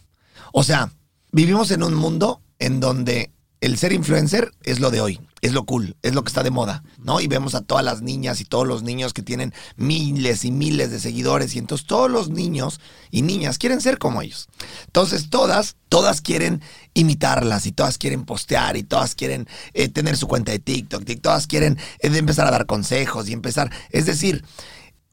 O 0.53 0.65
sea, 0.65 0.91
vivimos 1.35 1.73
en 1.73 1.83
un 1.83 1.94
mundo 1.94 2.40
en 2.61 2.79
donde 2.79 3.33
el 3.61 3.77
ser 3.77 3.92
influencer 3.92 4.53
es 4.62 4.79
lo 4.79 4.92
de 4.92 5.01
hoy, 5.01 5.20
es 5.40 5.53
lo 5.53 5.64
cool, 5.64 5.97
es 6.03 6.14
lo 6.14 6.23
que 6.23 6.29
está 6.29 6.44
de 6.44 6.53
moda, 6.53 6.85
¿no? 7.03 7.20
Y 7.20 7.27
vemos 7.27 7.57
a 7.57 7.62
todas 7.62 7.85
las 7.85 8.03
niñas 8.03 8.40
y 8.40 8.44
todos 8.44 8.68
los 8.68 8.85
niños 8.85 9.12
que 9.12 9.23
tienen 9.23 9.53
miles 9.77 10.44
y 10.44 10.53
miles 10.53 10.92
de 10.92 11.01
seguidores 11.01 11.57
y 11.57 11.59
entonces 11.59 11.88
todos 11.88 12.09
los 12.09 12.31
niños 12.31 12.79
y 13.11 13.23
niñas 13.23 13.59
quieren 13.59 13.81
ser 13.81 13.99
como 13.99 14.23
ellos. 14.23 14.49
Entonces 14.87 15.29
todas, 15.29 15.75
todas 15.88 16.20
quieren 16.20 16.62
imitarlas 16.92 17.66
y 17.66 17.73
todas 17.73 17.99
quieren 17.99 18.25
postear 18.25 18.77
y 18.77 18.85
todas 18.85 19.16
quieren 19.16 19.49
eh, 19.73 19.88
tener 19.88 20.16
su 20.16 20.29
cuenta 20.29 20.53
de 20.53 20.61
TikTok 20.61 21.03
y 21.09 21.16
todas 21.16 21.49
quieren 21.49 21.79
eh, 21.99 22.16
empezar 22.16 22.47
a 22.47 22.53
dar 22.53 22.66
consejos 22.66 23.29
y 23.29 23.33
empezar, 23.33 23.73
es 23.90 24.07
decir, 24.07 24.44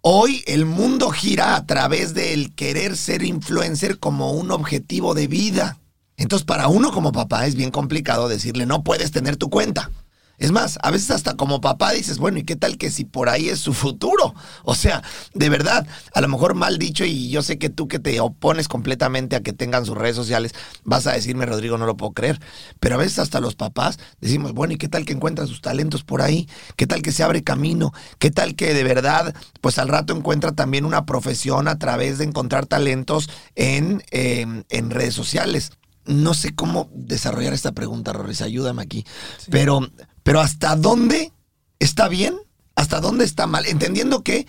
Hoy 0.04 0.44
el 0.48 0.66
mundo 0.66 1.12
gira 1.12 1.56
a 1.56 1.68
través 1.68 2.16
del 2.16 2.56
querer 2.56 2.98
ser 2.98 3.22
influencer 3.22 4.00
como 4.00 4.32
un 4.32 4.50
objetivo 4.50 5.14
de 5.14 5.28
vida. 5.28 5.78
Entonces, 6.22 6.46
para 6.46 6.68
uno 6.68 6.92
como 6.92 7.12
papá 7.12 7.48
es 7.48 7.56
bien 7.56 7.72
complicado 7.72 8.28
decirle, 8.28 8.68
no 8.68 8.84
puedes 8.84 9.10
tener 9.12 9.38
tu 9.38 9.50
cuenta. 9.50 9.90
Es 10.38 10.52
más, 10.52 10.78
a 10.84 10.92
veces 10.92 11.10
hasta 11.10 11.36
como 11.36 11.62
papá 11.62 11.94
dices, 11.94 12.20
bueno, 12.20 12.38
¿y 12.38 12.44
qué 12.44 12.56
tal 12.56 12.78
que 12.78 12.92
si 12.92 13.06
por 13.06 13.28
ahí 13.28 13.50
es 13.50 13.60
su 13.60 13.74
futuro? 13.74 14.36
O 14.64 14.76
sea, 14.76 15.02
de 15.34 15.50
verdad, 15.50 15.88
a 16.14 16.22
lo 16.22 16.28
mejor 16.28 16.54
mal 16.54 16.78
dicho, 16.78 17.04
y 17.06 17.30
yo 17.30 17.42
sé 17.42 17.58
que 17.58 17.70
tú 17.70 17.88
que 17.88 17.98
te 17.98 18.20
opones 18.20 18.68
completamente 18.68 19.36
a 19.36 19.42
que 19.42 19.52
tengan 19.52 19.86
sus 19.86 19.98
redes 19.98 20.16
sociales, 20.16 20.54
vas 20.84 21.08
a 21.08 21.14
decirme, 21.14 21.48
Rodrigo, 21.48 21.80
no 21.80 21.88
lo 21.88 21.98
puedo 21.98 22.14
creer. 22.14 22.40
Pero 22.80 22.96
a 22.96 22.98
veces 23.00 23.18
hasta 23.18 23.40
los 23.40 23.56
papás 23.56 23.98
decimos, 24.20 24.54
bueno, 24.54 24.76
¿y 24.76 24.78
qué 24.78 24.88
tal 24.88 25.06
que 25.06 25.14
encuentran 25.14 25.48
sus 25.48 25.62
talentos 25.62 26.04
por 26.04 26.22
ahí? 26.22 26.48
¿Qué 26.76 26.86
tal 26.86 27.02
que 27.02 27.12
se 27.12 27.24
abre 27.24 27.44
camino? 27.44 27.94
¿Qué 28.20 28.30
tal 28.30 28.56
que 28.56 28.76
de 28.76 28.84
verdad, 28.84 29.34
pues 29.60 29.80
al 29.80 29.88
rato 29.88 30.16
encuentra 30.16 30.52
también 30.52 30.86
una 30.86 31.08
profesión 31.08 31.68
a 31.68 31.80
través 31.80 32.20
de 32.20 32.26
encontrar 32.26 32.68
talentos 32.68 33.28
en, 33.56 34.04
eh, 34.12 34.46
en 34.70 34.90
redes 34.92 35.16
sociales? 35.16 35.72
No 36.06 36.34
sé 36.34 36.56
cómo 36.56 36.90
desarrollar 36.94 37.54
esta 37.54 37.72
pregunta, 37.72 38.14
Rorris, 38.14 38.42
ayúdame 38.42 38.82
aquí. 38.82 39.06
Sí. 39.38 39.48
Pero, 39.52 39.90
pero 40.24 40.42
¿hasta 40.42 40.76
dónde 40.76 41.32
está 41.80 42.08
bien? 42.08 42.36
¿Hasta 42.76 43.00
dónde 43.00 43.26
está 43.26 43.48
mal? 43.48 43.66
Entendiendo 43.66 44.24
que 44.24 44.48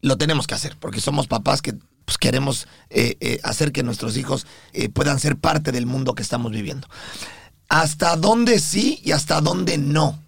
lo 0.00 0.16
tenemos 0.16 0.46
que 0.46 0.54
hacer, 0.54 0.76
porque 0.78 1.00
somos 1.00 1.26
papás 1.26 1.62
que 1.62 1.74
pues, 2.04 2.18
queremos 2.18 2.66
eh, 2.90 3.16
eh, 3.20 3.38
hacer 3.42 3.72
que 3.72 3.82
nuestros 3.82 4.16
hijos 4.16 4.46
eh, 4.72 4.88
puedan 4.88 5.18
ser 5.18 5.36
parte 5.36 5.72
del 5.72 5.86
mundo 5.86 6.14
que 6.14 6.22
estamos 6.22 6.52
viviendo. 6.52 6.88
¿Hasta 7.68 8.16
dónde 8.16 8.60
sí 8.60 9.00
y 9.04 9.12
hasta 9.12 9.40
dónde 9.40 9.76
no? 9.76 10.18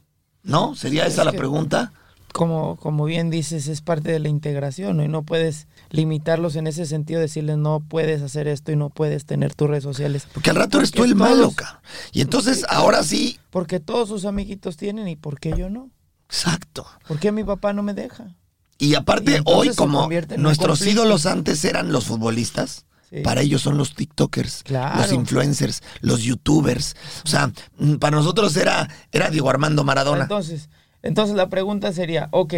¿No? 0.42 0.74
¿Sería 0.74 1.06
esa 1.06 1.24
la 1.24 1.32
pregunta? 1.32 1.92
Como, 2.32 2.76
como 2.76 3.04
bien 3.04 3.30
dices, 3.30 3.66
es 3.66 3.80
parte 3.80 4.12
de 4.12 4.18
la 4.20 4.28
integración 4.28 4.98
¿no? 4.98 5.04
y 5.04 5.08
no 5.08 5.22
puedes 5.22 5.66
limitarlos 5.90 6.56
en 6.56 6.66
ese 6.66 6.86
sentido, 6.86 7.20
decirles 7.20 7.58
no 7.58 7.80
puedes 7.80 8.22
hacer 8.22 8.48
esto 8.48 8.72
y 8.72 8.76
no 8.76 8.90
puedes 8.90 9.24
tener 9.24 9.54
tus 9.54 9.68
redes 9.68 9.82
sociales. 9.82 10.28
Porque 10.32 10.50
al 10.50 10.56
rato 10.56 10.78
eres 10.78 10.92
tú 10.92 11.04
el 11.04 11.16
todos, 11.16 11.28
malo, 11.28 11.50
cara. 11.52 11.82
Y 12.12 12.20
entonces 12.20 12.64
ahora 12.68 13.02
sí. 13.02 13.38
Porque 13.50 13.80
todos 13.80 14.08
sus 14.08 14.24
amiguitos 14.24 14.76
tienen 14.76 15.08
y 15.08 15.16
¿por 15.16 15.40
qué 15.40 15.54
yo 15.56 15.70
no? 15.70 15.90
Exacto. 16.28 16.86
¿Por 17.08 17.18
qué 17.18 17.32
mi 17.32 17.42
papá 17.42 17.72
no 17.72 17.82
me 17.82 17.94
deja? 17.94 18.36
Y 18.78 18.94
aparte, 18.94 19.38
y 19.38 19.42
hoy, 19.44 19.74
como 19.74 20.08
nuestros 20.38 20.86
ídolos 20.86 21.26
antes 21.26 21.64
eran 21.64 21.92
los 21.92 22.06
futbolistas, 22.06 22.86
Sí. 23.10 23.22
Para 23.22 23.40
ellos 23.40 23.60
son 23.60 23.76
los 23.76 23.96
TikTokers, 23.96 24.62
claro. 24.62 25.00
los 25.00 25.12
influencers, 25.12 25.82
los 26.00 26.22
YouTubers. 26.22 26.94
O 27.24 27.28
sea, 27.28 27.50
mm, 27.78 27.96
para 27.96 28.16
nosotros 28.16 28.56
era, 28.56 28.88
era 29.10 29.30
Diego 29.30 29.50
Armando 29.50 29.82
Maradona. 29.82 30.22
Entonces, 30.22 30.68
entonces 31.02 31.36
la 31.36 31.48
pregunta 31.48 31.92
sería, 31.92 32.28
ok, 32.32 32.54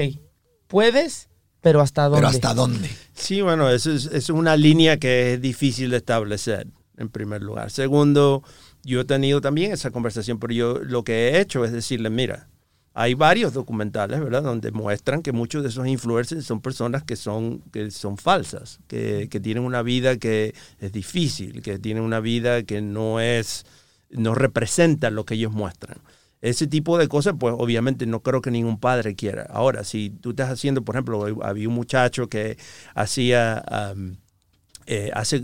¿puedes? 0.66 1.28
Pero 1.61 1.80
¿hasta 1.80 2.05
dónde? 2.05 2.16
Pero 2.18 2.28
¿hasta 2.28 2.55
dónde? 2.55 2.90
Sí, 3.14 3.40
bueno, 3.40 3.70
eso 3.70 3.93
es, 3.93 4.07
es, 4.07 4.30
una 4.30 4.57
línea 4.57 4.97
que 4.99 5.34
es 5.34 5.40
difícil 5.40 5.90
de 5.90 5.99
establecer, 5.99 6.66
en 6.97 7.09
primer 7.09 7.43
lugar. 7.43 7.70
Segundo, 7.70 8.43
yo 8.82 9.03
he 9.03 9.05
tenido 9.05 9.40
también 9.40 9.72
esa 9.72 9.90
conversación, 9.90 10.38
pero 10.38 10.53
yo 10.53 10.78
lo 10.78 11.05
que 11.05 11.28
he 11.28 11.40
hecho 11.40 11.64
es 11.64 11.72
decirle, 11.72 12.11
mira, 12.11 12.49
hay 12.95 13.14
varios 13.14 13.55
documentales, 13.55 14.20
¿verdad?, 14.20 14.43
donde 14.43 14.70
muestran 14.70 15.22
que 15.22 15.32
muchos 15.32 15.62
de 15.62 15.70
esos 15.70 15.86
influencers 15.86 16.45
son 16.45 16.61
personas 16.61 17.03
que 17.05 17.16
son, 17.16 17.61
que 17.72 17.90
son 17.90 18.18
falsas, 18.18 18.80
que, 18.86 19.28
que 19.30 19.40
tienen 19.40 19.64
una 19.64 19.82
vida 19.82 20.16
que 20.16 20.55
es 20.78 20.93
difícil, 20.93 21.62
que 21.62 21.78
tienen 21.78 22.03
una 22.03 22.20
vida 22.20 22.64
que 22.64 22.82
no 22.82 23.20
es, 23.20 23.64
no 24.11 24.34
representa 24.34 25.11
lo 25.11 25.24
que 25.24 25.34
ellos 25.34 25.53
muestran. 25.53 25.99
Ese 26.43 26.66
tipo 26.66 26.99
de 26.99 27.09
cosas, 27.09 27.34
pues 27.40 27.55
obviamente 27.57 28.05
no 28.05 28.20
creo 28.20 28.43
que 28.43 28.51
ningún 28.51 28.78
padre 28.78 29.14
quiera. 29.14 29.47
Ahora, 29.49 29.84
si 29.84 30.11
tú 30.11 30.30
estás 30.30 30.51
haciendo, 30.51 30.82
por 30.82 30.97
ejemplo, 30.97 31.24
había 31.43 31.68
un 31.68 31.74
muchacho 31.74 32.28
que 32.28 32.59
hacía... 32.95 33.64
um, 33.95 34.16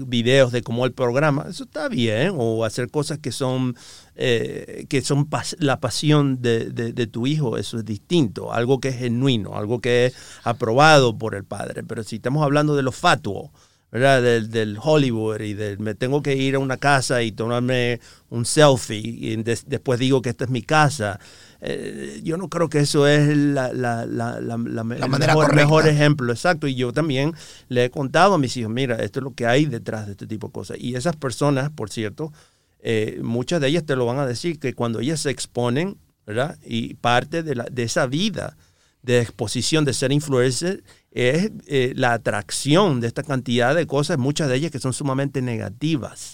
videos 0.07 0.51
de 0.51 0.63
cómo 0.63 0.85
el 0.85 0.93
programa, 0.93 1.47
eso 1.49 1.63
está 1.63 1.89
bien, 1.89 2.33
o 2.37 2.65
hacer 2.65 2.91
cosas 2.91 3.19
que 3.19 3.31
son, 3.31 3.77
eh, 4.17 4.85
que 4.89 5.01
son 5.01 5.29
la 5.61 5.79
pasión 5.79 6.43
de, 6.43 6.71
de- 6.71 6.93
de 6.93 7.07
tu 7.07 7.27
hijo, 7.27 7.57
eso 7.57 7.79
es 7.79 7.85
distinto, 7.85 8.53
algo 8.53 8.81
que 8.81 8.89
es 8.89 8.97
genuino, 8.99 9.55
algo 9.55 9.81
que 9.81 10.07
es 10.07 10.15
aprobado 10.43 11.17
por 11.17 11.37
el 11.37 11.45
padre. 11.45 11.85
Pero 11.85 12.03
si 12.03 12.17
estamos 12.17 12.43
hablando 12.43 12.75
de 12.75 12.83
lo 12.83 12.91
fatuo, 12.91 13.53
¿verdad? 13.91 14.23
Del, 14.23 14.51
del 14.51 14.79
Hollywood 14.83 15.41
y 15.41 15.55
del 15.55 15.79
me 15.79 15.95
tengo 15.95 16.23
que 16.23 16.37
ir 16.37 16.55
a 16.57 16.59
una 16.59 16.77
casa 16.77 17.23
y 17.23 17.33
tomarme 17.33 18.01
un 18.31 18.45
selfie 18.45 18.99
y 18.99 19.37
des- 19.37 19.65
después 19.67 19.99
digo 19.99 20.21
que 20.21 20.29
esta 20.31 20.45
es 20.45 20.51
mi 20.51 20.63
casa. 20.63 21.19
eh, 21.61 22.21
yo 22.23 22.37
no 22.37 22.49
creo 22.49 22.69
que 22.69 22.81
eso 22.81 23.07
es 23.07 23.35
la, 23.37 23.73
la, 23.73 24.05
la, 24.07 24.41
la, 24.41 24.57
manera 24.57 25.35
mejor 25.55 25.89
ejemplo, 25.89 26.33
exacto. 26.33 26.67
Y 26.69 26.75
yo 26.75 26.93
también 26.93 27.33
le 27.69 27.87
he 27.87 27.91
contado 27.91 28.35
a 28.35 28.39
mis 28.39 28.57
hijos, 28.57 28.71
mira, 28.71 28.97
esto 28.97 29.21
es 29.21 29.25
lo 29.25 29.33
que 29.35 29.47
hay 29.47 29.65
detrás 29.67 30.07
de 30.07 30.13
este 30.13 30.27
tipo 30.27 30.49
de 30.49 30.53
cosas. 30.53 30.77
Y 30.79 30.95
esas 30.95 31.17
personas, 31.17 31.71
por 31.71 31.91
cierto, 31.91 32.33
eh, 32.81 33.19
muchas 33.23 33.61
de 33.61 33.69
ellas 33.69 33.85
te 33.85 33.97
lo 33.97 34.07
van 34.07 34.19
a 34.19 34.27
decir, 34.27 34.59
que 34.61 34.75
cuando 34.75 35.01
ellas 35.01 35.21
se 35.21 35.31
exponen, 35.31 35.97
¿verdad? 36.27 36.59
Y 36.65 36.95
parte 36.95 37.43
de, 37.43 37.55
la, 37.55 37.65
de 37.65 37.83
esa 37.85 38.07
vida 38.07 38.57
de 39.03 39.21
exposición, 39.21 39.85
de 39.85 39.95
ser 39.95 40.13
influencer, 40.13 40.83
es 41.11 41.51
eh, 41.67 41.93
la 41.97 42.13
atracción 42.13 43.01
de 43.01 43.07
esta 43.09 43.23
cantidad 43.23 43.75
de 43.75 43.87
cosas, 43.87 44.19
muchas 44.19 44.49
de 44.49 44.57
ellas 44.57 44.71
que 44.71 44.79
son 44.79 44.93
sumamente 44.93 45.41
negativas. 45.43 46.33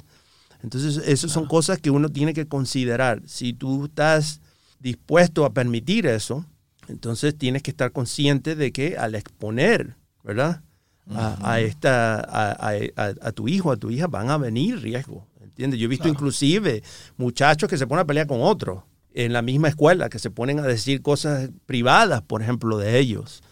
Entonces, 0.62 0.96
esas 1.06 1.30
son 1.30 1.46
cosas 1.46 1.78
que 1.78 1.90
uno 1.90 2.08
tiene 2.08 2.32
que 2.34 2.46
considerar. 2.46 3.22
Si 3.26 3.52
tú 3.52 3.84
estás 3.84 4.40
dispuesto 4.80 5.44
a 5.44 5.52
permitir 5.52 6.06
eso, 6.06 6.44
entonces 6.88 7.36
tienes 7.36 7.62
que 7.62 7.70
estar 7.70 7.92
consciente 7.92 8.56
de 8.56 8.72
que 8.72 8.96
al 8.96 9.14
exponer, 9.14 9.96
¿verdad? 10.22 10.62
A, 11.10 11.52
a 11.52 11.60
esta, 11.60 12.14
a, 12.16 12.52
a- 12.52 12.72
a- 12.96 13.14
a 13.20 13.32
tu 13.32 13.46
hijo, 13.46 13.70
a 13.70 13.76
tu 13.76 13.90
hija, 13.90 14.06
van 14.06 14.30
a 14.30 14.38
venir 14.38 14.80
riesgos. 14.80 15.24
¿Entiendes? 15.42 15.78
Yo 15.78 15.84
he 15.84 15.88
visto 15.88 16.08
inclusive 16.08 16.82
muchachos 17.18 17.68
que 17.68 17.76
se 17.78 17.86
ponen 17.86 18.02
a 18.02 18.06
pelear 18.06 18.26
con 18.26 18.40
otros 18.42 18.82
en 19.12 19.32
la 19.34 19.42
misma 19.42 19.68
escuela, 19.68 20.08
que 20.08 20.18
se 20.18 20.30
ponen 20.30 20.58
a 20.58 20.62
decir 20.62 21.00
cosas 21.02 21.50
privadas, 21.66 22.22
por 22.22 22.40
ejemplo, 22.42 22.78
de 22.78 22.98
ellos. 22.98 23.42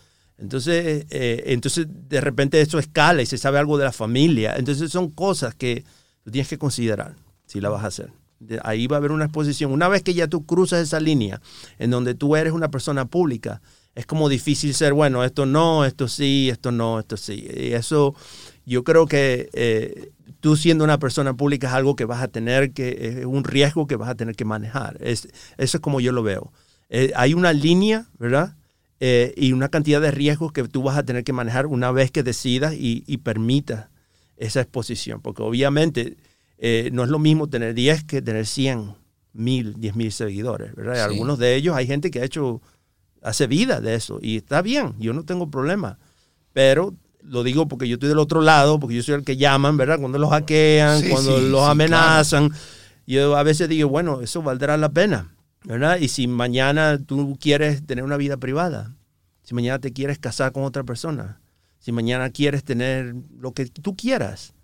Entonces, 0.42 1.06
eh, 1.10 1.44
entonces 1.46 1.86
de 1.88 2.20
repente 2.20 2.60
eso 2.60 2.80
escala 2.80 3.22
y 3.22 3.26
se 3.26 3.38
sabe 3.38 3.58
algo 3.58 3.78
de 3.78 3.84
la 3.84 3.92
familia. 3.92 4.56
Entonces 4.56 4.90
son 4.90 5.08
cosas 5.08 5.54
que 5.54 5.84
tú 6.24 6.32
tienes 6.32 6.48
que 6.48 6.58
considerar 6.58 7.14
si 7.46 7.60
la 7.60 7.68
vas 7.68 7.84
a 7.84 7.86
hacer. 7.86 8.10
De- 8.40 8.60
ahí 8.64 8.88
va 8.88 8.96
a 8.96 8.98
haber 8.98 9.12
una 9.12 9.26
exposición. 9.26 9.70
Una 9.70 9.86
vez 9.88 10.02
que 10.02 10.14
ya 10.14 10.26
tú 10.26 10.44
cruzas 10.44 10.80
esa 10.82 10.98
línea 10.98 11.40
en 11.78 11.90
donde 11.90 12.14
tú 12.14 12.34
eres 12.34 12.52
una 12.52 12.72
persona 12.72 13.04
pública, 13.04 13.62
es 13.94 14.04
como 14.04 14.28
difícil 14.28 14.74
ser, 14.74 14.94
bueno, 14.94 15.22
esto 15.22 15.46
no, 15.46 15.84
esto 15.84 16.08
sí, 16.08 16.48
esto 16.50 16.72
no, 16.72 16.98
esto 16.98 17.16
sí. 17.16 17.46
Y 17.54 17.72
eso, 17.74 18.16
yo 18.66 18.82
creo 18.82 19.06
que 19.06 19.48
eh, 19.52 20.10
tú 20.40 20.56
siendo 20.56 20.82
una 20.82 20.98
persona 20.98 21.34
pública 21.34 21.68
es 21.68 21.74
algo 21.74 21.94
que 21.94 22.04
vas 22.04 22.20
a 22.20 22.26
tener 22.28 22.72
que, 22.72 23.18
es 23.20 23.26
un 23.26 23.44
riesgo 23.44 23.86
que 23.86 23.94
vas 23.94 24.08
a 24.08 24.16
tener 24.16 24.34
que 24.34 24.44
manejar. 24.44 24.96
Es, 25.00 25.28
eso 25.56 25.76
es 25.76 25.80
como 25.80 26.00
yo 26.00 26.10
lo 26.10 26.24
veo. 26.24 26.52
Eh, 26.88 27.12
hay 27.14 27.32
una 27.34 27.52
línea, 27.52 28.06
¿verdad? 28.18 28.56
Eh, 29.04 29.34
y 29.36 29.52
una 29.52 29.68
cantidad 29.68 30.00
de 30.00 30.12
riesgos 30.12 30.52
que 30.52 30.62
tú 30.68 30.84
vas 30.84 30.96
a 30.96 31.02
tener 31.02 31.24
que 31.24 31.32
manejar 31.32 31.66
una 31.66 31.90
vez 31.90 32.12
que 32.12 32.22
decidas 32.22 32.74
y, 32.74 33.02
y 33.08 33.16
permitas 33.16 33.88
esa 34.36 34.60
exposición. 34.60 35.20
Porque 35.20 35.42
obviamente 35.42 36.16
eh, 36.58 36.88
no 36.92 37.02
es 37.02 37.10
lo 37.10 37.18
mismo 37.18 37.48
tener 37.48 37.74
10 37.74 38.04
que 38.04 38.22
tener 38.22 38.46
100, 38.46 38.94
1000, 39.32 39.80
10 39.80 39.96
mil 39.96 40.12
seguidores, 40.12 40.72
¿verdad? 40.76 40.94
Sí. 40.94 41.00
Algunos 41.00 41.40
de 41.40 41.56
ellos 41.56 41.74
hay 41.74 41.88
gente 41.88 42.12
que 42.12 42.20
ha 42.20 42.24
hecho, 42.24 42.62
hace 43.22 43.48
vida 43.48 43.80
de 43.80 43.96
eso 43.96 44.20
y 44.22 44.36
está 44.36 44.62
bien, 44.62 44.94
yo 45.00 45.12
no 45.12 45.24
tengo 45.24 45.50
problema. 45.50 45.98
Pero 46.52 46.94
lo 47.24 47.42
digo 47.42 47.66
porque 47.66 47.88
yo 47.88 47.94
estoy 47.94 48.08
del 48.08 48.20
otro 48.20 48.40
lado, 48.40 48.78
porque 48.78 48.94
yo 48.94 49.02
soy 49.02 49.16
el 49.16 49.24
que 49.24 49.36
llaman, 49.36 49.76
¿verdad? 49.76 49.98
Cuando 49.98 50.18
los 50.18 50.30
hackean, 50.30 51.00
Sí, 51.00 51.08
cuando 51.08 51.40
sí, 51.40 51.48
los 51.48 51.62
amenazan. 51.62 52.52
Yo 53.04 53.36
a 53.36 53.42
veces 53.42 53.68
digo, 53.68 53.88
bueno, 53.88 54.20
eso 54.20 54.42
valdrá 54.42 54.76
la 54.76 54.90
pena, 54.90 55.34
Y 56.00 56.08
si 56.08 56.26
mañana 56.26 56.98
tú 56.98 57.36
quieres 57.40 57.84
tener 57.86 58.04
una 58.04 58.16
vida 58.16 58.36
privada, 58.36 58.94
si 59.42 59.54
mañana 59.54 59.78
te 59.78 59.92
quieres 59.92 60.18
casar 60.18 60.52
con 60.52 60.64
otra 60.64 60.84
persona, 60.84 61.40
si 61.78 61.92
mañana 61.92 62.30
quieres 62.30 62.64
tener 62.64 63.14
lo 63.38 63.52
que 63.52 63.66
tú 63.66 63.96
quieras, 63.96 64.54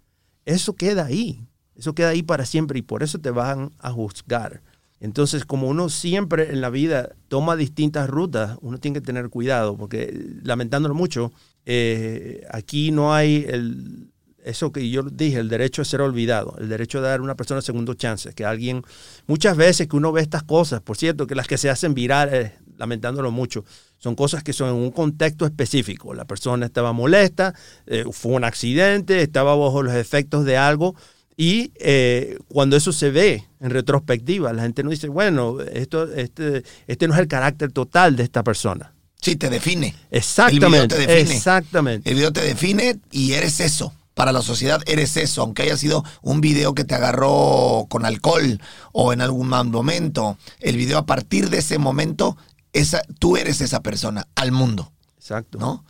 eso 0.45 0.75
queda 0.75 1.07
ahí. 1.07 1.47
Eso 1.77 1.95
queda 1.95 2.09
ahí 2.09 2.23
para 2.23 2.45
siempre 2.45 2.79
y 2.79 2.83
por 2.83 3.03
eso 3.03 3.19
te 3.21 3.31
van 3.31 3.73
a 3.79 3.93
juzgar. 3.93 4.63
Entonces, 5.01 5.45
como 5.45 5.69
uno 5.69 5.89
siempre 5.89 6.51
en 6.51 6.61
la 6.61 6.71
vida 6.71 7.15
toma 7.29 7.55
distintas 7.55 8.11
rutas, 8.11 8.59
uno 8.63 8.79
tiene 8.79 8.95
que 8.95 9.07
tener 9.07 9.29
cuidado, 9.31 9.77
porque 9.77 10.13
lamentándolo 10.43 10.95
mucho, 10.95 11.33
eh, 11.67 12.45
aquí 12.51 12.91
no 12.91 13.15
hay 13.15 13.45
el, 13.49 14.11
eso 14.45 14.73
que 14.73 14.89
yo 14.89 15.03
dije, 15.03 15.39
el 15.39 15.49
derecho 15.49 15.83
a 15.83 15.85
ser 15.85 16.01
olvidado, 16.01 16.57
el 16.59 16.69
derecho 16.69 17.01
de 17.01 17.09
dar 17.09 17.21
a 17.21 17.23
una 17.23 17.35
persona 17.35 17.61
segundo 17.61 17.95
chance, 17.95 18.33
que 18.35 18.45
alguien, 18.45 18.83
muchas 19.27 19.57
veces 19.57 19.89
que 19.89 19.97
uno 19.97 20.13
ve 20.13 20.23
estas 20.23 20.43
cosas, 20.43 20.81
por 20.81 20.97
cierto, 20.97 21.27
que 21.27 21.35
las 21.35 21.47
que 21.47 21.59
se 21.59 21.71
hacen 21.71 21.95
virales, 21.95 22.53
lamentándolo 22.77 23.31
mucho, 23.31 23.65
son 23.99 24.15
cosas 24.15 24.43
que 24.43 24.53
son 24.53 24.69
en 24.69 24.77
un 24.77 24.91
contexto 24.91 25.45
específico. 25.45 26.15
La 26.15 26.25
persona 26.25 26.67
estaba 26.67 26.93
molesta, 26.93 27.55
eh, 27.87 28.05
fue 28.13 28.33
un 28.33 28.45
accidente, 28.45 29.23
estaba 29.23 29.55
bajo 29.57 29.83
los 29.83 29.95
efectos 29.95 30.45
de 30.45 30.57
algo, 30.57 30.95
y 31.37 31.73
eh, 31.79 32.37
cuando 32.49 32.77
eso 32.77 32.93
se 32.93 33.11
ve 33.11 33.45
en 33.61 33.71
retrospectiva, 33.71 34.53
la 34.53 34.63
gente 34.63 34.83
no 34.83 34.91
dice, 34.91 35.09
bueno, 35.09 35.61
esto, 35.61 36.13
este, 36.13 36.65
este 36.87 37.07
no 37.07 37.15
es 37.15 37.21
el 37.21 37.29
carácter 37.29 37.71
total 37.71 38.17
de 38.17 38.25
esta 38.25 38.43
persona. 38.43 38.93
Sí, 39.21 39.37
te 39.37 39.51
define. 39.51 39.95
Exactamente. 40.11 40.57
El 40.65 40.71
video 40.71 40.89
te 40.89 40.99
define. 40.99 41.37
Exactamente. 41.37 42.11
El 42.11 42.17
video 42.17 42.33
te 42.33 42.41
define 42.43 42.99
y 43.11 43.33
eres 43.33 43.61
eso. 43.61 43.93
Para 44.19 44.33
la 44.33 44.43
sociedad 44.43 44.83
eres 44.87 45.17
eso, 45.17 45.43
aunque 45.43 45.63
haya 45.63 45.77
sido 45.77 46.05
un 46.23 46.41
video 46.41 46.75
que 46.75 46.83
te 46.83 46.97
agarró 46.97 47.87
con 47.89 48.05
alcohol 48.05 48.61
o 48.91 49.13
en 49.13 49.21
algún 49.21 49.49
mal 49.49 49.67
momento. 49.67 50.37
El 50.59 50.77
video 50.77 50.99
a 50.99 51.07
partir 51.07 51.51
de 51.51 51.59
ese 51.59 51.79
momento, 51.79 52.37
esa, 52.73 53.01
tú 53.21 53.37
eres 53.37 53.61
esa 53.61 53.81
persona 53.81 54.27
al 54.35 54.51
mundo. 54.51 54.91
Exacto. 55.19 55.59
¿no? 55.61 55.85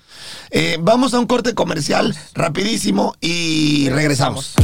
Eh, 0.50 0.76
vamos 0.78 1.14
a 1.14 1.20
un 1.20 1.26
corte 1.26 1.54
comercial 1.54 2.14
rapidísimo 2.34 3.14
y 3.18 3.88
regresamos. 3.88 4.56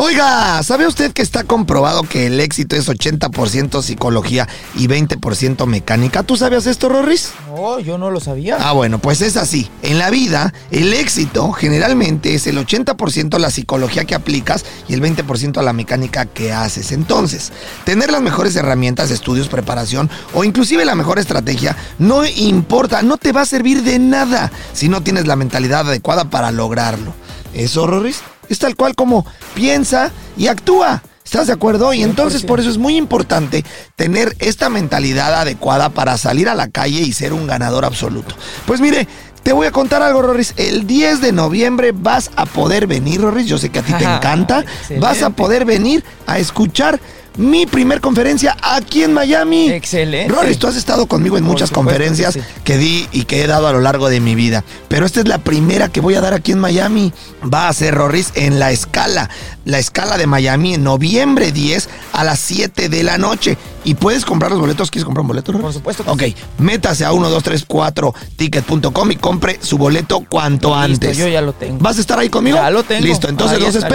Oiga, 0.00 0.62
¿sabe 0.62 0.86
usted 0.86 1.12
que 1.12 1.22
está 1.22 1.42
comprobado 1.42 2.04
que 2.04 2.28
el 2.28 2.38
éxito 2.38 2.76
es 2.76 2.88
80% 2.88 3.82
psicología 3.82 4.48
y 4.76 4.86
20% 4.86 5.66
mecánica? 5.66 6.22
¿Tú 6.22 6.36
sabías 6.36 6.66
esto, 6.66 6.88
Rorris? 6.88 7.32
No, 7.48 7.80
yo 7.80 7.98
no 7.98 8.08
lo 8.12 8.20
sabía. 8.20 8.58
Ah, 8.60 8.70
bueno, 8.70 9.00
pues 9.00 9.22
es 9.22 9.36
así. 9.36 9.68
En 9.82 9.98
la 9.98 10.10
vida, 10.10 10.54
el 10.70 10.92
éxito 10.92 11.50
generalmente 11.50 12.36
es 12.36 12.46
el 12.46 12.64
80% 12.64 13.40
la 13.40 13.50
psicología 13.50 14.04
que 14.04 14.14
aplicas 14.14 14.64
y 14.86 14.94
el 14.94 15.02
20% 15.02 15.60
la 15.62 15.72
mecánica 15.72 16.26
que 16.26 16.52
haces. 16.52 16.92
Entonces, 16.92 17.50
tener 17.84 18.12
las 18.12 18.22
mejores 18.22 18.54
herramientas, 18.54 19.10
estudios, 19.10 19.48
preparación 19.48 20.08
o 20.32 20.44
inclusive 20.44 20.84
la 20.84 20.94
mejor 20.94 21.18
estrategia 21.18 21.76
no 21.98 22.24
importa, 22.24 23.02
no 23.02 23.16
te 23.16 23.32
va 23.32 23.40
a 23.40 23.46
servir 23.46 23.82
de 23.82 23.98
nada 23.98 24.52
si 24.72 24.88
no 24.88 25.02
tienes 25.02 25.26
la 25.26 25.34
mentalidad 25.34 25.88
adecuada 25.88 26.30
para 26.30 26.52
lograrlo. 26.52 27.14
¿Eso, 27.58 27.86
Rorris? 27.86 28.20
Es 28.48 28.58
tal 28.60 28.76
cual 28.76 28.94
como 28.94 29.26
piensa 29.54 30.10
y 30.36 30.46
actúa. 30.46 31.02
¿Estás 31.24 31.48
de 31.48 31.52
acuerdo? 31.52 31.92
Y 31.92 32.02
entonces 32.02 32.44
100%. 32.44 32.46
por 32.46 32.60
eso 32.60 32.70
es 32.70 32.78
muy 32.78 32.96
importante 32.96 33.64
tener 33.96 34.34
esta 34.38 34.70
mentalidad 34.70 35.34
adecuada 35.34 35.90
para 35.90 36.16
salir 36.16 36.48
a 36.48 36.54
la 36.54 36.68
calle 36.68 37.00
y 37.02 37.12
ser 37.12 37.34
un 37.34 37.46
ganador 37.46 37.84
absoluto. 37.84 38.34
Pues 38.64 38.80
mire, 38.80 39.06
te 39.42 39.52
voy 39.52 39.66
a 39.66 39.72
contar 39.72 40.02
algo, 40.02 40.22
Rorris. 40.22 40.54
El 40.56 40.86
10 40.86 41.20
de 41.20 41.32
noviembre 41.32 41.92
vas 41.92 42.30
a 42.36 42.46
poder 42.46 42.86
venir, 42.86 43.20
Rorris. 43.20 43.46
Yo 43.46 43.58
sé 43.58 43.70
que 43.70 43.80
a 43.80 43.82
ti 43.82 43.92
te 43.92 44.04
encanta. 44.16 44.64
Vas 45.00 45.22
a 45.22 45.30
poder 45.30 45.64
venir 45.64 46.04
a 46.26 46.38
escuchar 46.38 47.00
mi 47.38 47.64
primer 47.66 48.00
conferencia 48.02 48.56
aquí 48.62 49.02
en 49.04 49.12
Miami. 49.14 49.70
Excelente. 49.70 50.32
Rorris, 50.34 50.58
tú 50.58 50.66
has 50.66 50.76
estado 50.76 51.06
conmigo 51.06 51.38
en 51.38 51.44
Por 51.44 51.52
muchas 51.52 51.70
que 51.70 51.74
conferencias 51.76 52.34
sí. 52.34 52.40
que 52.64 52.76
di 52.76 53.08
y 53.12 53.22
que 53.24 53.42
he 53.42 53.46
dado 53.46 53.66
a 53.68 53.72
lo 53.72 53.80
largo 53.80 54.08
de 54.10 54.20
mi 54.20 54.34
vida. 54.34 54.64
Pero 54.88 55.06
esta 55.06 55.20
es 55.20 55.28
la 55.28 55.38
primera 55.38 55.88
que 55.88 56.00
voy 56.00 56.14
a 56.16 56.20
dar 56.20 56.34
aquí 56.34 56.52
en 56.52 56.58
Miami. 56.58 57.12
Va 57.42 57.68
a 57.68 57.72
ser 57.72 57.94
Rorris 57.94 58.32
en 58.34 58.58
la 58.58 58.70
escala. 58.72 59.30
La 59.64 59.78
escala 59.78 60.18
de 60.18 60.26
Miami 60.26 60.74
en 60.74 60.82
noviembre 60.84 61.52
10 61.52 61.88
a 62.12 62.24
las 62.24 62.40
7 62.40 62.88
de 62.88 63.02
la 63.04 63.16
noche. 63.18 63.56
Y 63.84 63.94
puedes 63.94 64.24
comprar 64.24 64.50
los 64.50 64.60
boletos. 64.60 64.90
¿Quieres 64.90 65.04
comprar 65.04 65.22
un 65.22 65.28
boleto, 65.28 65.52
Rorris? 65.52 65.64
Por 65.64 65.72
supuesto 65.74 66.04
que 66.04 66.10
Ok, 66.10 66.22
métase 66.58 67.04
a 67.04 67.12
1234ticket.com 67.12 69.10
y 69.12 69.16
compre 69.16 69.58
su 69.62 69.78
boleto 69.78 70.24
cuanto 70.28 70.68
Listo, 70.68 71.06
antes. 71.06 71.16
yo 71.16 71.28
ya 71.28 71.40
lo 71.40 71.52
tengo. 71.52 71.78
¿Vas 71.80 71.98
a 71.98 72.00
estar 72.00 72.18
ahí 72.18 72.28
conmigo? 72.28 72.56
Ya 72.56 72.70
lo 72.70 72.82
tengo. 72.82 73.06
Listo, 73.06 73.28
entonces 73.28 73.60
los 73.60 73.74
estaré. 73.74 73.94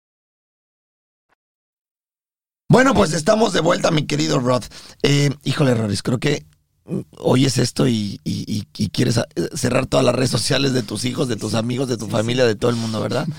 Bueno, 2.71 2.93
pues 2.93 3.11
estamos 3.11 3.51
de 3.51 3.59
vuelta, 3.59 3.91
mi 3.91 4.05
querido 4.05 4.39
Rod. 4.39 4.63
Eh, 5.03 5.31
híjole, 5.43 5.73
Roris, 5.75 6.01
creo 6.01 6.19
que 6.19 6.45
oyes 7.17 7.57
esto 7.57 7.85
y, 7.85 8.21
y- 8.23 8.45
y- 8.47 8.65
y 8.77 8.89
quieres 8.89 9.17
a- 9.17 9.27
cerrar 9.55 9.87
todas 9.87 10.05
las 10.05 10.15
redes 10.15 10.29
sociales 10.31 10.71
de 10.71 10.81
tus 10.81 11.03
hijos, 11.03 11.27
de 11.27 11.35
tus 11.35 11.53
amigos, 11.53 11.89
de 11.89 11.97
tu 11.97 12.07
familia, 12.07 12.45
de 12.45 12.55
todo 12.55 12.71
el 12.71 12.77
mundo, 12.77 13.01
¿verdad? 13.01 13.27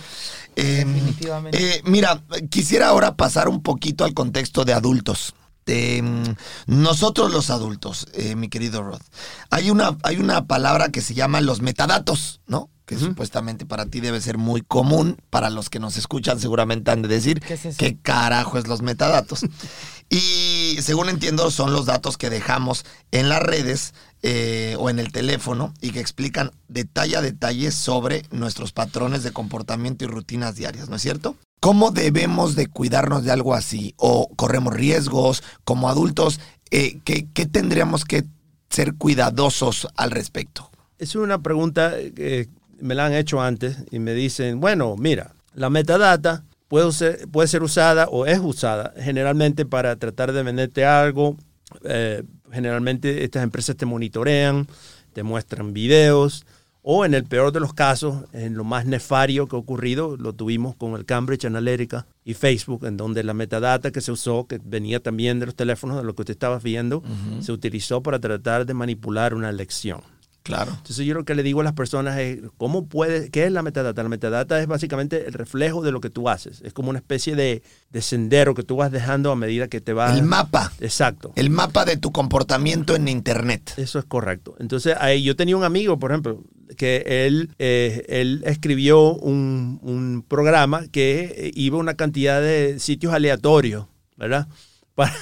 Eh, 0.55 0.85
Definitivamente. 0.87 1.76
eh, 1.76 1.83
mira, 1.87 2.22
quisiera 2.51 2.89
ahora 2.89 3.16
pasar 3.16 3.49
un 3.49 3.62
poquito 3.62 4.05
al 4.05 4.12
contexto 4.12 4.66
de 4.66 4.74
adultos. 4.74 5.33
De, 5.64 6.03
mm, 6.03 6.35
nosotros 6.83 7.33
los 7.33 7.49
adultos, 7.49 8.07
eh, 8.12 8.37
mi 8.37 8.51
querido 8.51 8.83
Rod. 8.83 9.01
Hay 9.49 9.70
una, 9.70 9.97
hay 10.03 10.18
una 10.18 10.45
palabra 10.47 10.91
que 10.91 11.01
se 11.01 11.14
llama 11.14 11.41
los 11.41 11.62
metadatos, 11.62 12.43
¿no? 12.47 12.68
Que 12.87 12.99
supuestamente 12.99 13.64
para 13.64 13.87
ti 13.87 14.01
debe 14.01 14.20
ser 14.20 14.39
muy 14.39 14.61
común. 14.61 15.16
Para 15.30 15.51
los 15.51 15.70
que 15.70 15.78
nos 15.78 15.97
escuchan 15.97 16.41
seguramente 16.41 16.91
han 16.91 17.03
de 17.03 17.09
decir 17.09 17.41
¿Qué 17.41 17.55
es 17.55 17.76
qué 17.76 17.97
carajo 17.97 18.59
es 18.59 18.66
los 18.66 18.83
metadatos. 18.83 19.47
y 20.11 20.76
según 20.83 21.09
entiendo 21.09 21.51
son 21.51 21.72
los 21.72 21.87
datos 21.87 22.18
que 22.18 22.30
dejamos 22.30 22.85
en 23.12 23.28
las 23.28 23.41
redes 23.41 23.95
eh, 24.22 24.76
o 24.78 24.91
en 24.91 24.99
el 24.99 25.11
teléfono 25.11 25.74
y 25.80 25.91
que 25.91 26.01
explican 26.01 26.53
detalle 26.68 27.16
a 27.16 27.22
detalle 27.22 27.72
sobre 27.72 28.22
nuestros 28.30 28.72
patrones 28.72 29.22
de 29.22 29.33
comportamiento 29.33 30.05
y 30.05 30.09
rutinas 30.09 30.55
diarias, 30.55 30.89
¿no 30.89 30.97
es 30.97 31.03
cierto? 31.03 31.37
¿Cómo 31.61 31.93
debemos 31.93 32.57
de 32.57 32.66
cuidarnos 32.66 33.24
de 33.24 33.30
algo 33.30 33.55
así? 33.55 33.95
¿O 33.97 34.28
corremos 34.37 34.74
riesgos 34.74 35.43
como 35.64 35.89
adultos? 35.89 36.41
Eh, 36.70 37.01
¿qué, 37.05 37.26
qué 37.33 37.47
tendríamos 37.47 38.05
que 38.05 38.24
ser 38.68 38.95
cuidadosos 38.95 39.89
al 39.97 40.11
respecto? 40.11 40.70
Es 40.99 41.14
una 41.14 41.43
pregunta 41.43 41.95
que 42.14 42.49
me 42.83 42.95
la 42.95 43.07
han 43.07 43.14
hecho 43.14 43.41
antes 43.41 43.78
y 43.91 43.99
me 43.99 44.12
dicen, 44.12 44.61
bueno, 44.61 44.97
mira, 44.97 45.35
la 45.55 45.70
metadata 45.70 46.45
puede 46.68 46.91
ser, 46.93 47.28
puede 47.28 47.49
ser 47.49 47.62
usada 47.62 48.09
o 48.09 48.26
es 48.26 48.39
usada 48.39 48.93
generalmente 48.99 49.64
para 49.64 49.97
tratar 49.97 50.33
de 50.33 50.43
venderte 50.43 50.85
algo. 50.85 51.37
Eh, 51.85 52.22
generalmente 52.51 53.24
estas 53.24 53.43
empresas 53.43 53.76
te 53.76 53.87
monitorean, 53.87 54.66
te 55.12 55.22
muestran 55.22 55.72
videos 55.72 56.45
o 56.83 57.05
en 57.05 57.14
el 57.14 57.24
peor 57.24 57.53
de 57.53 57.61
los 57.61 57.72
casos, 57.72 58.24
en 58.33 58.55
lo 58.55 58.64
más 58.64 58.87
nefario 58.87 59.47
que 59.47 59.55
ha 59.55 59.59
ocurrido, 59.59 60.16
lo 60.16 60.33
tuvimos 60.33 60.74
con 60.74 60.95
el 60.95 61.05
Cambridge 61.05 61.45
Analytica 61.45 62.07
y 62.24 62.35
Facebook, 62.35 62.85
en 62.85 62.97
donde 62.97 63.22
la 63.22 63.35
metadata 63.35 63.93
que 63.93 64.01
se 64.01 64.11
usó, 64.11 64.49
que 64.49 64.61
venía 64.62 65.01
también 65.01 65.39
de 65.39 65.47
los 65.47 65.55
teléfonos, 65.55 65.97
de 65.99 66.03
lo 66.03 66.14
que 66.14 66.22
usted 66.22 66.33
estaba 66.33 66.59
viendo, 66.59 67.03
se 67.41 67.53
utilizó 67.53 68.03
para 68.03 68.18
tratar 68.18 68.66
de 68.66 68.74
manipular 68.74 69.33
una 69.33 69.49
elección. 69.49 70.01
Claro. 70.43 70.72
Entonces 70.72 71.07
yo 71.07 71.14
lo 71.14 71.24
que 71.24 71.34
le 71.34 71.43
digo 71.43 71.61
a 71.61 71.64
las 71.64 71.72
personas 71.72 72.18
es, 72.18 72.40
¿cómo 72.57 72.86
puede, 72.86 73.30
qué 73.30 73.45
es 73.45 73.53
la 73.53 73.62
metadata? 73.62 74.03
La 74.03 74.09
metadata 74.09 74.61
es 74.61 74.66
básicamente 74.66 75.26
el 75.26 75.32
reflejo 75.32 75.82
de 75.82 75.93
lo 75.93 76.01
que 76.01 76.11
tú 76.11 76.28
haces. 76.28 76.61
Es 76.62 76.72
como 76.72 76.90
una 76.90 76.99
especie 76.99 77.36
de, 77.36 77.62
de 77.90 78.03
sendero 78.03 78.55
que 78.55 78.62
tú 78.62 78.76
vas 78.76 78.90
dejando 78.90 79.30
a 79.30 79.36
medida 79.36 79.68
que 79.68 79.80
te 79.80 79.93
vas... 79.93 80.16
El 80.16 80.24
mapa. 80.24 80.72
Exacto. 80.80 81.32
El 81.36 81.51
mapa 81.51 81.84
de 81.84 81.97
tu 81.97 82.11
comportamiento 82.11 82.97
en 82.97 83.07
Internet. 83.09 83.74
Eso 83.76 83.99
es 83.99 84.05
correcto. 84.05 84.57
Entonces, 84.59 84.97
ahí 84.99 85.22
yo 85.22 85.36
tenía 85.36 85.57
un 85.57 85.64
amigo, 85.64 85.99
por 85.99 86.11
ejemplo, 86.11 86.43
que 86.76 87.26
él, 87.26 87.51
eh, 87.59 88.05
él 88.09 88.43
escribió 88.47 89.14
un, 89.14 89.78
un 89.82 90.24
programa 90.26 90.86
que 90.88 91.34
eh, 91.36 91.51
iba 91.55 91.76
a 91.76 91.80
una 91.80 91.95
cantidad 91.95 92.40
de 92.40 92.78
sitios 92.78 93.12
aleatorios, 93.14 93.86
¿verdad? 94.16 94.49
Para, 94.95 95.14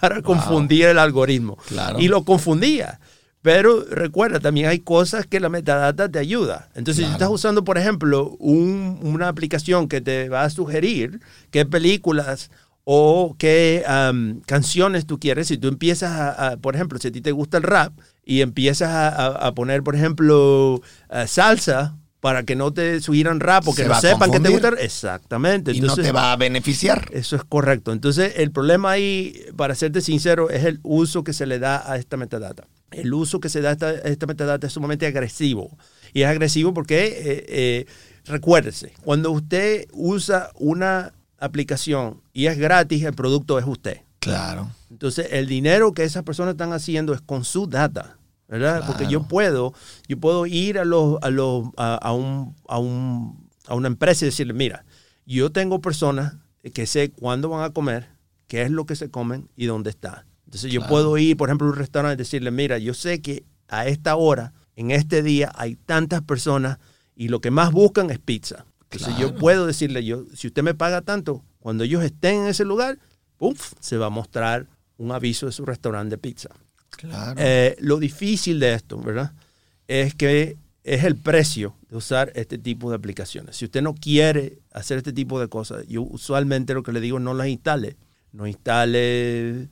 para 0.00 0.22
confundir 0.22 0.86
el 0.86 0.98
algoritmo. 0.98 1.58
Claro. 1.68 2.00
Y 2.00 2.08
lo 2.08 2.24
confundía. 2.24 3.00
Pero 3.42 3.84
recuerda, 3.90 4.38
también 4.38 4.68
hay 4.68 4.80
cosas 4.80 5.26
que 5.26 5.40
la 5.40 5.48
metadata 5.48 6.10
te 6.10 6.18
ayuda. 6.18 6.68
Entonces, 6.74 7.06
si 7.06 7.10
estás 7.12 7.30
usando, 7.30 7.64
por 7.64 7.78
ejemplo, 7.78 8.36
un- 8.38 8.98
una 9.02 9.28
aplicación 9.28 9.88
que 9.88 10.00
te 10.02 10.28
va 10.28 10.42
a 10.44 10.50
sugerir 10.50 11.20
qué 11.50 11.64
películas 11.64 12.50
o 12.84 13.36
qué 13.38 13.82
canciones 14.46 15.06
tú 15.06 15.18
quieres, 15.18 15.48
si 15.48 15.56
tú 15.58 15.68
empiezas 15.68 16.10
a, 16.12 16.48
a- 16.50 16.56
por 16.58 16.74
ejemplo, 16.74 16.98
si 16.98 17.08
a 17.08 17.12
ti 17.12 17.20
te 17.20 17.32
gusta 17.32 17.56
el 17.56 17.62
rap 17.62 17.92
y 18.24 18.42
empiezas 18.42 18.90
a, 18.90 19.08
a- 19.08 19.46
a 19.48 19.54
poner, 19.54 19.82
por 19.82 19.94
ejemplo, 19.96 20.82
eh, 21.10 21.26
salsa 21.26 21.96
para 22.20 22.44
que 22.44 22.54
no 22.54 22.72
te 22.72 23.00
sugieran 23.00 23.40
rap 23.40 23.66
o 23.66 23.74
que 23.74 23.82
Se 23.82 23.88
no 23.88 24.00
sepan 24.00 24.30
que 24.30 24.40
te 24.40 24.50
gusta. 24.50 24.68
Exactamente. 24.78 25.72
Y 25.72 25.80
no 25.80 25.94
te 25.94 26.12
va 26.12 26.32
a 26.32 26.36
beneficiar. 26.36 27.08
Eso 27.12 27.36
es 27.36 27.44
correcto. 27.44 27.92
Entonces, 27.92 28.34
el 28.36 28.52
problema 28.52 28.90
ahí, 28.90 29.46
para 29.56 29.74
serte 29.74 30.02
sincero, 30.02 30.50
es 30.50 30.64
el 30.64 30.80
uso 30.82 31.24
que 31.24 31.32
se 31.32 31.46
le 31.46 31.58
da 31.58 31.90
a 31.90 31.96
esta 31.96 32.16
metadata. 32.16 32.66
El 32.90 33.14
uso 33.14 33.40
que 33.40 33.48
se 33.48 33.62
da 33.62 33.70
a 33.70 33.72
esta, 33.72 33.86
a 33.88 33.92
esta 33.92 34.26
metadata 34.26 34.66
es 34.66 34.72
sumamente 34.72 35.06
agresivo. 35.06 35.76
Y 36.12 36.22
es 36.22 36.28
agresivo 36.28 36.74
porque, 36.74 37.06
eh, 37.06 37.44
eh, 37.48 37.86
recuérdese, 38.26 38.92
cuando 39.02 39.30
usted 39.30 39.86
usa 39.92 40.50
una 40.56 41.14
aplicación 41.38 42.20
y 42.34 42.46
es 42.46 42.58
gratis, 42.58 43.02
el 43.04 43.14
producto 43.14 43.58
es 43.58 43.64
usted. 43.66 44.02
Claro. 44.18 44.70
Entonces, 44.90 45.28
el 45.30 45.46
dinero 45.46 45.94
que 45.94 46.04
esas 46.04 46.24
personas 46.24 46.52
están 46.52 46.74
haciendo 46.74 47.14
es 47.14 47.22
con 47.22 47.44
su 47.44 47.66
data, 47.66 48.18
¿verdad? 48.50 48.82
Porque 48.84 49.06
yo 49.06 49.22
puedo, 49.22 49.72
yo 50.08 50.18
puedo 50.18 50.44
ir 50.44 50.78
a, 50.78 50.84
los, 50.84 51.18
a, 51.22 51.30
los, 51.30 51.68
a, 51.76 51.94
a 51.94 52.12
un, 52.12 52.56
a, 52.68 52.78
un, 52.78 53.48
a 53.66 53.76
una 53.76 53.86
empresa 53.86 54.24
y 54.24 54.28
decirle, 54.28 54.52
mira, 54.52 54.84
yo 55.24 55.52
tengo 55.52 55.80
personas 55.80 56.34
que 56.74 56.86
sé 56.86 57.12
cuándo 57.12 57.48
van 57.48 57.62
a 57.62 57.70
comer, 57.70 58.08
qué 58.48 58.62
es 58.62 58.70
lo 58.72 58.86
que 58.86 58.96
se 58.96 59.08
comen 59.08 59.48
y 59.54 59.66
dónde 59.66 59.90
está. 59.90 60.26
Entonces, 60.46 60.72
yo 60.72 60.84
puedo 60.88 61.16
ir, 61.16 61.36
por 61.36 61.48
ejemplo, 61.48 61.68
a 61.68 61.70
un 61.70 61.76
restaurante 61.76 62.14
y 62.14 62.24
decirle, 62.24 62.50
mira, 62.50 62.78
yo 62.78 62.92
sé 62.92 63.22
que 63.22 63.44
a 63.68 63.86
esta 63.86 64.16
hora, 64.16 64.52
en 64.74 64.90
este 64.90 65.22
día, 65.22 65.52
hay 65.54 65.76
tantas 65.76 66.22
personas 66.22 66.78
y 67.14 67.28
lo 67.28 67.40
que 67.40 67.52
más 67.52 67.70
buscan 67.70 68.10
es 68.10 68.18
pizza. 68.18 68.66
Entonces 68.90 69.16
yo 69.16 69.36
puedo 69.36 69.66
decirle, 69.66 70.04
yo, 70.04 70.24
si 70.34 70.48
usted 70.48 70.64
me 70.64 70.74
paga 70.74 71.02
tanto, 71.02 71.44
cuando 71.60 71.84
ellos 71.84 72.02
estén 72.02 72.40
en 72.40 72.46
ese 72.48 72.64
lugar, 72.64 72.98
¡puf! 73.36 73.74
se 73.78 73.96
va 73.96 74.06
a 74.06 74.10
mostrar 74.10 74.66
un 74.96 75.12
aviso 75.12 75.46
de 75.46 75.52
su 75.52 75.64
restaurante 75.64 76.16
de 76.16 76.18
pizza. 76.18 76.48
Claro. 77.00 77.40
Eh, 77.42 77.76
lo 77.80 77.98
difícil 77.98 78.60
de 78.60 78.74
esto, 78.74 78.98
¿verdad? 79.00 79.32
Es 79.88 80.14
que 80.14 80.56
es 80.84 81.04
el 81.04 81.16
precio 81.16 81.74
de 81.88 81.96
usar 81.96 82.32
este 82.34 82.58
tipo 82.58 82.90
de 82.90 82.96
aplicaciones. 82.96 83.56
Si 83.56 83.64
usted 83.64 83.82
no 83.82 83.94
quiere 83.94 84.58
hacer 84.72 84.98
este 84.98 85.12
tipo 85.12 85.40
de 85.40 85.48
cosas, 85.48 85.86
yo 85.88 86.02
usualmente 86.02 86.74
lo 86.74 86.82
que 86.82 86.92
le 86.92 87.00
digo 87.00 87.18
no 87.18 87.34
las 87.34 87.48
instale. 87.48 87.96
No 88.32 88.46
instale 88.46 89.68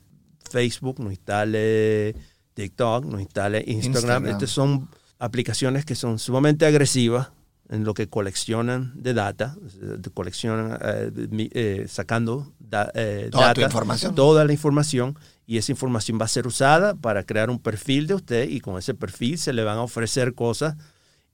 Facebook, 0.49 0.99
no 0.99 1.09
instale 1.09 2.15
TikTok, 2.53 3.05
no 3.05 3.19
instale 3.19 3.63
Instagram. 3.65 3.85
Instagram. 3.85 4.27
Estas 4.27 4.49
son 4.49 4.89
aplicaciones 5.17 5.85
que 5.85 5.95
son 5.95 6.19
sumamente 6.19 6.65
agresivas 6.65 7.29
en 7.69 7.83
lo 7.83 7.93
que 7.93 8.07
coleccionan 8.09 8.91
de 8.95 9.13
data, 9.13 9.55
coleccionan 10.13 10.77
eh, 10.81 11.85
sacando 11.87 12.51
da- 12.59 12.91
eh, 12.95 13.29
Toda 13.31 13.53
tu 13.53 13.61
data, 13.61 13.69
información. 13.71 14.15
toda 14.15 14.45
la 14.45 14.53
información 14.53 15.17
y 15.45 15.57
esa 15.57 15.71
información 15.71 16.17
va 16.19 16.25
a 16.25 16.29
ser 16.29 16.47
usada 16.47 16.95
para 16.95 17.23
crear 17.23 17.49
un 17.49 17.59
perfil 17.59 18.07
de 18.07 18.15
usted 18.15 18.49
y 18.49 18.59
con 18.59 18.77
ese 18.77 18.93
perfil 18.93 19.37
se 19.37 19.53
le 19.53 19.63
van 19.63 19.77
a 19.77 19.81
ofrecer 19.83 20.33
cosas 20.33 20.75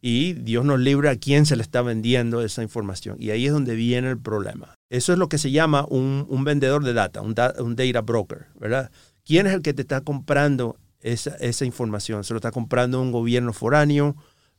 y 0.02 0.34
Dios 0.34 0.66
nos 0.66 0.80
libre 0.80 1.10
a 1.10 1.16
quién 1.18 1.46
se 1.46 1.56
le 1.56 1.64
está 1.64 1.82
vendiendo 1.82 2.42
esa 2.42 2.62
información. 2.62 3.16
Y 3.20 3.32
ahí 3.32 3.48
es 3.48 3.54
donde 3.54 3.76
viene 3.76 4.10
el 4.10 4.20
problema. 4.20 4.76
Eso 4.90 5.14
es 5.14 5.20
lo 5.20 5.30
que 5.30 5.38
se 5.38 5.52
llama 5.52 5.86
un, 5.90 6.26
un 6.30 6.44
vendedor 6.44 6.84
de 6.84 6.94
data, 6.94 7.22
un, 7.22 7.34
da- 7.34 7.56
un 7.60 7.76
data 7.76 8.02
broker, 8.02 8.46
¿verdad? 8.60 8.92
¿Quién 9.26 9.48
es 9.48 9.54
el 9.54 9.62
que 9.64 9.74
te 9.74 9.82
está 9.82 10.02
comprando 10.02 10.78
esa, 11.02 11.32
esa 11.38 11.66
información? 11.66 12.24
¿Se 12.24 12.34
lo 12.34 12.38
está 12.38 12.52
comprando 12.52 13.02
un 13.02 13.12
gobierno 13.12 13.52
foráneo? 13.52 14.16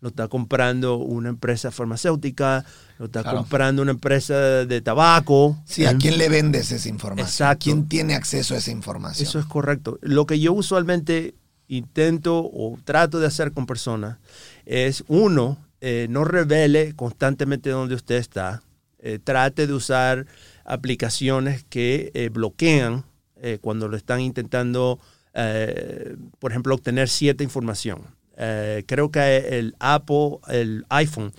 ¿Lo 0.07 0.11
está 0.11 0.29
comprando 0.29 0.99
una 0.99 1.31
empresa 1.31 1.73
farmacéutica? 1.73 2.65
¿Lo 3.01 3.07
está 3.07 3.23
Claro. 3.25 3.39
comprando 3.39 3.83
una 3.83 3.91
empresa 3.91 4.65
de 4.65 4.81
tabaco? 4.81 5.59
Sí, 5.65 5.85
¿a 5.85 5.91
¿Eh? 5.91 5.97
quién 6.01 6.17
le 6.17 6.29
vendes 6.29 6.71
esa 6.71 6.89
información? 6.89 7.27
Exacto. 7.27 7.65
¿Quién 7.65 7.89
tiene 7.89 8.15
acceso 8.15 8.55
a 8.55 8.59
esa 8.59 8.71
información? 8.71 9.27
Eso 9.27 9.41
es 9.41 9.47
correcto. 9.47 9.99
Lo 10.03 10.25
que 10.25 10.39
yo 10.39 10.53
usualmente 10.53 11.35
intento 11.67 12.39
o 12.39 12.79
trato 12.85 13.19
de 13.19 13.27
hacer 13.27 13.51
con 13.51 13.67
personas 13.67 14.19
es, 14.65 15.03
uno, 15.09 15.59
eh, 15.81 16.07
no 16.09 16.23
revele 16.23 16.95
constantemente 16.95 17.71
dónde 17.71 17.97
usted 17.97 18.15
está. 18.15 18.63
Eh, 19.01 19.19
trate 19.19 19.67
de 19.67 19.73
usar 19.73 20.27
aplicaciones 20.65 21.65
que 21.69 22.13
eh, 22.15 22.29
bloquean 22.29 23.03
eh, 23.43 23.59
cuando 23.61 23.89
lo 23.89 23.97
están 23.97 24.21
intentando, 24.21 25.01
eh, 25.35 26.15
por 26.39 26.53
ejemplo, 26.53 26.77
obtener 26.77 27.09
cierta 27.09 27.43
información. 27.43 28.03
Eh, 28.37 28.85
creo 28.87 29.11
que 29.11 29.59
el 29.59 29.75
Apple, 29.79 30.39
el 30.49 30.85
iPhone, 30.91 31.33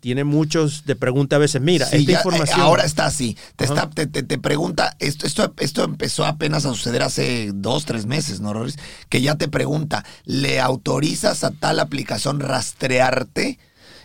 tiene 0.00 0.22
muchos 0.24 0.84
de 0.84 0.96
pregunta 0.96 1.36
a 1.36 1.38
veces, 1.38 1.62
mira, 1.62 1.86
Sí, 1.86 1.96
esta 1.96 2.12
ya, 2.12 2.18
eh, 2.18 2.20
información... 2.20 2.60
ahora 2.60 2.84
está 2.84 3.06
así. 3.06 3.38
Te, 3.56 3.64
está, 3.64 3.88
te, 3.88 4.06
te- 4.06 4.22
te 4.22 4.36
pregunta, 4.38 4.94
esto, 4.98 5.26
esto, 5.26 5.54
esto 5.58 5.82
empezó 5.82 6.26
apenas 6.26 6.66
a 6.66 6.74
suceder 6.74 7.02
hace 7.02 7.50
dos, 7.54 7.86
tres 7.86 8.04
meses, 8.04 8.40
¿no, 8.40 8.52
Roris? 8.52 8.76
Que 9.08 9.22
ya 9.22 9.36
te 9.36 9.48
pregunta, 9.48 10.04
¿le 10.26 10.60
autorizas 10.60 11.42
a 11.42 11.52
tal 11.52 11.80
aplicación 11.80 12.38
rastrearte? 12.40 13.58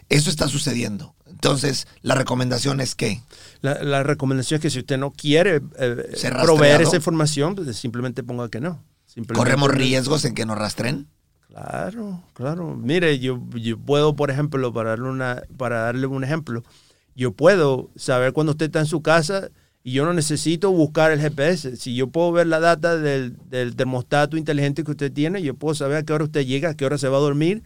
Eso 0.07 0.29
está 0.29 0.47
sucediendo. 0.47 1.15
Entonces, 1.27 1.85
la 2.01 2.15
recomendación 2.15 2.79
es 2.81 2.95
que 2.95 3.21
La, 3.61 3.83
la 3.83 4.03
recomendación 4.03 4.57
es 4.57 4.61
que 4.61 4.69
si 4.69 4.79
usted 4.79 4.97
no 4.97 5.11
quiere 5.11 5.61
eh, 5.77 6.15
proveer 6.41 6.81
esa 6.81 6.95
información, 6.95 7.55
pues 7.55 7.75
simplemente 7.77 8.23
ponga 8.23 8.49
que 8.49 8.59
no. 8.61 8.81
Simplemente- 9.05 9.37
corremos 9.37 9.69
riesgos 9.71 10.23
en 10.25 10.33
que 10.33 10.45
nos 10.45 10.57
rastren. 10.57 11.07
Claro, 11.49 12.23
claro. 12.33 12.75
Mire, 12.75 13.17
yo, 13.19 13.41
yo 13.55 13.77
puedo, 13.77 14.15
por 14.15 14.29
ejemplo, 14.29 14.71
para 14.71 14.91
darle, 14.91 15.09
una, 15.09 15.43
para 15.57 15.79
darle 15.79 16.05
un 16.05 16.23
ejemplo, 16.23 16.63
yo 17.15 17.31
puedo 17.31 17.89
saber 17.95 18.33
cuando 18.33 18.51
usted 18.51 18.67
está 18.67 18.79
en 18.79 18.85
su 18.85 19.01
casa 19.01 19.49
y 19.83 19.93
yo 19.93 20.05
no 20.05 20.13
necesito 20.13 20.71
buscar 20.71 21.11
el 21.11 21.19
GPS. 21.19 21.75
Si 21.75 21.95
yo 21.95 22.07
puedo 22.07 22.31
ver 22.31 22.47
la 22.47 22.59
data 22.59 22.97
del, 22.97 23.35
del 23.49 23.75
termostato 23.75 24.37
inteligente 24.37 24.83
que 24.83 24.91
usted 24.91 25.11
tiene, 25.11 25.41
yo 25.41 25.55
puedo 25.55 25.73
saber 25.73 25.97
a 25.97 26.03
qué 26.03 26.13
hora 26.13 26.25
usted 26.25 26.45
llega, 26.45 26.69
a 26.69 26.73
qué 26.75 26.85
hora 26.85 26.99
se 26.99 27.09
va 27.09 27.17
a 27.17 27.21
dormir 27.21 27.63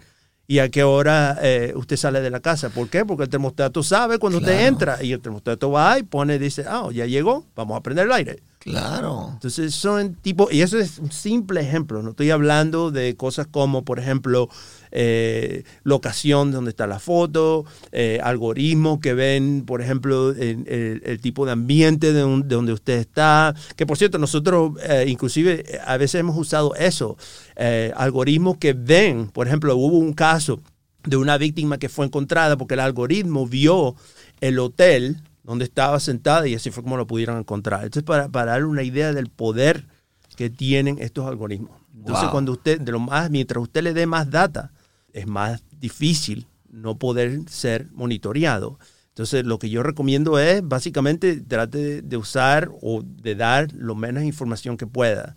y 0.47 0.59
a 0.59 0.69
qué 0.69 0.83
hora 0.83 1.37
eh, 1.41 1.73
usted 1.75 1.97
sale 1.97 2.21
de 2.21 2.29
la 2.29 2.39
casa. 2.39 2.69
¿Por 2.69 2.89
qué? 2.89 3.05
Porque 3.05 3.23
el 3.23 3.29
termostato 3.29 3.83
sabe 3.83 4.17
cuando 4.17 4.39
usted 4.39 4.67
entra 4.67 5.03
y 5.03 5.11
el 5.11 5.21
termostato 5.21 5.71
va 5.71 5.99
y 5.99 6.03
pone, 6.03 6.39
dice, 6.39 6.65
ah, 6.67 6.89
ya 6.93 7.05
llegó, 7.05 7.45
vamos 7.55 7.77
a 7.77 7.81
prender 7.81 8.05
el 8.05 8.11
aire. 8.13 8.43
Claro. 8.63 9.31
Entonces 9.33 9.75
son 9.75 10.15
tipo, 10.15 10.47
y 10.49 10.61
eso 10.61 10.79
es 10.79 10.97
un 10.97 11.11
simple 11.11 11.59
ejemplo, 11.59 12.01
no 12.01 12.11
estoy 12.11 12.31
hablando 12.31 12.91
de 12.91 13.17
cosas 13.17 13.45
como, 13.45 13.83
por 13.83 13.99
ejemplo, 13.99 14.47
eh, 14.91 15.65
locación 15.83 16.51
de 16.51 16.55
donde 16.55 16.69
está 16.69 16.87
la 16.87 16.99
foto, 16.99 17.65
eh, 17.91 18.21
algoritmos 18.23 18.99
que 18.99 19.13
ven, 19.13 19.65
por 19.65 19.81
ejemplo, 19.81 20.29
el, 20.29 21.01
el 21.03 21.19
tipo 21.19 21.45
de 21.45 21.51
ambiente 21.51 22.13
de 22.13 22.21
donde 22.21 22.71
usted 22.71 22.99
está, 22.99 23.53
que 23.75 23.85
por 23.85 23.97
cierto, 23.97 24.17
nosotros 24.17 24.71
eh, 24.81 25.07
inclusive 25.09 25.65
eh, 25.67 25.79
a 25.85 25.97
veces 25.97 26.21
hemos 26.21 26.37
usado 26.37 26.73
eso, 26.75 27.17
eh, 27.57 27.91
algoritmos 27.97 28.59
que 28.59 28.71
ven, 28.71 29.27
por 29.27 29.45
ejemplo, 29.45 29.75
hubo 29.75 29.97
un 29.97 30.13
caso 30.13 30.61
de 31.03 31.17
una 31.17 31.37
víctima 31.37 31.77
que 31.77 31.89
fue 31.89 32.05
encontrada 32.05 32.55
porque 32.55 32.75
el 32.75 32.79
algoritmo 32.79 33.45
vio 33.45 33.95
el 34.39 34.57
hotel 34.59 35.21
donde 35.43 35.65
estaba 35.65 35.99
sentada 35.99 36.47
y 36.47 36.55
así 36.55 36.71
fue 36.71 36.83
como 36.83 36.97
lo 36.97 37.07
pudieron 37.07 37.37
encontrar. 37.37 37.83
Entonces, 37.83 38.03
para, 38.03 38.29
para 38.29 38.51
dar 38.51 38.65
una 38.65 38.83
idea 38.83 39.13
del 39.13 39.29
poder 39.29 39.87
que 40.35 40.49
tienen 40.49 40.97
estos 40.99 41.27
algoritmos. 41.27 41.81
Entonces, 41.95 42.23
Wow. 42.23 42.31
cuando 42.31 42.51
usted, 42.53 42.81
de 42.81 42.91
lo 42.91 42.99
más, 42.99 43.29
mientras 43.29 43.61
usted 43.61 43.83
le 43.83 43.93
dé 43.93 44.05
más 44.05 44.29
data, 44.29 44.71
es 45.11 45.27
más 45.27 45.63
difícil 45.79 46.47
no 46.69 46.97
poder 46.97 47.41
ser 47.47 47.87
monitoreado. 47.91 48.79
Entonces, 49.09 49.45
lo 49.45 49.59
que 49.59 49.69
yo 49.69 49.83
recomiendo 49.83 50.39
es, 50.39 50.67
básicamente, 50.67 51.39
trate 51.39 52.01
de, 52.01 52.17
usar 52.17 52.71
o 52.81 53.03
de 53.03 53.35
dar 53.35 53.71
lo 53.73 53.93
menos 53.93 54.23
información 54.23 54.75
que 54.75 54.87
pueda. 54.87 55.35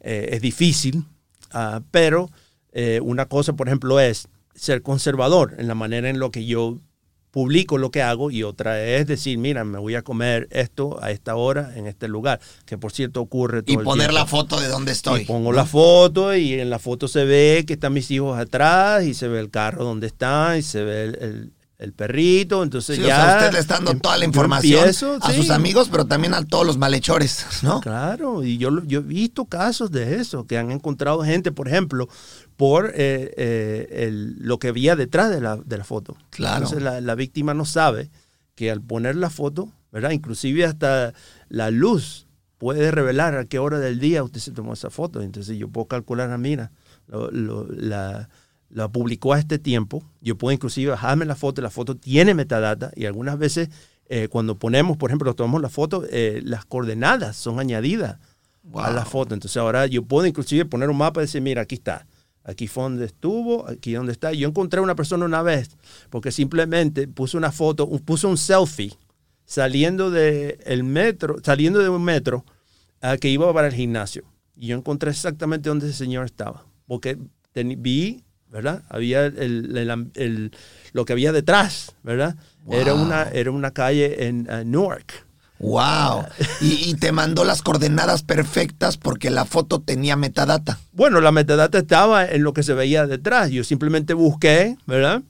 Eh, 0.00 0.30
es 0.32 0.40
difícil, 0.40 1.04
ah, 1.52 1.82
pero 1.90 2.30
eh, 2.72 3.00
una 3.02 3.26
cosa, 3.26 3.52
por 3.52 3.68
ejemplo, 3.68 4.00
es 4.00 4.28
ser 4.54 4.80
conservador 4.80 5.54
en 5.58 5.68
la 5.68 5.74
manera 5.74 6.08
en 6.08 6.18
lo 6.18 6.30
que 6.30 6.46
yo 6.46 6.78
publico 7.30 7.78
lo 7.78 7.90
que 7.90 8.02
hago 8.02 8.30
y 8.30 8.42
otra 8.42 8.82
es 8.82 9.06
decir, 9.06 9.38
mira, 9.38 9.64
me 9.64 9.78
voy 9.78 9.94
a 9.94 10.02
comer 10.02 10.48
esto 10.50 10.98
a 11.02 11.10
esta 11.12 11.36
hora 11.36 11.72
en 11.76 11.86
este 11.86 12.08
lugar, 12.08 12.40
que 12.66 12.76
por 12.76 12.92
cierto 12.92 13.20
ocurre 13.20 13.62
todo 13.62 13.80
Y 13.80 13.84
poner 13.84 14.12
la 14.12 14.26
foto 14.26 14.60
de 14.60 14.68
dónde 14.68 14.92
estoy. 14.92 15.22
Y 15.22 15.24
pongo 15.26 15.52
la 15.52 15.64
foto 15.64 16.34
y 16.34 16.54
en 16.54 16.70
la 16.70 16.78
foto 16.78 17.06
se 17.08 17.24
ve 17.24 17.64
que 17.66 17.74
están 17.74 17.92
mis 17.92 18.10
hijos 18.10 18.38
atrás 18.38 19.04
y 19.04 19.14
se 19.14 19.28
ve 19.28 19.38
el 19.40 19.50
carro 19.50 19.84
donde 19.84 20.08
están 20.08 20.58
y 20.58 20.62
se 20.62 20.82
ve 20.84 21.04
el, 21.04 21.14
el- 21.20 21.52
el 21.80 21.94
perrito. 21.94 22.62
Entonces 22.62 22.96
Sí, 22.96 23.02
o 23.04 23.06
ya. 23.06 23.16
sea, 23.16 23.36
usted 23.38 23.52
le 23.54 23.58
está 23.58 23.74
dando 23.76 23.92
em- 23.92 24.00
toda 24.00 24.18
la 24.18 24.26
información 24.26 24.80
empiezo, 24.80 25.16
a 25.22 25.30
sí. 25.30 25.36
sus 25.38 25.48
amigos, 25.48 25.88
pero 25.90 26.04
también 26.04 26.34
a 26.34 26.44
todos 26.44 26.66
los 26.66 26.76
malhechores, 26.76 27.46
¿no? 27.62 27.80
Claro, 27.80 28.44
y 28.44 28.58
yo, 28.58 28.84
yo 28.84 28.98
he 28.98 29.02
visto 29.02 29.46
casos 29.46 29.90
de 29.90 30.16
eso, 30.16 30.46
que 30.46 30.58
han 30.58 30.72
encontrado 30.72 31.22
gente, 31.24 31.52
por 31.52 31.68
ejemplo, 31.68 32.06
por 32.60 32.92
eh, 32.94 33.32
eh, 33.38 33.88
el- 34.06 34.36
lo 34.38 34.58
que 34.58 34.68
había 34.68 34.94
detrás 34.94 35.30
de 35.30 35.40
la, 35.40 35.56
de 35.56 35.78
la 35.78 35.84
foto. 35.84 36.14
Claro. 36.28 36.56
Entonces 36.64 36.82
la, 36.82 37.00
la 37.00 37.14
víctima 37.14 37.54
no 37.54 37.64
sabe 37.64 38.10
que 38.54 38.70
al 38.70 38.82
poner 38.82 39.16
la 39.16 39.30
foto, 39.30 39.72
¿verdad? 39.90 40.10
Inclusive 40.10 40.66
hasta 40.66 41.14
la 41.48 41.70
luz 41.70 42.26
puede 42.58 42.90
revelar 42.90 43.34
a 43.34 43.46
qué 43.46 43.58
hora 43.58 43.78
del 43.78 43.98
día 43.98 44.22
usted 44.22 44.40
se 44.40 44.52
tomó 44.52 44.74
esa 44.74 44.90
foto. 44.90 45.22
Entonces 45.22 45.56
yo 45.56 45.68
puedo 45.68 45.86
calcular, 45.86 46.30
ah, 46.30 46.36
mira, 46.36 46.70
lo- 47.06 47.30
lo- 47.30 47.66
la, 47.70 48.28
la 48.68 48.88
publicó 48.88 49.32
a 49.32 49.38
este 49.38 49.58
tiempo. 49.58 50.04
Yo 50.20 50.36
puedo 50.36 50.52
inclusive 50.52 50.90
bajarme 50.90 51.24
la 51.24 51.36
foto, 51.36 51.62
la 51.62 51.70
foto 51.70 51.96
tiene 51.96 52.34
metadata 52.34 52.90
y 52.94 53.06
algunas 53.06 53.38
veces 53.38 53.70
eh, 54.10 54.28
cuando 54.28 54.58
ponemos, 54.58 54.98
por 54.98 55.08
ejemplo, 55.08 55.32
tomamos 55.34 55.62
la 55.62 55.70
foto, 55.70 56.04
eh, 56.10 56.42
las 56.44 56.66
coordenadas 56.66 57.36
son 57.36 57.58
añadidas 57.58 58.18
a 58.74 58.90
la 58.92 59.06
foto. 59.06 59.32
Entonces 59.32 59.56
ahora 59.56 59.86
yo 59.86 60.02
puedo 60.02 60.26
inclusive 60.26 60.66
poner 60.66 60.90
un 60.90 60.98
mapa 60.98 61.20
y 61.22 61.24
decir, 61.24 61.40
mira, 61.40 61.62
aquí 61.62 61.76
está. 61.76 62.06
Aquí 62.44 62.66
fue 62.68 62.84
donde 62.84 63.04
estuvo, 63.06 63.68
aquí 63.68 63.92
donde 63.92 64.12
está. 64.12 64.32
Yo 64.32 64.48
encontré 64.48 64.80
una 64.80 64.94
persona 64.94 65.24
una 65.24 65.42
vez 65.42 65.76
porque 66.08 66.32
simplemente 66.32 67.06
puso 67.06 67.36
una 67.38 67.52
foto, 67.52 67.88
puso 68.00 68.28
un 68.28 68.38
selfie 68.38 68.92
saliendo 69.44 70.10
de 70.10 70.58
el 70.64 70.82
metro, 70.84 71.36
saliendo 71.42 71.80
de 71.80 71.88
un 71.88 72.02
metro 72.02 72.44
ah, 73.02 73.16
que 73.18 73.28
iba 73.28 73.52
para 73.52 73.68
el 73.68 73.74
gimnasio. 73.74 74.24
Y 74.56 74.68
yo 74.68 74.76
encontré 74.76 75.10
exactamente 75.10 75.68
donde 75.68 75.88
ese 75.88 75.96
señor 75.96 76.24
estaba. 76.26 76.64
Porque 76.86 77.18
vi, 77.54 78.24
¿verdad? 78.50 78.82
Había 78.88 79.26
el, 79.26 79.38
el- 79.38 79.76
el- 79.76 80.10
el- 80.14 80.50
lo 80.92 81.04
que 81.04 81.12
había 81.12 81.32
detrás, 81.32 81.94
¿verdad? 82.02 82.36
Era, 82.70 82.94
una, 82.94 83.22
era 83.24 83.50
una 83.50 83.70
calle 83.70 84.26
en 84.28 84.48
Newark. 84.70 85.26
Wow. 85.60 86.24
Y, 86.60 86.90
y 86.90 86.94
te 86.94 87.12
mandó 87.12 87.44
las 87.44 87.62
coordenadas 87.62 88.22
perfectas 88.22 88.96
porque 88.96 89.30
la 89.30 89.44
foto 89.44 89.80
tenía 89.80 90.16
metadata. 90.16 90.78
Bueno, 90.92 91.20
la 91.20 91.32
metadata 91.32 91.78
estaba 91.78 92.24
en 92.24 92.42
lo 92.42 92.52
que 92.52 92.62
se 92.62 92.72
veía 92.72 93.06
detrás. 93.06 93.50
Yo 93.50 93.62
simplemente 93.62 94.14
busqué, 94.14 94.76
¿verdad? 94.86 95.22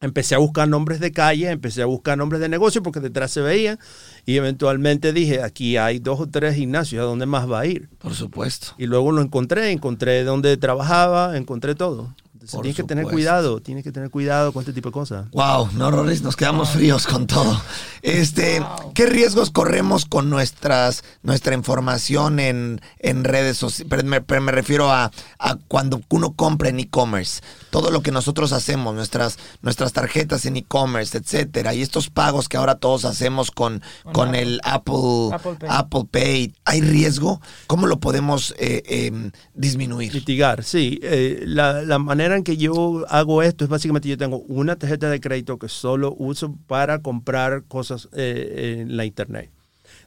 Empecé 0.00 0.36
a 0.36 0.38
buscar 0.38 0.68
nombres 0.68 1.00
de 1.00 1.10
calle, 1.10 1.50
empecé 1.50 1.82
a 1.82 1.86
buscar 1.86 2.16
nombres 2.16 2.40
de 2.40 2.48
negocio 2.48 2.84
porque 2.84 3.00
detrás 3.00 3.32
se 3.32 3.40
veía 3.40 3.80
y 4.24 4.36
eventualmente 4.36 5.12
dije, 5.12 5.42
aquí 5.42 5.76
hay 5.76 5.98
dos 5.98 6.20
o 6.20 6.28
tres 6.28 6.54
gimnasios, 6.54 7.02
¿a 7.02 7.04
dónde 7.04 7.26
más 7.26 7.50
va 7.50 7.60
a 7.60 7.66
ir? 7.66 7.88
Por 7.98 8.14
supuesto. 8.14 8.68
Y 8.78 8.86
luego 8.86 9.10
lo 9.10 9.22
encontré, 9.22 9.72
encontré 9.72 10.22
dónde 10.22 10.56
trabajaba, 10.56 11.36
encontré 11.36 11.74
todo. 11.74 12.14
Entonces 12.38 12.54
Por 12.54 12.62
tienes 12.62 12.76
que 12.76 12.84
tener 12.84 13.04
cuidado, 13.04 13.60
tienes 13.60 13.82
que 13.82 13.90
tener 13.90 14.10
cuidado 14.10 14.52
con 14.52 14.60
este 14.60 14.72
tipo 14.72 14.90
de 14.90 14.92
cosas. 14.92 15.28
Wow, 15.32 15.70
no, 15.72 15.90
Rorris, 15.90 16.22
nos 16.22 16.36
quedamos 16.36 16.70
fríos 16.70 17.04
con 17.04 17.26
todo. 17.26 17.60
Este, 18.02 18.64
¿qué 18.94 19.06
riesgos 19.06 19.50
corremos 19.50 20.04
con 20.04 20.30
nuestras, 20.30 21.02
nuestra 21.24 21.54
información 21.54 22.38
en, 22.38 22.80
en 23.00 23.24
redes 23.24 23.56
sociales? 23.56 23.88
Pero 23.90 24.08
me, 24.08 24.20
pero 24.20 24.40
me 24.40 24.52
refiero 24.52 24.88
a, 24.92 25.10
a 25.40 25.56
cuando 25.66 26.00
uno 26.10 26.32
compra 26.34 26.68
en 26.68 26.78
e-commerce, 26.78 27.42
todo 27.70 27.90
lo 27.90 28.02
que 28.02 28.10
nosotros 28.12 28.52
hacemos, 28.52 28.94
nuestras, 28.94 29.38
nuestras 29.62 29.92
tarjetas 29.92 30.46
en 30.46 30.56
e-commerce, 30.56 31.18
etcétera, 31.18 31.74
y 31.74 31.82
estos 31.82 32.10
pagos 32.10 32.48
que 32.48 32.56
ahora 32.56 32.76
todos 32.76 33.04
hacemos 33.04 33.50
con, 33.50 33.82
Con 34.12 34.34
el 34.34 34.60
Apple, 34.64 35.30
Apple 35.32 35.56
Pay. 35.58 35.68
Apple 35.70 36.04
Pay, 36.10 36.54
¿hay 36.64 36.80
riesgo? 36.80 37.40
¿Cómo 37.66 37.86
lo 37.86 38.00
podemos 38.00 38.54
eh, 38.58 38.82
eh, 38.86 39.30
disminuir? 39.54 40.12
Mitigar, 40.14 40.64
sí. 40.64 40.98
Eh, 41.02 41.42
la, 41.46 41.82
la 41.82 41.98
manera 41.98 42.36
en 42.36 42.44
que 42.44 42.56
yo 42.56 43.04
hago 43.08 43.42
esto 43.42 43.64
es 43.64 43.70
básicamente 43.70 44.08
yo 44.08 44.18
tengo 44.18 44.38
una 44.48 44.76
tarjeta 44.76 45.10
de 45.10 45.20
crédito 45.20 45.58
que 45.58 45.68
solo 45.68 46.14
uso 46.18 46.54
para 46.66 47.00
comprar 47.00 47.64
cosas 47.64 48.08
eh, 48.12 48.78
en 48.80 48.96
la 48.96 49.04
internet. 49.04 49.50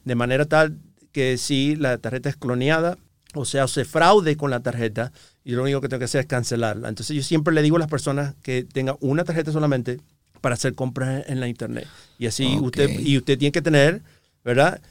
De 0.03 0.16
manera 0.16 0.45
tal 0.45 0.78
que 1.12 1.38
si 1.38 1.76
la 1.76 1.97
tarjeta 1.97 2.30
es 2.30 2.38
cloneada, 2.38 2.97
o 3.34 3.45
sea, 3.45 3.68
se 3.68 3.86
fraude 3.86 4.36
con 4.36 4.51
la 4.51 4.62
tarjeta, 4.62 5.12
y 5.43 5.53
lo 5.53 5.63
único 5.63 5.81
que 5.81 5.89
tengo 5.89 5.99
que 5.99 6.05
hacer 6.05 6.21
es 6.21 6.27
cancelarla. 6.27 6.89
Entonces 6.89 7.15
yo 7.15 7.23
siempre 7.23 7.53
le 7.53 7.61
digo 7.61 7.77
a 7.77 7.79
las 7.79 7.89
personas 7.89 8.35
que 8.43 8.63
tengan 8.63 8.95
una 8.99 9.23
tarjeta 9.23 9.51
solamente 9.51 9.99
para 10.39 10.55
hacer 10.55 10.75
compras 10.75 11.25
en 11.27 11.39
la 11.39 11.47
internet. 11.47 11.87
Y 12.17 12.27
así 12.27 12.57
usted, 12.61 12.89
y 12.99 13.17
usted 13.17 13.37
tiene 13.37 13.51
que 13.51 13.61
tener, 13.61 14.01
¿verdad? 14.43 14.81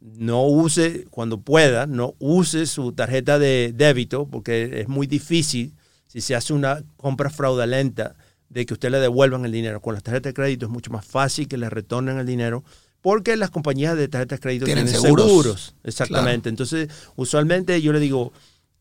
no 0.00 0.46
use, 0.46 1.06
cuando 1.10 1.40
pueda, 1.40 1.86
no 1.86 2.14
use 2.18 2.66
su 2.66 2.92
tarjeta 2.92 3.38
de 3.38 3.72
débito 3.74 4.26
porque 4.26 4.80
es 4.80 4.88
muy 4.88 5.06
difícil 5.06 5.74
si 6.06 6.20
se 6.20 6.34
hace 6.34 6.52
una 6.52 6.82
compra 6.96 7.30
fraudulenta 7.30 8.14
de 8.48 8.64
que 8.66 8.74
usted 8.74 8.90
le 8.90 9.00
devuelvan 9.00 9.44
el 9.44 9.52
dinero. 9.52 9.80
Con 9.80 9.94
las 9.94 10.02
tarjetas 10.02 10.30
de 10.30 10.34
crédito 10.34 10.66
es 10.66 10.72
mucho 10.72 10.90
más 10.90 11.04
fácil 11.04 11.48
que 11.48 11.56
le 11.56 11.68
retornen 11.68 12.18
el 12.18 12.26
dinero 12.26 12.62
porque 13.00 13.36
las 13.36 13.50
compañías 13.50 13.96
de 13.96 14.08
tarjetas 14.08 14.38
de 14.38 14.42
crédito 14.42 14.64
Tienen 14.66 14.84
tienen, 14.84 15.00
seguros. 15.00 15.26
seguros. 15.26 15.74
Exactamente. 15.84 16.48
Entonces, 16.48 16.88
usualmente 17.16 17.80
yo 17.80 17.92
le 17.92 18.00
digo, 18.00 18.32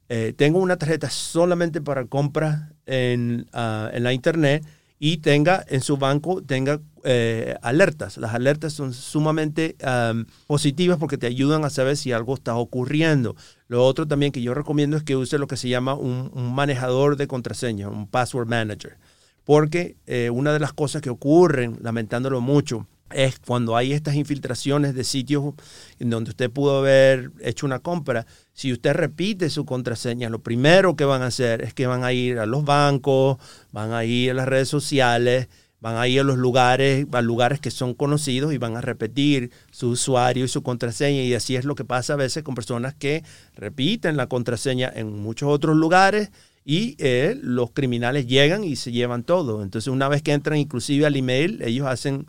eh, 0.10 0.34
tengo 0.36 0.60
una 0.60 0.78
tarjeta 0.78 1.10
solamente 1.10 1.82
para 1.82 2.06
compras 2.06 2.72
en, 2.86 3.48
ah, 3.54 3.90
en 3.94 4.04
la 4.04 4.14
internet 4.14 4.64
y 5.00 5.18
tenga 5.18 5.64
en 5.68 5.82
su 5.82 5.98
banco 5.98 6.42
tenga 6.42 6.80
eh, 7.04 7.56
alertas. 7.62 8.18
Las 8.18 8.34
alertas 8.34 8.74
son 8.74 8.94
sumamente 8.94 9.76
am, 9.84 10.26
positivas 10.48 10.98
porque 10.98 11.18
te 11.18 11.28
ayudan 11.28 11.66
a 11.66 11.70
saber 11.70 11.98
si 11.98 12.12
algo 12.12 12.34
está 12.34 12.56
ocurriendo. 12.56 13.36
Lo 13.68 13.86
otro 13.86 14.08
también 14.08 14.32
que 14.32 14.42
yo 14.42 14.54
recomiendo 14.54 14.96
es 14.98 15.04
que 15.04 15.16
use 15.16 15.38
lo 15.38 15.48
que 15.48 15.58
se 15.58 15.70
llama 15.70 15.96
un, 15.96 16.32
un 16.34 16.56
manejador 16.56 17.18
de 17.18 17.28
contraseña, 17.28 17.90
un 17.90 18.08
password 18.08 18.48
manager. 18.48 18.98
Porque 19.44 19.98
eh, 20.08 20.32
una 20.32 20.54
de 20.54 20.60
las 20.60 20.74
cosas 20.74 21.02
que 21.02 21.12
ocurren, 21.12 21.78
lamentándolo 21.82 22.42
mucho, 22.42 22.88
es 23.16 23.40
cuando 23.40 23.76
hay 23.76 23.94
estas 23.94 24.16
infiltraciones 24.16 24.94
de 24.94 25.04
sitios 25.04 25.54
en 26.00 26.10
donde 26.10 26.32
usted 26.32 26.52
pudo 26.52 26.80
haber 26.80 27.32
hecho 27.42 27.66
una 27.66 27.80
compra. 27.80 28.26
Si 28.54 28.72
usted 28.72 28.94
repite 28.94 29.50
su 29.50 29.66
contraseña, 29.66 30.30
lo 30.30 30.40
primero 30.40 30.96
que 30.96 31.06
van 31.06 31.22
a 31.22 31.28
hacer 31.28 31.62
es 31.62 31.74
que 31.74 31.88
van 31.88 32.04
a 32.04 32.14
ir 32.14 32.40
a 32.40 32.46
los 32.46 32.66
bancos, 32.66 33.38
van 33.72 33.94
a 33.94 34.06
ir 34.06 34.32
a 34.32 34.34
las 34.34 34.48
redes 34.48 34.70
sociales, 34.70 35.48
van 35.80 35.98
a 35.98 36.08
ir 36.08 36.22
a 36.22 36.24
los 36.24 36.38
lugares, 36.38 37.06
a 37.12 37.22
lugares 37.22 37.60
que 37.60 37.72
son 37.72 37.94
conocidos 37.94 38.54
y 38.54 38.58
van 38.58 38.76
a 38.76 38.82
repetir 38.82 39.52
su 39.72 39.90
usuario 39.90 40.46
y 40.46 40.48
su 40.48 40.64
contraseña. 40.64 41.22
Y 41.22 41.34
así 41.34 41.56
es 41.56 41.66
lo 41.66 41.76
que 41.76 41.86
pasa 41.86 42.14
a 42.14 42.18
veces 42.18 42.44
con 42.44 42.56
personas 42.56 42.94
que 42.94 43.24
repiten 43.56 44.18
la 44.18 44.28
contraseña 44.28 44.92
en 44.94 45.14
muchos 45.22 45.50
otros 45.50 45.76
lugares 45.76 46.32
y 46.66 46.96
eh, 46.98 47.38
los 47.40 47.72
criminales 47.72 48.26
llegan 48.26 48.64
y 48.64 48.76
se 48.76 48.92
llevan 48.92 49.24
todo. 49.24 49.62
Entonces, 49.62 49.88
una 49.88 50.10
vez 50.10 50.24
que 50.24 50.34
entran 50.34 50.58
inclusive 50.58 51.06
al 51.06 51.16
email, 51.16 51.62
ellos 51.62 51.88
hacen, 51.88 52.26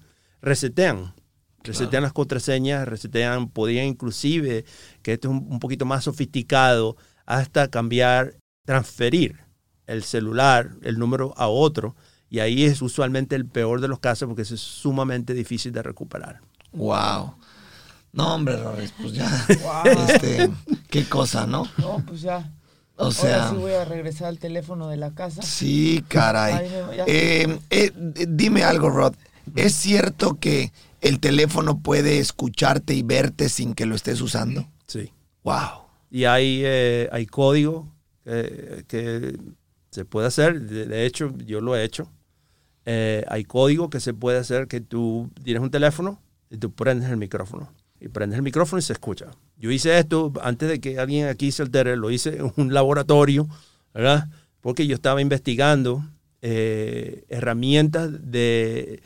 resetean. 0.46 1.12
Resetean 1.62 2.04
las 2.04 2.12
contraseñas, 2.12 2.86
resetean, 2.86 3.48
podían 3.48 3.86
inclusive, 3.86 4.64
que 5.02 5.14
esto 5.14 5.28
es 5.28 5.34
un, 5.34 5.46
un 5.50 5.58
poquito 5.58 5.84
más 5.84 6.04
sofisticado, 6.04 6.96
hasta 7.26 7.68
cambiar, 7.68 8.36
transferir 8.64 9.40
el 9.88 10.04
celular, 10.04 10.70
el 10.82 10.98
número 10.98 11.34
a 11.36 11.48
otro. 11.48 11.96
Y 12.30 12.38
ahí 12.38 12.64
es 12.64 12.82
usualmente 12.82 13.34
el 13.34 13.46
peor 13.46 13.80
de 13.80 13.88
los 13.88 13.98
casos 13.98 14.28
porque 14.28 14.42
eso 14.42 14.54
es 14.54 14.60
sumamente 14.60 15.34
difícil 15.34 15.72
de 15.72 15.82
recuperar. 15.82 16.40
Wow. 16.72 17.34
No, 18.12 18.34
hombre, 18.34 18.56
Rorris, 18.56 18.92
pues 19.00 19.12
ya. 19.12 19.28
Wow. 19.62 20.06
Este, 20.08 20.50
qué 20.88 21.04
cosa, 21.08 21.46
¿no? 21.46 21.68
No, 21.78 22.02
pues 22.06 22.22
ya. 22.22 22.52
O 22.96 23.10
sea. 23.10 23.46
Ahora 23.46 23.50
sí 23.50 23.56
voy 23.56 23.72
a 23.72 23.84
regresar 23.84 24.28
al 24.28 24.38
teléfono 24.38 24.88
de 24.88 24.96
la 24.96 25.10
casa. 25.14 25.42
Sí, 25.42 26.04
caray. 26.08 26.54
Ay, 26.54 26.70
no, 26.70 26.92
ya. 26.92 27.04
Eh, 27.06 27.58
eh, 27.70 27.92
dime 28.28 28.62
algo, 28.62 28.88
Rod. 28.90 29.14
¿Es 29.54 29.74
cierto 29.74 30.38
que 30.40 30.72
el 31.00 31.20
teléfono 31.20 31.78
puede 31.80 32.18
escucharte 32.18 32.94
y 32.94 33.02
verte 33.02 33.48
sin 33.48 33.74
que 33.74 33.86
lo 33.86 33.94
estés 33.94 34.20
usando? 34.20 34.68
Sí. 34.86 35.12
Wow. 35.44 35.86
Y 36.10 36.24
hay, 36.24 36.62
eh, 36.64 37.08
hay 37.12 37.26
código 37.26 37.92
que 38.24 39.38
se 39.90 40.04
puede 40.04 40.26
hacer. 40.26 40.60
De, 40.62 40.86
de 40.86 41.06
hecho, 41.06 41.32
yo 41.44 41.60
lo 41.60 41.76
he 41.76 41.84
hecho. 41.84 42.10
Eh, 42.88 43.24
hay 43.28 43.44
código 43.44 43.90
que 43.90 43.98
se 43.98 44.14
puede 44.14 44.38
hacer 44.38 44.68
que 44.68 44.80
tú 44.80 45.28
tienes 45.42 45.60
un 45.60 45.70
teléfono 45.70 46.20
y 46.50 46.56
tú 46.56 46.72
prendes 46.72 47.10
el 47.10 47.16
micrófono. 47.16 47.72
Y 48.00 48.08
prendes 48.08 48.36
el 48.36 48.42
micrófono 48.42 48.78
y 48.78 48.82
se 48.82 48.92
escucha. 48.92 49.26
Yo 49.58 49.70
hice 49.70 49.98
esto 49.98 50.32
antes 50.42 50.68
de 50.68 50.80
que 50.80 50.98
alguien 50.98 51.26
aquí 51.26 51.50
se 51.50 51.62
altere, 51.62 51.96
lo 51.96 52.10
hice 52.10 52.36
en 52.36 52.52
un 52.56 52.72
laboratorio, 52.72 53.48
¿verdad? 53.92 54.28
Porque 54.60 54.86
yo 54.86 54.94
estaba 54.94 55.20
investigando 55.20 56.04
eh, 56.42 57.24
herramientas 57.28 58.10
de... 58.30 59.02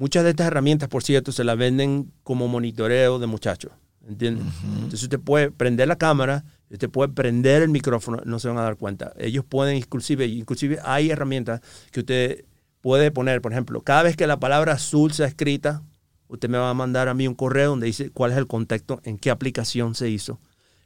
Muchas 0.00 0.24
de 0.24 0.30
estas 0.30 0.46
herramientas, 0.46 0.88
por 0.88 1.02
cierto, 1.02 1.30
se 1.30 1.44
las 1.44 1.58
venden 1.58 2.10
como 2.22 2.48
monitoreo 2.48 3.18
de 3.18 3.26
muchachos, 3.26 3.70
¿entiendes? 4.08 4.46
Entonces 4.64 5.02
usted 5.02 5.20
puede 5.20 5.50
prender 5.50 5.88
la 5.88 5.96
cámara, 5.96 6.42
usted 6.70 6.88
puede 6.88 7.12
prender 7.12 7.60
el 7.60 7.68
micrófono, 7.68 8.22
no 8.24 8.38
se 8.38 8.48
van 8.48 8.56
a 8.56 8.62
dar 8.62 8.78
cuenta. 8.78 9.12
Ellos 9.18 9.44
pueden 9.46 9.76
inclusive, 9.76 10.24
inclusive 10.24 10.78
hay 10.84 11.10
herramientas 11.10 11.60
que 11.92 12.00
usted 12.00 12.46
puede 12.80 13.10
poner, 13.10 13.42
por 13.42 13.52
ejemplo, 13.52 13.82
cada 13.82 14.04
vez 14.04 14.16
que 14.16 14.26
la 14.26 14.40
palabra 14.40 14.72
azul 14.72 15.12
sea 15.12 15.26
escrita, 15.26 15.82
usted 16.28 16.48
me 16.48 16.56
va 16.56 16.70
a 16.70 16.74
mandar 16.74 17.08
a 17.08 17.12
mí 17.12 17.28
un 17.28 17.34
correo 17.34 17.68
donde 17.68 17.86
dice 17.86 18.08
cuál 18.08 18.32
es 18.32 18.38
el 18.38 18.46
contexto, 18.46 19.02
en 19.04 19.18
qué 19.18 19.28
aplicación 19.28 19.94
se 19.94 20.08
hizo. 20.08 20.40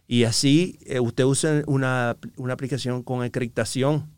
Y 0.09 0.25
así 0.25 0.81
eh, 0.87 0.99
usted 0.99 1.23
usa 1.23 1.63
una, 1.69 2.17
una 2.37 2.53
aplicación 2.53 3.05
con 3.05 3.23
encriptación, 3.23 4.11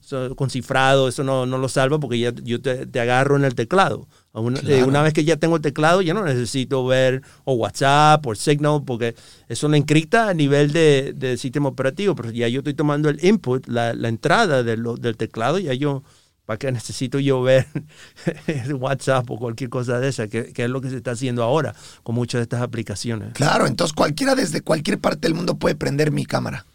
so, 0.00 0.36
con 0.36 0.50
cifrado, 0.50 1.08
eso 1.08 1.24
no, 1.24 1.46
no 1.46 1.58
lo 1.58 1.68
salva 1.68 1.98
porque 1.98 2.20
ya 2.20 2.32
yo 2.44 2.62
te, 2.62 2.86
te 2.86 3.00
agarro 3.00 3.34
en 3.34 3.44
el 3.44 3.56
teclado. 3.56 4.06
Una, 4.40 4.60
eh, 4.66 4.84
una 4.84 5.02
vez 5.02 5.14
que 5.14 5.24
ya 5.24 5.36
tengo 5.36 5.56
el 5.56 5.62
teclado, 5.62 6.02
ya 6.02 6.12
no 6.12 6.22
necesito 6.24 6.84
ver 6.86 7.22
o 7.44 7.54
WhatsApp 7.54 8.26
o 8.26 8.34
Signal 8.34 8.82
porque 8.84 9.14
eso 9.48 9.66
lo 9.68 9.76
encripta 9.76 10.28
a 10.28 10.34
nivel 10.34 10.72
de, 10.72 11.14
de 11.16 11.36
sistema 11.38 11.68
operativo, 11.70 12.14
pero 12.14 12.30
ya 12.30 12.46
yo 12.48 12.60
estoy 12.60 12.74
tomando 12.74 13.08
el 13.08 13.24
input, 13.24 13.66
la, 13.66 13.94
la 13.94 14.08
entrada 14.08 14.62
de 14.62 14.76
lo- 14.76 14.96
del 14.96 15.16
teclado, 15.16 15.58
ya 15.58 15.72
yo, 15.72 16.02
¿para 16.44 16.58
qué 16.58 16.70
necesito 16.70 17.18
yo 17.18 17.40
ver 17.42 17.66
el 18.46 18.74
WhatsApp 18.74 19.30
o 19.30 19.38
cualquier 19.38 19.70
cosa 19.70 19.98
de 20.00 20.08
esa? 20.08 20.28
Que, 20.28 20.52
que 20.52 20.64
es 20.64 20.70
lo 20.70 20.80
que 20.80 20.90
se 20.90 20.96
está 20.96 21.12
haciendo 21.12 21.42
ahora 21.42 21.74
con 22.02 22.14
muchas 22.14 22.40
de 22.40 22.42
estas 22.42 22.60
aplicaciones. 22.62 23.32
Claro, 23.32 23.66
entonces 23.66 23.94
cualquiera 23.94 24.34
desde 24.34 24.60
cualquier 24.60 24.98
parte 24.98 25.28
del 25.28 25.34
mundo 25.34 25.56
puede 25.56 25.76
prender 25.76 26.12
mi 26.12 26.26
cámara. 26.26 26.66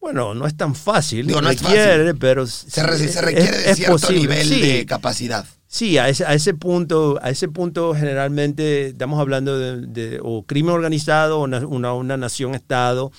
Bueno, 0.00 0.34
no 0.34 0.46
es 0.46 0.56
tan 0.56 0.74
fácil, 0.74 1.26
Digo, 1.28 1.40
no 1.40 1.48
es 1.50 1.62
requiere, 1.62 2.04
fácil. 2.06 2.18
pero 2.18 2.46
Se, 2.46 2.82
re- 2.82 2.98
se 3.08 3.20
requiere 3.20 3.58
de 3.58 3.74
cierto 3.74 4.10
nivel 4.10 4.48
de 4.48 4.86
capacidad. 4.86 5.46
Sí, 5.72 5.96
a 5.96 6.10
ese, 6.10 6.26
a 6.26 6.34
ese 6.34 6.52
punto, 6.52 7.18
a 7.22 7.30
ese 7.30 7.48
punto 7.48 7.94
generalmente 7.94 8.88
estamos 8.88 9.18
hablando 9.18 9.58
de, 9.58 10.20
o 10.22 10.42
crimen 10.42 10.74
organizado 10.74 11.40
o 11.40 11.44
una, 11.44 11.94
una, 11.94 12.16
nación-estado. 12.18 13.10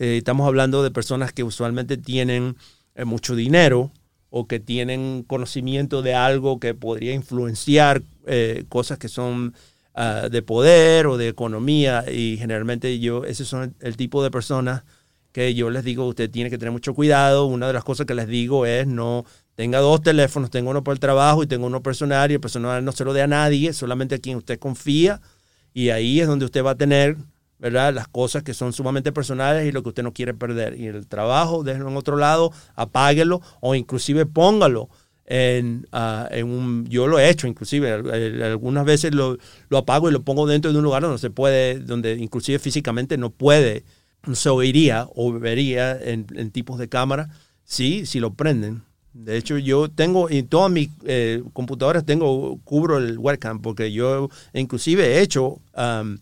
Eh, 0.00 0.16
estamos 0.16 0.44
hablando 0.48 0.82
de 0.82 0.90
personas 0.90 1.32
que 1.32 1.44
usualmente 1.44 1.96
tienen 1.98 2.56
eh, 2.96 3.04
mucho 3.04 3.36
dinero 3.36 3.92
o 4.28 4.48
que 4.48 4.58
tienen 4.58 5.22
conocimiento 5.22 6.02
de 6.02 6.14
algo 6.14 6.58
que 6.58 6.74
podría 6.74 7.14
influenciar 7.14 8.02
eh, 8.26 8.64
cosas 8.68 8.98
que 8.98 9.08
son 9.08 9.54
ah, 9.94 10.28
de 10.28 10.42
poder 10.42 11.06
o 11.06 11.16
de 11.16 11.28
economía. 11.28 12.04
Y 12.10 12.38
generalmente 12.38 12.98
yo, 12.98 13.24
esos 13.24 13.46
son 13.46 13.62
el, 13.62 13.86
el 13.86 13.96
tipo 13.96 14.24
de 14.24 14.32
personas 14.32 14.82
que 15.30 15.54
yo 15.54 15.70
les 15.70 15.84
digo, 15.84 16.08
usted 16.08 16.28
tiene 16.28 16.50
que 16.50 16.58
tener 16.58 16.72
mucho 16.72 16.92
cuidado. 16.92 17.46
Una 17.46 17.68
de 17.68 17.72
las 17.72 17.84
cosas 17.84 18.04
que 18.04 18.16
les 18.16 18.26
digo 18.26 18.66
es 18.66 18.88
no 18.88 19.24
tenga 19.60 19.80
dos 19.80 20.00
teléfonos, 20.00 20.48
tenga 20.48 20.70
uno 20.70 20.82
para 20.82 20.94
el 20.94 21.00
trabajo 21.00 21.42
y 21.42 21.46
tenga 21.46 21.66
uno 21.66 21.82
personal 21.82 22.30
y 22.30 22.32
el 22.32 22.40
personal 22.40 22.82
no 22.82 22.92
se 22.92 23.04
lo 23.04 23.12
dé 23.12 23.20
a 23.20 23.26
nadie, 23.26 23.74
solamente 23.74 24.14
a 24.14 24.18
quien 24.18 24.38
usted 24.38 24.58
confía. 24.58 25.20
Y 25.74 25.90
ahí 25.90 26.18
es 26.18 26.26
donde 26.26 26.46
usted 26.46 26.64
va 26.64 26.70
a 26.70 26.74
tener, 26.76 27.18
¿verdad? 27.58 27.92
Las 27.92 28.08
cosas 28.08 28.42
que 28.42 28.54
son 28.54 28.72
sumamente 28.72 29.12
personales 29.12 29.68
y 29.68 29.72
lo 29.72 29.82
que 29.82 29.90
usted 29.90 30.02
no 30.02 30.14
quiere 30.14 30.32
perder. 30.32 30.80
Y 30.80 30.86
el 30.86 31.06
trabajo, 31.06 31.62
déjelo 31.62 31.90
en 31.90 31.98
otro 31.98 32.16
lado, 32.16 32.54
apáguelo 32.74 33.42
o 33.60 33.74
inclusive 33.74 34.24
póngalo 34.24 34.88
en, 35.26 35.86
ah, 35.92 36.26
en 36.30 36.48
un... 36.48 36.86
Yo 36.88 37.06
lo 37.06 37.18
he 37.18 37.28
hecho 37.28 37.46
inclusive, 37.46 37.92
algunas 38.42 38.86
veces 38.86 39.14
lo, 39.14 39.36
lo 39.68 39.76
apago 39.76 40.08
y 40.08 40.12
lo 40.14 40.22
pongo 40.22 40.46
dentro 40.46 40.72
de 40.72 40.78
un 40.78 40.84
lugar 40.84 41.02
donde 41.02 41.18
se 41.18 41.28
puede, 41.28 41.80
donde 41.80 42.14
inclusive 42.14 42.58
físicamente 42.60 43.18
no 43.18 43.28
puede, 43.28 43.84
no 44.26 44.34
se 44.34 44.48
oiría 44.48 45.06
o 45.14 45.34
vería 45.34 46.00
en, 46.00 46.28
en 46.34 46.50
tipos 46.50 46.78
de 46.78 46.88
cámara, 46.88 47.28
sí, 47.62 48.06
si 48.06 48.20
lo 48.20 48.32
prenden. 48.32 48.88
De 49.12 49.36
hecho, 49.36 49.58
yo 49.58 49.88
tengo, 49.88 50.30
en 50.30 50.46
todas 50.46 50.70
mis 50.70 50.88
eh, 51.04 51.42
computadoras 51.52 52.04
tengo, 52.04 52.58
cubro 52.64 52.98
el 52.98 53.18
webcam, 53.18 53.60
porque 53.60 53.92
yo 53.92 54.28
inclusive 54.54 55.04
he 55.04 55.20
hecho 55.20 55.58
um, 55.76 56.18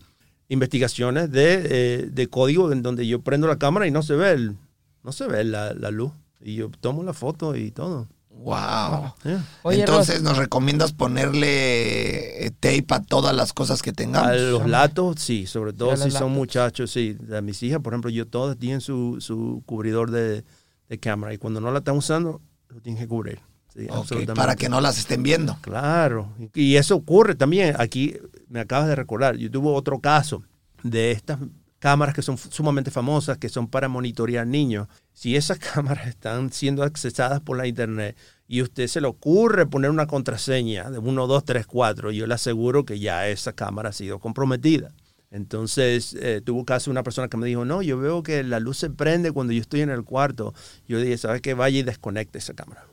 investigaciones 0.47 1.31
de, 1.31 1.61
eh, 1.63 2.09
de 2.11 2.27
código 2.27 2.71
en 2.71 2.81
donde 2.81 3.05
yo 3.05 3.21
prendo 3.21 3.47
la 3.47 3.57
cámara 3.57 3.85
y 3.87 3.91
no 3.91 4.01
se 4.01 4.15
ve, 4.15 4.31
el, 4.31 4.57
no 5.03 5.11
se 5.11 5.27
ve 5.27 5.43
la, 5.43 5.73
la 5.73 5.91
luz. 5.91 6.11
Y 6.41 6.55
yo 6.55 6.71
tomo 6.81 7.03
la 7.03 7.13
foto 7.13 7.55
y 7.55 7.71
todo. 7.71 8.07
Wow. 8.29 9.13
Yeah. 9.23 9.45
Oye, 9.63 9.81
Entonces, 9.81 10.21
¿nos 10.21 10.37
recomiendas 10.37 10.93
ponerle 10.93 12.45
eh, 12.45 12.51
tape 12.51 12.85
a 12.89 13.01
todas 13.01 13.35
las 13.35 13.51
cosas 13.51 13.81
que 13.81 13.91
tengamos? 13.91 14.29
A 14.29 14.35
los 14.35 14.67
latos, 14.67 15.19
sí, 15.19 15.45
sobre 15.45 15.73
todo 15.73 15.95
si 15.97 16.03
son 16.03 16.13
latos. 16.13 16.31
muchachos, 16.31 16.91
sí. 16.91 17.17
A 17.35 17.41
mis 17.41 17.61
hijas, 17.63 17.81
por 17.81 17.93
ejemplo, 17.93 18.09
yo 18.09 18.25
todas 18.25 18.57
tienen 18.57 18.79
su, 18.79 19.17
su 19.19 19.61
cubridor 19.65 20.11
de, 20.11 20.45
de 20.87 20.97
cámara 20.99 21.33
y 21.33 21.37
cuando 21.37 21.59
no 21.59 21.71
la 21.71 21.79
están 21.79 21.97
usando, 21.97 22.41
lo 22.69 22.81
tienen 22.81 23.01
que 23.01 23.07
cubrir. 23.07 23.39
Sí, 23.73 23.87
para 24.35 24.55
que 24.55 24.67
no 24.67 24.81
las 24.81 24.97
estén 24.97 25.21
viendo. 25.21 25.57
Claro, 25.61 26.33
y 26.55 26.75
eso 26.75 26.95
ocurre 26.95 27.35
también. 27.35 27.75
Aquí 27.77 28.15
me 28.47 28.61
acabas 28.61 28.87
de 28.87 28.95
recordar, 28.95 29.37
yo 29.37 29.49
tuve 29.51 29.69
otro 29.69 29.99
caso 29.99 30.43
de 30.83 31.11
estas 31.11 31.39
cámaras 31.77 32.13
que 32.13 32.21
son 32.21 32.37
sumamente 32.37 32.91
famosas, 32.91 33.37
que 33.37 33.47
son 33.47 33.67
para 33.67 33.87
monitorear 33.87 34.45
niños. 34.45 34.87
Si 35.13 35.35
esas 35.35 35.59
cámaras 35.73 36.07
están 36.07 36.51
siendo 36.51 36.83
accesadas 36.83 37.41
por 37.41 37.57
la 37.57 37.67
internet 37.67 38.17
y 38.47 38.59
a 38.59 38.63
usted 38.63 38.87
se 38.87 39.01
le 39.01 39.07
ocurre 39.07 39.67
poner 39.67 39.91
una 39.91 40.07
contraseña 40.07 40.89
de 40.89 40.97
1, 40.97 41.27
2, 41.27 41.45
3, 41.45 41.67
4, 41.67 42.11
yo 42.11 42.27
le 42.27 42.33
aseguro 42.33 42.85
que 42.85 42.99
ya 42.99 43.27
esa 43.27 43.53
cámara 43.53 43.89
ha 43.89 43.93
sido 43.93 44.19
comprometida. 44.19 44.91
Entonces, 45.31 46.17
eh, 46.19 46.41
tuvo 46.43 46.65
caso 46.65 46.89
una 46.89 47.03
persona 47.03 47.27
que 47.27 47.37
me 47.37 47.45
dijo, 47.45 47.63
no, 47.63 47.81
yo 47.81 47.99
veo 47.99 48.23
que 48.23 48.43
la 48.43 48.59
luz 48.59 48.77
se 48.77 48.89
prende 48.89 49.31
cuando 49.31 49.53
yo 49.53 49.61
estoy 49.61 49.81
en 49.81 49.89
el 49.89 50.03
cuarto. 50.03 50.53
Yo 50.87 50.99
dije, 50.99 51.17
¿sabes 51.17 51.41
qué? 51.41 51.53
Vaya 51.53 51.79
y 51.79 51.83
desconecte 51.83 52.39
esa 52.39 52.53
cámara. 52.53 52.85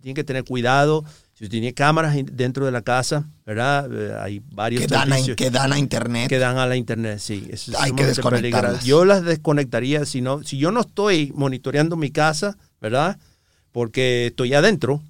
Tiene 0.00 0.14
que 0.14 0.24
tener 0.24 0.44
cuidado. 0.44 1.04
Si 1.32 1.44
usted 1.44 1.50
tiene 1.50 1.74
cámaras 1.74 2.16
dentro 2.32 2.64
de 2.64 2.72
la 2.72 2.82
casa, 2.82 3.28
¿verdad? 3.44 3.88
Eh, 3.92 4.16
hay 4.20 4.42
varios 4.50 4.82
Que 4.82 4.88
dan, 4.88 5.12
a, 5.12 5.14
servicios 5.14 5.36
que 5.36 5.50
dan 5.50 5.72
a 5.72 5.78
internet. 5.78 6.28
que 6.28 6.38
dan 6.38 6.58
a 6.58 6.66
la 6.66 6.76
internet, 6.76 7.20
sí. 7.20 7.46
Eso 7.50 7.72
Hay 7.78 7.92
que 7.92 8.04
desconectarlas. 8.04 8.84
Yo 8.84 9.04
las 9.04 9.22
desconectaría 9.22 10.04
si 10.06 10.22
no, 10.22 10.42
si 10.42 10.58
yo 10.58 10.72
no 10.72 10.80
estoy 10.80 11.32
monitoreando 11.36 11.96
mi 11.96 12.10
casa, 12.10 12.58
¿verdad? 12.80 13.18
Porque 13.70 14.26
estoy 14.28 14.54
adentro, 14.54 15.02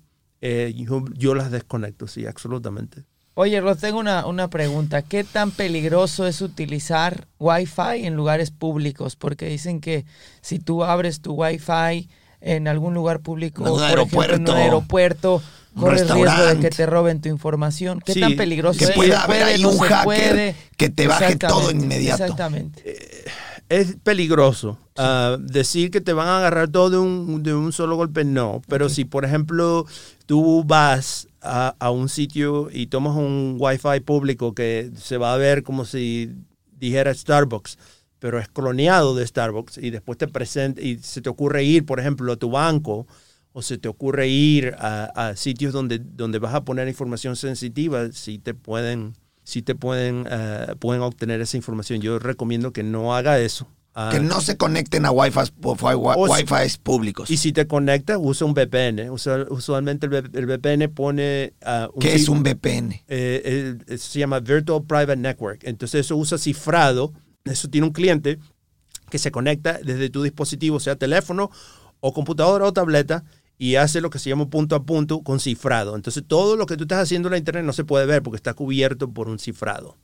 eh, 0.43 0.75
yo, 0.77 1.05
yo 1.15 1.35
las 1.35 1.51
desconecto, 1.51 2.07
sí, 2.07 2.27
absolutamente. 2.27 3.05
Oye, 3.39 3.61
Ros, 3.61 3.77
tengo 3.77 3.99
una, 4.01 4.25
una 4.27 4.49
pregunta. 4.49 5.03
¿Qué 5.03 5.23
tan 5.23 5.51
peligroso 5.51 6.27
es 6.27 6.41
utilizar 6.41 7.27
Wi-Fi 7.39 8.07
en 8.07 8.15
lugares 8.15 8.51
públicos? 8.51 9.15
Porque 9.15 9.47
dicen 9.47 9.83
que 9.83 10.07
si 10.41 10.59
tú 10.59 10.83
abres 10.85 11.21
tu 11.21 11.35
Wi-Fi 11.35 12.09
en 12.41 12.67
algún 12.67 12.95
lugar 12.95 13.21
público, 13.21 13.67
En 13.67 13.73
un 13.73 13.79
por 13.79 13.89
ejemplo, 13.91 14.23
en 14.23 14.31
aeropuerto, 14.31 14.53
un 14.53 14.59
aeropuerto, 14.59 15.43
corres 15.79 16.09
riesgo 16.11 16.47
de 16.47 16.61
que 16.61 16.71
te 16.71 16.87
roben 16.87 17.21
tu 17.21 17.29
información. 17.29 18.01
¿Qué 18.01 18.15
Sí, 18.15 18.21
tan 18.21 18.37
peligroso 18.37 18.79
que 18.79 18.87
es? 18.87 18.91
pueda 18.93 19.19
¿Se 19.19 19.25
haber 19.25 19.43
ahí 19.43 19.61
no 19.63 19.69
un 19.69 19.79
hacker 19.81 20.05
puede? 20.05 20.55
que 20.79 20.89
te 20.89 21.07
baje 21.07 21.37
todo 21.37 21.71
inmediato. 21.71 22.23
Exactamente. 22.23 22.83
Es 23.69 23.97
peligroso. 24.03 24.79
Ah, 24.97 25.37
decir 25.39 25.91
que 25.91 26.01
te 26.01 26.15
van 26.15 26.29
a 26.29 26.39
agarrar 26.39 26.69
todo 26.69 26.89
de 26.89 26.97
un, 26.97 27.43
de 27.43 27.53
un 27.53 27.71
solo 27.73 27.97
golpe, 27.97 28.25
no. 28.25 28.63
Pero 28.67 28.89
si, 28.89 29.05
por 29.05 29.27
ejemplo, 29.27 29.85
tú 30.25 30.65
vas 30.65 31.26
a, 31.41 31.91
un 31.91 32.09
sitio 32.09 32.69
y 32.73 32.87
tomas 32.87 33.17
un 33.17 33.57
Wi-Fi 33.59 34.01
público 34.01 34.55
que 34.55 34.91
se 34.97 35.17
va 35.17 35.33
a 35.33 35.37
ver 35.37 35.63
como 35.63 35.85
si 35.85 36.33
dijera 36.73 37.15
Starbucks, 37.15 37.79
pero 38.19 38.39
es 38.39 38.49
cloneado 38.49 39.15
de 39.15 39.27
Starbucks 39.27 39.79
y 39.79 39.91
después 39.91 40.19
te 40.19 40.29
presenta 40.29 40.81
y 40.81 40.99
se 40.99 41.21
te 41.21 41.29
ocurre 41.29 41.65
ir, 41.65 41.85
por 41.87 42.01
ejemplo, 42.01 42.33
a 42.33 42.37
tu 42.37 42.51
banco 42.51 43.07
o 43.53 43.63
se 43.63 43.79
te 43.79 43.89
ocurre 43.89 44.29
ir 44.29 44.75
a, 44.79 45.33
sitios 45.37 45.73
donde, 45.73 45.99
donde 45.99 46.39
vas 46.39 46.55
a 46.55 46.65
poner 46.65 46.89
información 46.89 47.37
sensitiva, 47.37 48.13
si 48.13 48.39
te 48.39 48.53
pueden, 48.53 49.15
si 49.45 49.63
te 49.63 49.75
pueden, 49.75 50.27
eh, 50.31 50.75
pueden 50.79 51.03
obtener 51.03 51.41
esa 51.41 51.57
información. 51.57 52.01
Yo 52.03 52.19
recomiendo 52.19 52.73
que 52.73 52.83
no 52.83 53.15
haga 53.15 53.39
eso. 53.39 53.67
Ah, 53.99 54.11
Que 54.13 54.21
no 54.21 54.43
se 54.43 54.59
conecten 54.59 55.07
a 55.07 55.11
Wi-Fi, 55.11 55.53
Wi-Fi 55.63 56.79
públicos. 56.83 57.31
y 57.31 57.39
si 57.39 57.55
te 57.55 57.67
conectas, 57.67 58.19
usa 58.21 58.47
un 58.47 58.53
VPN. 58.53 59.09
Usualmente 59.09 60.07
el, 60.07 60.47
VPN 60.47 60.93
pone... 60.93 61.55
ah, 61.65 61.89
¿Qué 61.99 62.15
es 62.15 62.29
un 62.29 62.43
VPN? 62.43 62.93
eh, 63.09 63.75
eh, 63.89 63.97
se 63.97 64.19
llama 64.19 64.41
Virtual 64.41 64.85
Private 64.85 65.17
Network. 65.17 65.61
Entonces 65.65 66.05
eso 66.05 66.15
usa 66.15 66.37
cifrado. 66.37 67.15
Eso 67.47 67.71
tiene 67.71 67.87
un 67.87 67.95
cliente 67.95 68.39
que 69.09 69.19
se 69.19 69.31
conecta 69.31 69.79
desde 69.83 70.11
tu 70.11 70.23
dispositivo, 70.23 70.79
sea 70.79 70.97
teléfono 70.97 71.51
o 72.01 72.13
computadora 72.13 72.67
o 72.67 72.75
tableta, 72.75 73.25
y 73.57 73.77
hace 73.77 74.03
lo 74.03 74.11
que 74.11 74.19
se 74.19 74.29
llama 74.29 74.51
punto 74.51 74.77
a 74.77 74.85
punto 74.85 75.23
con 75.23 75.41
cifrado. 75.41 75.97
Entonces 75.97 76.23
todo 76.27 76.57
lo 76.57 76.67
que 76.67 76.77
tú 76.77 76.85
estás 76.85 77.03
haciendo 77.03 77.29
en 77.29 77.33
la 77.33 77.39
internet 77.39 77.65
no 77.65 77.73
se 77.73 77.85
puede 77.85 78.05
ver 78.05 78.23
porque 78.23 78.37
está 78.37 78.53
cubierto 78.53 79.09
por 79.11 79.31
un 79.31 79.39
cifrado. 79.39 79.97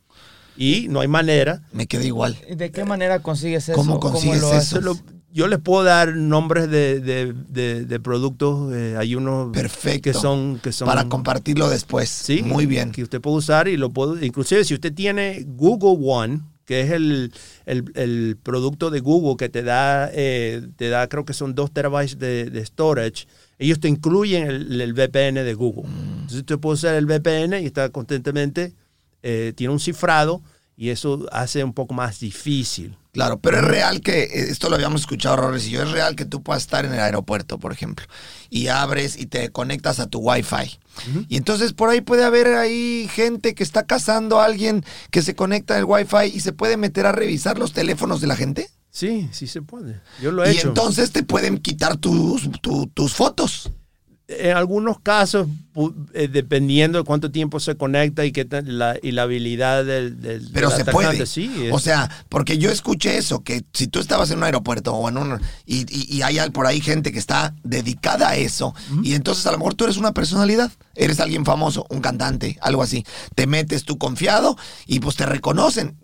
Y 0.57 0.87
no 0.89 1.01
hay 1.01 1.09
manera. 1.09 1.63
Me 1.73 1.87
quedé 1.87 2.07
igual. 2.07 2.37
¿De 2.55 2.71
qué 2.71 2.85
manera 2.85 3.21
consigues 3.21 3.69
eso? 3.69 3.77
¿Cómo 3.77 3.99
consigues 4.01 4.41
lo 4.41 4.53
eso? 4.53 4.81
lo- 4.81 4.99
yo 5.35 5.49
les 5.49 5.59
puedo 5.61 5.83
dar 5.83 6.15
nombres 6.15 6.69
de, 6.71 7.01
de- 7.01 7.33
de- 7.49 7.87
de 7.87 8.01
productos. 8.01 8.71
eh, 8.75 8.97
hay 8.99 9.15
unos 9.15 9.51
Perfecto. 9.51 10.03
que 10.03 10.13
son, 10.13 10.59
que 10.63 10.73
son 10.73 10.87
Para 10.87 11.09
compartirlo 11.09 11.71
después. 11.71 12.11
Sí, 12.11 12.43
Muy 12.43 12.67
bien. 12.67 12.93
Que 12.93 13.03
usted 13.03 13.21
puede 13.21 13.39
usar 13.39 13.67
y 13.69 13.79
lo 13.79 13.89
puede, 13.91 14.27
inclusive 14.27 14.63
si 14.65 14.75
usted 14.75 14.93
tiene 14.93 15.47
Google 15.49 15.97
One, 16.07 16.41
que 16.67 16.83
es 16.83 16.91
el, 16.91 17.33
el- 17.65 17.91
el 17.95 18.37
producto 18.43 18.91
de 18.91 19.01
Google 19.01 19.37
que 19.39 19.49
te 19.49 19.63
da, 19.63 20.11
eh, 20.13 20.69
te 20.77 20.91
da 20.91 21.09
creo 21.09 21.25
que 21.25 21.33
son 21.33 21.55
2 21.55 21.73
terabytes 21.73 22.19
de, 22.19 22.51
de 22.51 22.67
storage, 22.67 23.27
ellos 23.59 23.81
te 23.81 23.89
incluyen 23.89 24.47
el, 24.47 24.81
el 24.83 24.93
VPN 24.93 25.43
de 25.45 25.55
Google. 25.55 25.85
Mm. 25.89 26.13
Entonces 26.13 26.39
usted 26.41 26.59
puede 26.59 26.75
usar 26.75 26.95
el 26.97 27.07
VPN 27.07 27.59
y 27.63 27.65
está 27.67 27.89
constantemente, 27.89 28.75
eh, 29.23 29.53
tiene 29.57 29.73
un 29.73 29.81
cifrado 29.81 30.43
y 30.77 30.89
eso 30.91 31.27
hace 31.33 31.63
un 31.65 31.73
poco 31.75 31.95
más 31.95 32.19
difícil. 32.21 32.97
Claro, 33.13 33.39
pero 33.41 33.59
es 33.59 33.65
real 33.65 34.01
que, 34.01 34.23
eh, 34.23 34.29
esto 34.49 34.71
lo 34.71 34.77
habíamos 34.77 35.03
escuchado, 35.03 35.37
Rores 35.37 35.67
y 35.67 35.71
yo, 35.71 35.83
es 35.83 35.91
real 35.91 36.17
que 36.17 36.25
tú 36.25 36.43
puedas 36.43 36.63
estar 36.63 36.87
en 36.87 36.95
el 36.95 37.01
aeropuerto, 37.01 37.59
por 37.59 37.71
ejemplo, 37.71 38.07
y 38.49 38.69
abres 38.69 39.19
y 39.19 39.27
te 39.27 39.51
conectas 39.51 40.01
a 40.01 40.07
tu 40.07 40.21
Wi-Fi. 40.21 40.79
Y 41.29 41.37
entonces 41.37 41.75
por 41.75 41.91
ahí 41.91 42.01
puede 42.01 42.25
haber 42.25 42.47
ahí 42.55 43.07
gente 43.13 43.55
que 43.55 43.63
está 43.65 43.85
cazando 43.85 44.41
a 44.41 44.47
alguien 44.47 44.83
que 45.11 45.21
se 45.21 45.35
conecta 45.35 45.77
al 45.77 45.85
Wi-Fi 45.85 46.33
y 46.35 46.41
se 46.41 46.55
puede 46.55 46.79
meter 46.79 47.05
a 47.05 47.13
revisar 47.13 47.59
los 47.59 47.75
teléfonos 47.75 48.23
de 48.23 48.29
la 48.29 48.37
gente. 48.37 48.71
Sí, 48.91 49.29
sí 49.31 49.47
se 49.47 49.61
puede. 49.61 50.01
Yo 50.23 50.33
lo 50.33 50.43
he 50.45 50.53
Y 50.55 50.57
hecho. 50.59 50.69
entonces 50.69 51.13
te 51.13 51.23
pueden 51.23 51.59
quitar 51.59 51.99
tus, 51.99 52.51
tu- 52.63 52.87
tus 52.89 53.13
fotos. 53.15 53.71
En 54.39 54.57
algunos 54.57 54.99
casos, 55.01 55.47
eh, 56.15 56.29
dependiendo 56.29 56.99
de 56.99 57.05
cuánto 57.05 57.31
tiempo 57.31 57.61
se 57.61 57.77
conecta 57.77 58.25
y 58.25 58.33
qué 58.33 58.47
la, 58.65 58.97
y 59.03 59.13
la 59.13 59.23
habilidad 59.23 59.85
del, 59.85 60.21
del- 60.21 60.49
Pero 60.53 60.69
del 60.69 60.77
se 60.77 60.83
atacante, 60.83 61.07
puede. 61.17 61.27
sí. 61.27 61.51
es- 61.65 61.73
O 61.73 61.79
sea, 61.79 62.11
porque 62.29 62.59
yo 62.59 62.71
escuché 62.71 63.17
eso, 63.17 63.43
que 63.43 63.65
si 63.73 63.87
tú 63.87 64.01
estabas 64.01 64.31
en 64.31 64.39
un 64.39 64.45
aeropuerto 64.45 64.93
o 64.95 65.09
en 65.09 65.17
un... 65.19 65.41
Y, 65.67 65.87
y- 65.89 66.17
y 66.17 66.23
hay 66.23 66.39
por 66.51 66.67
ahí 66.67 66.81
gente 66.81 67.13
que 67.13 67.19
está 67.19 67.55
dedicada 67.63 68.31
a 68.31 68.37
eso, 68.37 68.75
y 69.03 69.15
entonces 69.15 69.47
a 69.47 69.53
lo 69.53 69.59
mejor 69.59 69.75
tú 69.75 69.85
eres 69.85 69.97
una 69.97 70.13
personalidad, 70.13 70.71
eres 70.95 71.21
alguien 71.21 71.45
famoso, 71.45 71.87
un 71.91 72.01
cantante, 72.01 72.59
algo 72.61 72.83
así. 72.83 73.05
Te 73.35 73.47
metes 73.47 73.85
tú 73.85 73.99
confiado 73.99 74.57
y 74.87 75.01
pues 75.01 75.17
te 75.17 75.27
reconocen. 75.27 75.97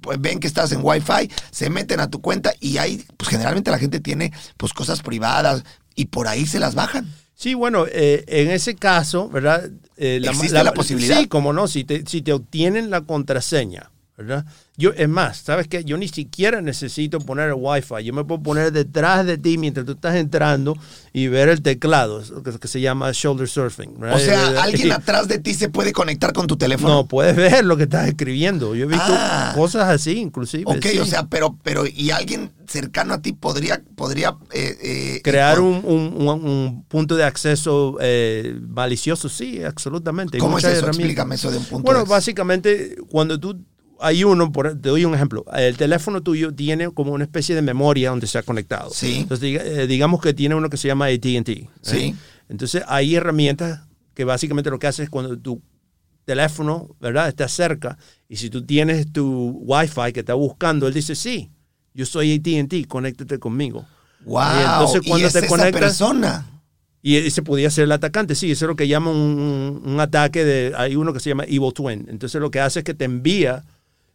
Pues 0.00 0.20
ven 0.20 0.38
que 0.38 0.46
estás 0.46 0.70
en 0.72 0.80
Wi-Fi, 0.82 1.30
se 1.50 1.70
meten 1.70 2.00
a 2.00 2.08
tu 2.10 2.20
cuenta 2.20 2.52
y 2.60 2.78
ahí, 2.78 3.04
pues 3.16 3.30
generalmente 3.30 3.70
la 3.70 3.78
gente 3.78 4.00
tiene 4.00 4.32
pues 4.56 4.72
cosas 4.72 5.00
privadas 5.02 5.64
y 5.94 6.06
por 6.06 6.28
ahí 6.28 6.46
se 6.46 6.58
las 6.60 6.74
bajan. 6.74 7.12
Sí, 7.34 7.54
bueno, 7.54 7.86
eh, 7.90 8.24
en 8.26 8.50
ese 8.50 8.76
caso, 8.76 9.28
¿verdad? 9.28 9.70
Eh, 9.96 10.20
¿Existe 10.22 10.62
la 10.62 10.72
posibilidad? 10.72 11.18
Sí, 11.18 11.26
como 11.26 11.52
no, 11.52 11.66
si 11.66 11.84
te, 11.84 12.04
si 12.06 12.22
te 12.22 12.32
obtienen 12.32 12.90
la 12.90 13.02
contraseña, 13.02 13.90
¿verdad? 14.16 14.46
Yo, 14.78 14.90
es 14.96 15.06
más, 15.08 15.36
¿sabes 15.36 15.68
qué? 15.68 15.84
Yo 15.84 15.98
ni 15.98 16.08
siquiera 16.08 16.62
necesito 16.62 17.18
poner 17.18 17.48
el 17.50 17.56
Wi-Fi. 17.58 18.02
Yo 18.04 18.14
me 18.14 18.24
puedo 18.24 18.42
poner 18.42 18.72
detrás 18.72 19.26
de 19.26 19.36
ti 19.36 19.58
mientras 19.58 19.84
tú 19.84 19.92
estás 19.92 20.16
entrando 20.16 20.74
y 21.12 21.26
ver 21.28 21.50
el 21.50 21.60
teclado, 21.60 22.22
que, 22.42 22.58
que 22.58 22.68
se 22.68 22.80
llama 22.80 23.10
shoulder 23.12 23.46
surfing. 23.46 23.96
O 23.96 24.00
¿verdad? 24.00 24.18
sea, 24.18 24.62
alguien 24.62 24.88
Y- 24.88 24.90
atrás 24.90 25.28
de 25.28 25.38
ti 25.38 25.52
se 25.52 25.68
puede 25.68 25.92
conectar 25.92 26.32
con 26.32 26.46
tu 26.46 26.56
teléfono. 26.56 26.94
No, 26.94 27.06
puedes 27.06 27.36
ver 27.36 27.66
lo 27.66 27.76
que 27.76 27.82
estás 27.82 28.08
escribiendo. 28.08 28.74
Yo 28.74 28.84
he 28.86 28.88
visto 28.88 29.04
Ah. 29.08 29.52
cosas 29.54 29.90
así, 29.90 30.12
inclusive. 30.18 30.64
Ok, 30.66 30.86
sí. 30.86 30.98
o 30.98 31.04
sea, 31.04 31.26
pero, 31.26 31.58
pero, 31.62 31.84
y 31.86 32.10
alguien 32.10 32.50
cercano 32.66 33.12
a 33.12 33.20
ti 33.20 33.34
podría, 33.34 33.82
podría 33.94 34.36
eh, 34.54 34.78
eh, 34.82 35.20
crear 35.22 35.58
eh, 35.58 35.60
un, 35.60 35.82
un- 35.84 36.26
un- 36.26 36.48
un 36.48 36.84
punto 36.88 37.14
de 37.16 37.24
acceso 37.24 37.98
eh, 38.00 38.58
malicioso, 38.68 39.28
sí, 39.28 39.62
absolutamente. 39.62 40.38
¿Cómo 40.38 40.56
es 40.56 40.64
eso? 40.64 40.86
Explícame 40.86 41.34
eso 41.34 41.50
de 41.50 41.58
un 41.58 41.64
punto. 41.66 41.84
Bueno, 41.84 42.04
de- 42.04 42.08
básicamente, 42.10 42.96
cuando 43.10 43.38
tú 43.38 43.62
hay 44.02 44.24
uno, 44.24 44.52
por- 44.52 44.78
te 44.80 44.88
doy 44.88 45.04
un 45.04 45.14
ejemplo. 45.14 45.44
El 45.54 45.76
teléfono 45.76 46.22
tuyo 46.22 46.52
tiene 46.54 46.90
como 46.90 47.12
una 47.12 47.24
especie 47.24 47.54
de 47.54 47.62
memoria 47.62 48.10
donde 48.10 48.26
se 48.26 48.38
ha 48.38 48.42
conectado. 48.42 48.90
Sí. 48.92 49.20
Entonces, 49.20 49.48
diga- 49.48 49.62
eh, 49.64 49.86
digamos 49.86 50.20
que 50.20 50.34
tiene 50.34 50.54
uno 50.54 50.68
que 50.68 50.76
se 50.76 50.88
llama 50.88 51.06
AT&T. 51.06 51.52
¿eh? 51.52 51.68
Sí. 51.82 52.14
Entonces, 52.48 52.82
hay 52.88 53.14
herramientas 53.14 53.82
que 54.14 54.24
básicamente 54.24 54.68
lo 54.70 54.78
que 54.78 54.86
hace 54.86 55.02
es 55.04 55.10
cuando 55.10 55.38
tu 55.38 55.62
teléfono, 56.24 56.94
¿verdad? 57.00 57.28
Está 57.28 57.48
cerca 57.48 57.98
y 58.28 58.36
si 58.36 58.50
tú 58.50 58.64
tienes 58.64 59.12
tu 59.12 59.50
Wi-Fi 59.64 60.12
que 60.12 60.20
está 60.20 60.34
buscando, 60.34 60.86
él 60.86 60.94
dice, 60.94 61.14
sí, 61.14 61.50
yo 61.94 62.06
soy 62.06 62.34
AT&T, 62.34 62.84
conéctate 62.86 63.38
conmigo. 63.38 63.86
Wow. 64.24 64.40
Y 64.42 64.60
entonces 64.62 65.02
cuando 65.06 65.26
es 65.26 65.32
te 65.32 65.38
esa 65.40 65.48
conectas- 65.48 65.80
persona. 65.80 66.48
Y 67.04 67.16
ese 67.16 67.42
podía 67.42 67.68
ser 67.68 67.84
el 67.84 67.92
atacante, 67.92 68.36
sí, 68.36 68.52
eso 68.52 68.66
es 68.66 68.68
lo 68.68 68.76
que 68.76 68.86
llaman 68.86 69.16
un, 69.16 69.82
un 69.84 69.98
ataque 69.98 70.44
de, 70.44 70.72
hay 70.76 70.94
uno 70.94 71.12
que 71.12 71.18
se 71.18 71.30
llama 71.30 71.42
Evil 71.48 71.72
Twin. 71.74 72.06
Entonces 72.08 72.40
lo 72.40 72.48
que 72.52 72.60
hace 72.60 72.78
es 72.78 72.84
que 72.84 72.94
te 72.94 73.04
envía, 73.04 73.64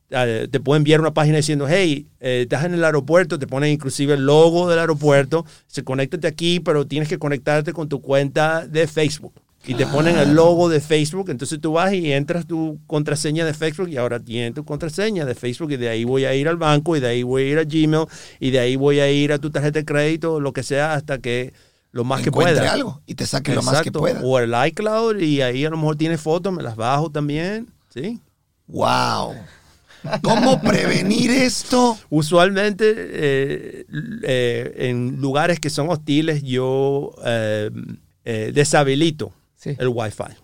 eh, 0.10 0.48
te 0.50 0.60
puede 0.60 0.78
enviar 0.78 1.02
una 1.02 1.14
página 1.14 1.38
diciendo, 1.38 1.68
hey, 1.70 2.08
eh, 2.20 2.42
estás 2.44 2.66
en 2.66 2.74
el 2.74 2.84
aeropuerto, 2.84 3.38
te 3.38 3.48
pone 3.48 3.70
inclusive 3.70 4.14
el 4.14 4.26
logo 4.26 4.70
del 4.70 4.80
aeropuerto, 4.80 5.46
se 5.68 5.84
conéctate 5.84 6.28
aquí, 6.28 6.60
pero 6.60 6.88
tienes 6.88 7.10
que 7.10 7.20
conectarte 7.20 7.74
con 7.74 7.90
tu 7.90 8.02
cuenta 8.02 8.66
de 8.68 8.88
Facebook. 8.88 9.34
Y 9.66 9.74
te 9.74 9.86
ponen 9.86 10.18
el 10.18 10.34
logo 10.34 10.70
de 10.70 10.80
Facebook, 10.80 11.30
entonces 11.30 11.60
tú 11.60 11.74
vas 11.74 11.92
y 11.92 12.14
entras 12.14 12.48
tu 12.48 12.80
contraseña 12.88 13.44
de 13.44 13.54
Facebook 13.54 13.90
y 13.90 13.98
ahora 13.98 14.18
tienes 14.18 14.54
tu 14.54 14.64
contraseña 14.64 15.26
de 15.26 15.36
Facebook 15.36 15.72
y 15.72 15.76
de 15.76 15.90
ahí 15.90 16.06
voy 16.06 16.24
a 16.24 16.34
ir 16.34 16.48
al 16.48 16.56
banco 16.56 16.96
y 16.96 17.02
de 17.02 17.08
ahí 17.08 17.24
voy 17.24 17.44
a 17.44 17.46
ir 17.48 17.58
a 17.60 17.64
Gmail 17.66 18.06
y 18.40 18.52
de 18.52 18.60
ahí 18.60 18.78
voy 18.78 19.02
a 19.02 19.12
ir 19.12 19.34
a 19.34 19.40
tu 19.40 19.50
tarjeta 19.50 19.80
de 19.80 19.86
crédito, 19.86 20.40
lo 20.40 20.54
que 20.54 20.64
sea, 20.64 20.94
hasta 20.94 21.18
que 21.18 21.54
lo 21.92 22.06
más 22.06 22.22
que 22.22 22.30
Encuentre 22.30 22.56
pueda. 22.56 22.72
algo 22.72 23.02
y 23.06 23.16
te 23.16 23.26
saque 23.26 23.54
lo 23.54 23.62
más 23.62 23.82
que 23.82 23.92
pueda. 23.92 24.22
O 24.24 24.40
el 24.40 24.54
iCloud 24.68 25.20
y 25.20 25.42
ahí 25.42 25.66
a 25.66 25.70
lo 25.70 25.76
mejor 25.76 25.98
tiene 25.98 26.18
fotos, 26.18 26.54
me 26.54 26.64
las 26.64 26.78
bajo 26.78 27.12
también, 27.12 27.68
¿sí? 27.94 28.22
Wow. 28.68 29.36
¿Cómo 30.24 30.62
prevenir 30.62 31.32
esto? 31.32 31.98
Usualmente 32.10 32.94
eh, 32.96 33.86
eh, 34.24 34.74
en 34.90 35.18
lugares 35.22 35.60
que 35.60 35.70
son 35.70 35.90
hostiles 35.90 36.44
yo 36.44 37.14
eh, 37.26 37.70
eh, 38.26 38.52
deshabilito 38.54 39.34
Sí. 39.56 39.72
el 39.80 39.88
Wi-Fi. 39.88 40.36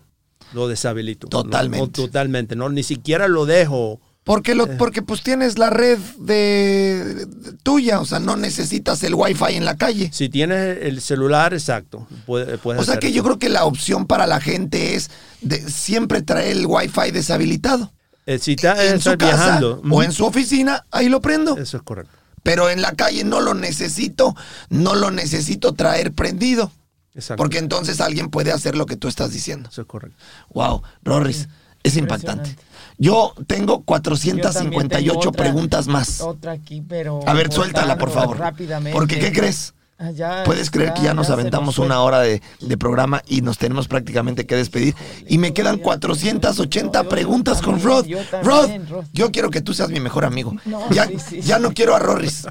Lo 0.54 0.66
deshabilito. 0.68 1.28
Totalmente. 1.28 1.86
no, 1.86 2.06
totalmente. 2.06 2.56
No, 2.56 2.68
ni 2.68 2.82
siquiera 2.82 3.28
lo 3.28 3.46
dejo. 3.46 4.00
Porque, 4.24 4.54
lo, 4.54 4.66
porque 4.78 5.02
pues 5.02 5.22
tienes 5.22 5.58
la 5.58 5.68
red 5.68 5.98
de, 6.18 7.04
de- 7.26 7.52
tuya, 7.62 8.00
o 8.00 8.06
sea, 8.06 8.20
no 8.20 8.36
necesitas 8.36 9.02
el 9.04 9.14
wifi 9.14 9.54
en 9.54 9.66
la 9.66 9.76
calle. 9.76 10.08
Si 10.14 10.30
tienes 10.30 10.78
el 10.82 11.00
celular, 11.02 11.52
exacto. 11.52 12.06
puede- 12.24 12.56
puedes 12.58 12.80
O 12.80 12.84
sea 12.84 12.98
que 12.98 13.08
eso. 13.08 13.16
yo 13.16 13.22
creo 13.22 13.38
que 13.38 13.50
la 13.50 13.66
opción 13.66 14.06
para 14.06 14.26
la 14.26 14.40
gente 14.40 14.94
es 14.94 15.10
de 15.42 15.58
siempre 15.70 16.22
traer 16.22 16.56
el 16.56 16.64
wifi 16.66 17.10
deshabilitado. 17.12 17.92
Eh, 18.26 18.38
si 18.38 18.52
estás 18.52 18.78
en 18.80 19.00
su 19.00 19.16
casa 19.18 19.36
viajando. 19.36 19.82
o 19.90 20.02
en 20.02 20.12
su 20.12 20.24
oficina, 20.24 20.84
ahí 20.90 21.08
lo 21.08 21.20
prendo. 21.20 21.56
Eso 21.56 21.76
es 21.76 21.82
correcto. 21.82 22.12
Pero 22.42 22.68
en 22.70 22.82
la 22.82 22.92
calle 22.92 23.24
no 23.24 23.40
lo 23.40 23.54
necesito, 23.54 24.34
no 24.68 24.94
lo 24.94 25.10
necesito 25.10 25.72
traer 25.72 26.12
prendido. 26.12 26.70
Exacto. 27.14 27.40
Porque 27.42 27.58
entonces 27.58 28.00
alguien 28.00 28.28
puede 28.28 28.50
hacer 28.52 28.76
lo 28.76 28.86
que 28.86 28.96
tú 28.96 29.08
estás 29.08 29.30
diciendo. 29.32 29.68
Eso 29.70 29.82
es 29.82 29.86
correcto. 29.86 30.16
Wow, 30.52 30.82
Rorris, 31.02 31.48
es 31.82 31.96
impactante. 31.96 32.56
Yo 32.98 33.34
tengo 33.46 33.78
Yo 33.78 33.82
458 33.84 34.52
también 34.52 34.88
tengo 34.88 35.18
otra- 35.18 35.32
preguntas 35.32 35.86
más. 35.86 36.20
Otra 36.20 36.52
aquí, 36.52 36.80
pero. 36.80 37.20
A 37.26 37.32
ver, 37.34 37.52
suéltala, 37.52 37.98
por 37.98 38.10
favor. 38.10 38.38
Rápidamente. 38.38 38.98
Porque, 38.98 39.18
¿qué 39.18 39.32
crees? 39.32 39.74
Ah, 39.96 40.10
ya, 40.10 40.42
Puedes 40.44 40.70
creer 40.72 40.92
que 40.92 41.02
ya 41.02 41.14
nos 41.14 41.30
aventamos 41.30 41.78
una 41.78 42.00
hora 42.02 42.18
de, 42.20 42.42
de 42.60 42.76
programa 42.76 43.22
y 43.28 43.42
nos 43.42 43.58
tenemos 43.58 43.86
prácticamente 43.86 44.44
que 44.44 44.56
despedir. 44.56 44.94
Y 45.28 45.38
me 45.38 45.52
quedan 45.54 45.78
480 45.78 47.02
yo 47.02 47.08
preguntas 47.08 47.62
con 47.62 47.80
también, 47.80 47.88
Rod. 47.88 48.04
yo 48.06 48.18
Rod, 48.42 48.60
también, 48.62 48.88
Rod. 48.88 49.04
yo 49.12 49.30
quiero 49.30 49.50
que 49.50 49.60
tú 49.60 49.72
seas 49.72 49.90
mi 49.90 50.00
mejor 50.00 50.24
amigo. 50.24 50.52
No, 50.64 50.90
ya, 50.90 51.06
sí, 51.06 51.16
sí, 51.18 51.40
ya 51.42 51.56
sí. 51.56 51.62
no 51.62 51.72
quiero 51.72 51.94
a 51.94 52.00
Rorris. 52.00 52.44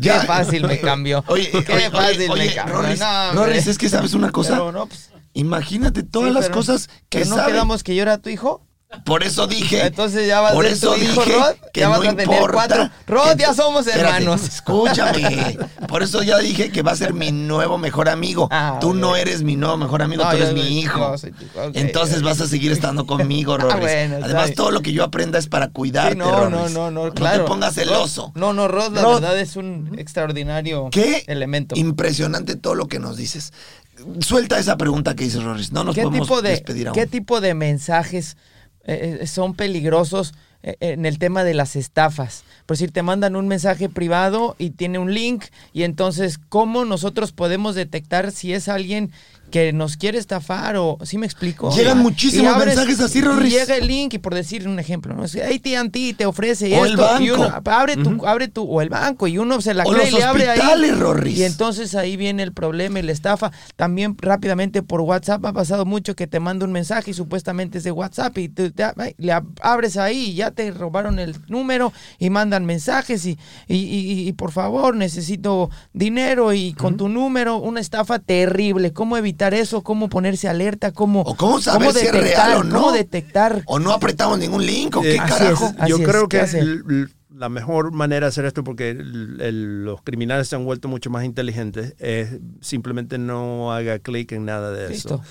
Qué 0.00 0.10
fácil 0.10 0.66
me 0.66 0.78
cambió. 0.80 1.24
Oye, 1.28 1.50
Qué 1.50 1.72
oye, 1.72 1.90
fácil 1.90 2.30
oye, 2.30 2.46
me 2.48 2.54
cambió. 2.54 2.74
Rorris, 2.76 3.00
No, 3.00 3.06
hombre. 3.30 3.46
Rorris, 3.46 3.66
es 3.66 3.78
que 3.78 3.88
sabes 3.88 4.12
una 4.12 4.30
cosa. 4.30 4.50
Pero 4.52 4.70
no, 4.72 4.86
pues, 4.86 5.10
Imagínate 5.32 6.02
todas 6.02 6.28
sí, 6.28 6.34
las 6.34 6.44
pero- 6.46 6.54
cosas 6.56 6.88
que 7.08 7.20
pero 7.20 7.30
no 7.30 7.36
sabe. 7.36 7.52
quedamos 7.52 7.82
que 7.82 7.94
yo 7.94 8.02
era 8.02 8.18
tu 8.18 8.28
hijo. 8.30 8.66
Por 9.04 9.22
eso 9.22 9.46
dije. 9.46 9.86
Entonces 9.86 10.26
ya 10.26 10.40
vas 10.40 10.52
por 10.52 10.64
a 10.66 10.68
ser 10.68 10.76
eso 10.76 10.94
tu 10.94 11.00
hijo, 11.00 11.22
dije 11.24 11.38
Rod. 11.38 11.54
que 11.72 11.80
Ya 11.80 11.86
no 11.88 11.98
vas 11.98 12.08
a 12.08 12.10
tener 12.16 12.24
importa 12.26 12.52
cuatro. 12.52 12.90
Rod, 13.06 13.36
ya 13.38 13.54
somos 13.54 13.86
Espérate, 13.86 14.16
hermanos. 14.16 14.42
Escúchame. 14.42 15.58
Por 15.88 16.02
eso 16.02 16.22
ya 16.24 16.38
dije 16.38 16.70
que 16.72 16.82
va 16.82 16.90
a 16.92 16.96
ser 16.96 17.14
mi 17.14 17.30
nuevo 17.30 17.78
mejor 17.78 18.08
amigo. 18.08 18.48
Ah, 18.50 18.78
tú 18.80 18.92
no 18.94 19.14
eres 19.14 19.42
mi 19.42 19.54
nuevo 19.56 19.76
mejor 19.76 20.02
amigo, 20.02 20.24
No, 20.24 20.30
tú 20.30 20.36
eres 20.36 20.52
mi 20.52 20.80
hijo. 20.80 21.16
soy 21.18 21.30
tu- 21.32 21.44
Entonces 21.74 22.22
vas 22.22 22.40
a 22.40 22.48
seguir 22.48 22.72
estando 22.72 23.06
conmigo, 23.06 23.56
bueno, 23.60 23.86
está 23.86 24.24
Además, 24.24 24.54
todo 24.54 24.70
lo 24.72 24.82
que 24.82 24.92
yo 24.92 25.04
aprenda 25.04 25.38
es 25.38 25.46
para 25.46 25.68
cuidarte, 25.68 26.14
Sí, 26.14 26.18
no, 26.18 26.50
no, 26.50 26.68
no, 26.68 26.90
no, 26.90 27.12
claro. 27.12 27.44
te 27.44 27.48
pongas 27.48 27.74
celoso. 27.74 28.32
No, 28.34 28.52
no, 28.52 28.66
Rod, 28.66 28.92
la 28.92 29.02
Rod. 29.02 29.14
verdad 29.20 29.38
es 29.38 29.54
un 29.56 29.94
extraordinario 29.98 30.88
Qué 30.90 31.22
elemento. 31.28 31.76
impresionante 31.76 32.56
todo 32.56 32.74
lo 32.74 32.86
que 32.88 32.98
nos 32.98 33.16
dices. 33.16 33.52
Suelta 34.20 34.58
esa 34.58 34.76
pregunta 34.76 35.14
que 35.14 35.24
dices, 35.24 35.42
Rorris. 35.42 35.72
No 35.72 35.84
nos 35.84 35.94
¿Qué 35.94 36.02
podemos 36.02 36.26
tipo, 36.26 36.42
de, 36.42 36.50
despedir 36.50 36.88
aún. 36.88 36.94
¿Qué 36.94 37.06
tipo 37.06 37.40
de 37.40 37.54
mensajes 37.54 38.36
eh, 38.84 39.18
eh, 39.20 39.26
son 39.26 39.54
peligrosos 39.54 40.34
eh, 40.62 40.76
en 40.80 41.06
el 41.06 41.18
tema 41.18 41.44
de 41.44 41.54
las 41.54 41.76
estafas? 41.76 42.44
Por 42.66 42.76
decir, 42.76 42.92
te 42.92 43.02
mandan 43.02 43.36
un 43.36 43.48
mensaje 43.48 43.88
privado 43.88 44.56
y 44.58 44.70
tiene 44.70 44.98
un 44.98 45.14
link 45.14 45.44
y 45.72 45.82
entonces, 45.82 46.38
¿cómo 46.48 46.84
nosotros 46.84 47.32
podemos 47.32 47.74
detectar 47.74 48.32
si 48.32 48.52
es 48.52 48.68
alguien 48.68 49.10
que 49.50 49.72
nos 49.72 49.96
quiere 49.96 50.18
estafar 50.18 50.76
o, 50.76 50.98
¿sí 51.02 51.18
me 51.18 51.26
explico? 51.26 51.74
Llegan 51.74 51.98
Y 51.98 52.02
muchísimos 52.02 52.56
mensajes 52.56 53.00
así, 53.00 53.18
y 53.18 53.22
Rorris. 53.22 53.52
llega 53.52 53.76
el 53.76 53.86
link 53.86 54.14
y 54.14 54.18
por 54.18 54.34
decir 54.34 54.66
un 54.68 54.78
ejemplo, 54.78 55.14
¿no? 55.14 55.24
Es 55.24 55.32
que 55.32 55.42
AT&T 55.44 56.14
te 56.14 56.26
ofrece 56.26 56.74
O 56.78 56.84
el 56.84 56.92
esto 56.92 57.02
y 57.20 57.28
banco. 57.30 57.42
uno 57.44 57.60
abre 57.72 57.96
tu, 57.96 58.26
abre 58.26 58.48
tu, 58.48 58.62
o 58.64 58.80
el 58.80 58.88
banco 58.88 59.26
y 59.28 59.38
uno 59.38 59.60
se 59.60 59.74
la 59.74 59.84
O 59.84 59.90
cree 59.92 60.10
los 60.10 60.20
y 60.20 60.22
abre 60.22 60.48
ahí. 60.48 60.90
Rorris. 60.92 61.38
Y 61.38 61.44
entonces 61.44 61.94
ahí 61.94 62.16
viene 62.16 62.42
el 62.42 62.52
problema 62.52 62.98
y 62.98 63.02
la 63.02 63.12
estafa. 63.12 63.50
También 63.76 64.16
rápidamente 64.18 64.82
por 64.82 65.00
WhatsApp 65.00 65.44
ha 65.46 65.52
pasado 65.52 65.84
mucho 65.84 66.14
que 66.14 66.26
te 66.26 66.40
manda 66.40 66.64
un 66.64 66.72
mensaje 66.72 67.10
y 67.10 67.14
supuestamente 67.14 67.78
es 67.78 67.84
de 67.84 67.90
WhatsApp 67.92 68.36
y 68.38 68.48
tú 68.48 68.70
te- 68.70 68.84
le 69.18 69.32
ab- 69.32 69.48
abres 69.62 69.96
ahí 69.96 70.30
y 70.30 70.34
ya 70.34 70.50
te 70.50 70.70
robaron 70.70 71.18
el 71.18 71.34
número 71.48 71.92
y 72.18 72.30
mandan 72.30 72.64
mensajes 72.66 73.24
y, 73.26 73.38
y, 73.66 73.76
y- 73.76 74.28
y 74.28 74.32
por 74.32 74.52
favor 74.52 74.94
necesito 74.94 75.70
dinero 75.92 76.52
y 76.52 76.72
con 76.74 76.96
tu 76.96 77.08
número 77.08 77.56
una 77.56 77.80
estafa 77.80 78.18
terrible. 78.18 78.92
¿Cómo 78.92 79.16
evitar 79.16 79.39
eso? 79.48 79.82
¿Cómo 79.82 80.08
ponerse 80.08 80.48
alerta? 80.48 80.92
¿Cómo, 80.92 81.22
O 81.22 81.34
cómo 81.36 81.60
saber 81.60 81.92
si 81.92 82.06
es 82.06 82.12
real 82.12 82.58
o 82.58 82.64
no. 82.64 82.74
¿Cómo 82.80 82.92
detectar? 82.92 83.62
O 83.66 83.78
no 83.78 83.92
apretamos 83.92 84.38
ningún 84.38 84.64
link, 84.64 84.96
o 84.96 85.02
qué 85.02 85.14
Eh, 85.16 85.18
así 85.20 85.32
carajo. 85.32 85.66
es. 85.66 85.88
Yo 85.88 86.02
creo 86.02 86.28
¿qué 86.28 86.38
que 86.50 87.06
la 87.34 87.48
mejor 87.48 87.92
manera 87.92 88.26
de 88.26 88.28
hacer 88.28 88.44
esto, 88.44 88.62
porque 88.64 88.90
el- 88.90 89.38
el- 89.40 89.84
los 89.84 90.02
criminales 90.02 90.48
se 90.48 90.56
han 90.56 90.64
vuelto 90.64 90.88
mucho 90.88 91.08
más 91.10 91.24
inteligentes, 91.24 91.94
es 91.98 92.38
simplemente 92.60 93.16
no 93.18 93.72
haga 93.72 93.98
clic 93.98 94.32
en 94.32 94.44
nada 94.44 94.72
de 94.72 94.92
eso. 94.94 95.22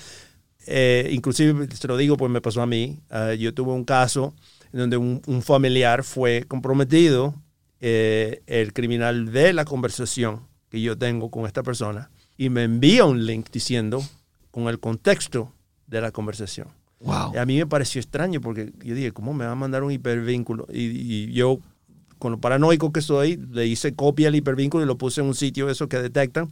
Eh, 0.66 1.08
inclusive, 1.12 1.68
se 1.74 1.88
lo 1.88 1.96
digo, 1.96 2.16
pues 2.16 2.30
me 2.30 2.40
pasó 2.40 2.62
a 2.62 2.66
mí. 2.66 3.00
Ah, 3.10 3.34
yo 3.34 3.54
tuve 3.54 3.72
un 3.72 3.84
caso 3.84 4.34
en 4.72 4.80
donde 4.80 4.96
un, 4.96 5.22
un 5.26 5.42
familiar 5.42 6.04
fue 6.04 6.44
comprometido. 6.48 7.34
eh, 7.82 8.42
el 8.46 8.74
criminal 8.74 9.24
ve 9.24 9.54
la 9.54 9.64
conversación 9.64 10.42
que 10.68 10.82
yo 10.82 10.98
tengo 10.98 11.30
con 11.30 11.46
esta 11.46 11.62
persona 11.62 12.10
y 12.40 12.48
me 12.48 12.62
envía 12.64 13.04
un 13.04 13.26
link 13.26 13.48
diciendo 13.52 14.02
con 14.50 14.68
el 14.68 14.80
contexto 14.80 15.52
de 15.86 16.00
la 16.00 16.10
conversación. 16.10 16.68
Wow. 17.00 17.32
Y 17.34 17.36
A 17.36 17.44
mí 17.44 17.58
me 17.58 17.66
pareció 17.66 18.00
extraño 18.00 18.40
porque 18.40 18.72
yo 18.82 18.94
dije, 18.94 19.12
¿cómo 19.12 19.34
me 19.34 19.44
va 19.44 19.52
a 19.52 19.56
mandar 19.56 19.82
un 19.82 19.92
hipervínculo? 19.92 20.66
Y, 20.72 20.84
y 20.86 21.32
yo, 21.34 21.58
con 22.18 22.32
lo 22.32 22.38
paranoico 22.38 22.92
que 22.92 23.02
soy, 23.02 23.36
le 23.52 23.66
hice 23.66 23.94
copia 23.94 24.28
del 24.28 24.36
hipervínculo 24.36 24.82
y 24.84 24.86
lo 24.86 24.96
puse 24.96 25.20
en 25.20 25.26
un 25.26 25.34
sitio 25.34 25.68
eso 25.68 25.86
que 25.90 25.98
detectan. 26.00 26.48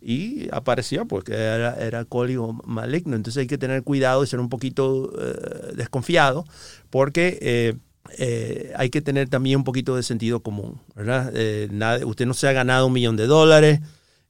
Y 0.00 0.48
apareció 0.52 1.04
porque 1.06 1.34
era, 1.34 1.74
era 1.74 2.06
código 2.06 2.54
maligno. 2.64 3.14
Entonces 3.14 3.42
hay 3.42 3.46
que 3.46 3.58
tener 3.58 3.82
cuidado 3.82 4.24
y 4.24 4.26
ser 4.26 4.40
un 4.40 4.48
poquito 4.48 5.12
eh, 5.20 5.72
desconfiado 5.76 6.46
porque 6.88 7.38
eh, 7.42 7.74
eh, 8.18 8.72
hay 8.76 8.88
que 8.88 9.02
tener 9.02 9.28
también 9.28 9.58
un 9.58 9.64
poquito 9.64 9.96
de 9.96 10.02
sentido 10.02 10.40
común. 10.40 10.80
¿verdad? 10.94 11.30
Nada- 11.72 12.06
usted 12.06 12.24
no 12.24 12.32
se 12.32 12.48
ha 12.48 12.52
ganado 12.52 12.86
un 12.86 12.94
millón 12.94 13.16
de 13.16 13.26
dólares. 13.26 13.80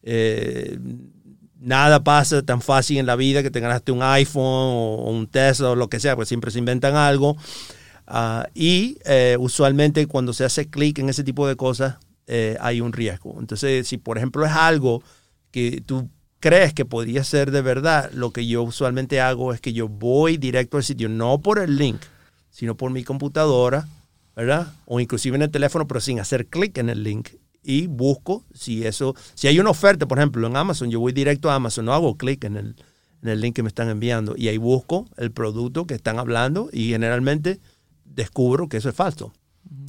Eh, 0.08 0.78
nada 1.58 2.04
pasa 2.04 2.42
tan 2.42 2.60
fácil 2.60 2.98
en 2.98 3.06
la 3.06 3.16
vida 3.16 3.42
que 3.42 3.50
te 3.50 3.58
ganaste 3.58 3.90
un 3.90 4.02
iPhone 4.02 4.42
o 4.44 5.10
un 5.10 5.26
Tesla 5.26 5.70
o 5.70 5.74
lo 5.74 5.90
que 5.90 5.98
sea, 5.98 6.14
pues 6.14 6.28
siempre 6.28 6.50
se 6.52 6.60
inventan 6.60 6.94
algo. 6.94 7.36
Ah, 8.06 8.46
y 8.54 8.98
eh, 9.04 9.36
usualmente 9.38 10.06
cuando 10.06 10.32
se 10.32 10.44
hace 10.44 10.70
clic 10.70 11.00
en 11.00 11.08
ese 11.08 11.24
tipo 11.24 11.48
de 11.48 11.56
cosas 11.56 11.96
eh, 12.28 12.56
hay 12.60 12.80
un 12.80 12.92
riesgo. 12.92 13.36
Entonces, 13.40 13.88
si 13.88 13.98
por 13.98 14.16
ejemplo 14.16 14.46
es 14.46 14.52
algo 14.52 15.02
que 15.50 15.82
tú 15.84 16.08
crees 16.38 16.72
que 16.72 16.84
podría 16.84 17.24
ser 17.24 17.50
de 17.50 17.62
verdad, 17.62 18.10
lo 18.12 18.30
que 18.30 18.46
yo 18.46 18.62
usualmente 18.62 19.20
hago 19.20 19.52
es 19.52 19.60
que 19.60 19.72
yo 19.72 19.88
voy 19.88 20.36
directo 20.36 20.76
al 20.76 20.84
sitio, 20.84 21.08
no 21.08 21.40
por 21.40 21.58
el 21.58 21.76
link, 21.76 22.00
sino 22.50 22.76
por 22.76 22.92
mi 22.92 23.02
computadora, 23.02 23.88
¿verdad? 24.36 24.72
O 24.84 25.00
inclusive 25.00 25.34
en 25.34 25.42
el 25.42 25.50
teléfono, 25.50 25.88
pero 25.88 26.00
sin 26.00 26.20
hacer 26.20 26.46
clic 26.46 26.78
en 26.78 26.90
el 26.90 27.02
link. 27.02 27.30
Y 27.68 27.88
busco 27.88 28.44
si 28.54 28.86
eso, 28.86 29.16
si 29.34 29.48
hay 29.48 29.58
una 29.58 29.70
oferta, 29.70 30.06
por 30.06 30.18
ejemplo, 30.18 30.46
en 30.46 30.56
Amazon, 30.56 30.88
yo 30.88 31.00
voy 31.00 31.12
directo 31.12 31.50
a 31.50 31.56
Amazon, 31.56 31.86
no 31.86 31.92
hago 31.92 32.16
clic 32.16 32.44
en 32.44 32.56
el, 32.56 32.76
en 33.22 33.28
el 33.28 33.40
link 33.40 33.56
que 33.56 33.62
me 33.64 33.68
están 33.68 33.88
enviando. 33.88 34.34
Y 34.36 34.46
ahí 34.46 34.56
busco 34.56 35.08
el 35.16 35.32
producto 35.32 35.84
que 35.84 35.94
están 35.94 36.20
hablando 36.20 36.68
y 36.72 36.90
generalmente 36.90 37.58
descubro 38.04 38.68
que 38.68 38.76
eso 38.76 38.88
es 38.88 38.94
falso. 38.94 39.32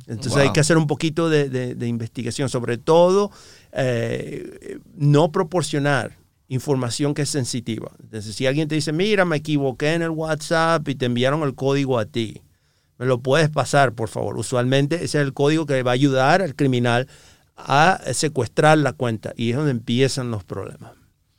Entonces 0.08 0.38
hay 0.38 0.52
que 0.54 0.60
hacer 0.60 0.78
un 0.78 0.88
poquito 0.88 1.30
de, 1.30 1.50
de- 1.50 1.76
de 1.76 1.88
investigación, 1.88 2.50
sobre 2.50 2.80
todo 2.80 3.30
eh, 3.74 4.80
no 4.96 5.32
proporcionar 5.32 6.18
información 6.48 7.14
que 7.14 7.24
es 7.24 7.30
sensitiva. 7.30 7.92
Entonces 8.02 8.34
si 8.36 8.48
alguien 8.48 8.68
te 8.68 8.76
dice, 8.76 8.92
mira, 8.92 9.24
me 9.26 9.38
equivoqué 9.38 9.94
en 9.94 10.02
el 10.02 10.10
WhatsApp 10.10 10.88
y 10.90 10.96
te 10.96 11.06
enviaron 11.06 11.44
el 11.44 11.54
código 11.56 12.00
a 12.00 12.06
ti, 12.06 12.42
me 12.98 13.06
lo 13.06 13.20
puedes 13.20 13.50
pasar, 13.50 13.94
por 13.94 14.10
favor. 14.10 14.38
Usualmente 14.40 14.96
ese 14.96 15.06
es 15.06 15.16
el 15.16 15.34
código 15.34 15.68
que 15.68 15.84
va 15.84 15.92
a 15.92 15.94
ayudar 15.94 16.42
al 16.42 16.56
criminal 16.56 17.08
a 17.58 18.00
secuestrar 18.14 18.78
la 18.78 18.94
cuenta 18.94 19.34
y 19.36 19.52
es 19.52 19.58
donde 19.58 19.72
empiezan 19.72 20.32
los 20.32 20.44
problemas. 20.44 20.94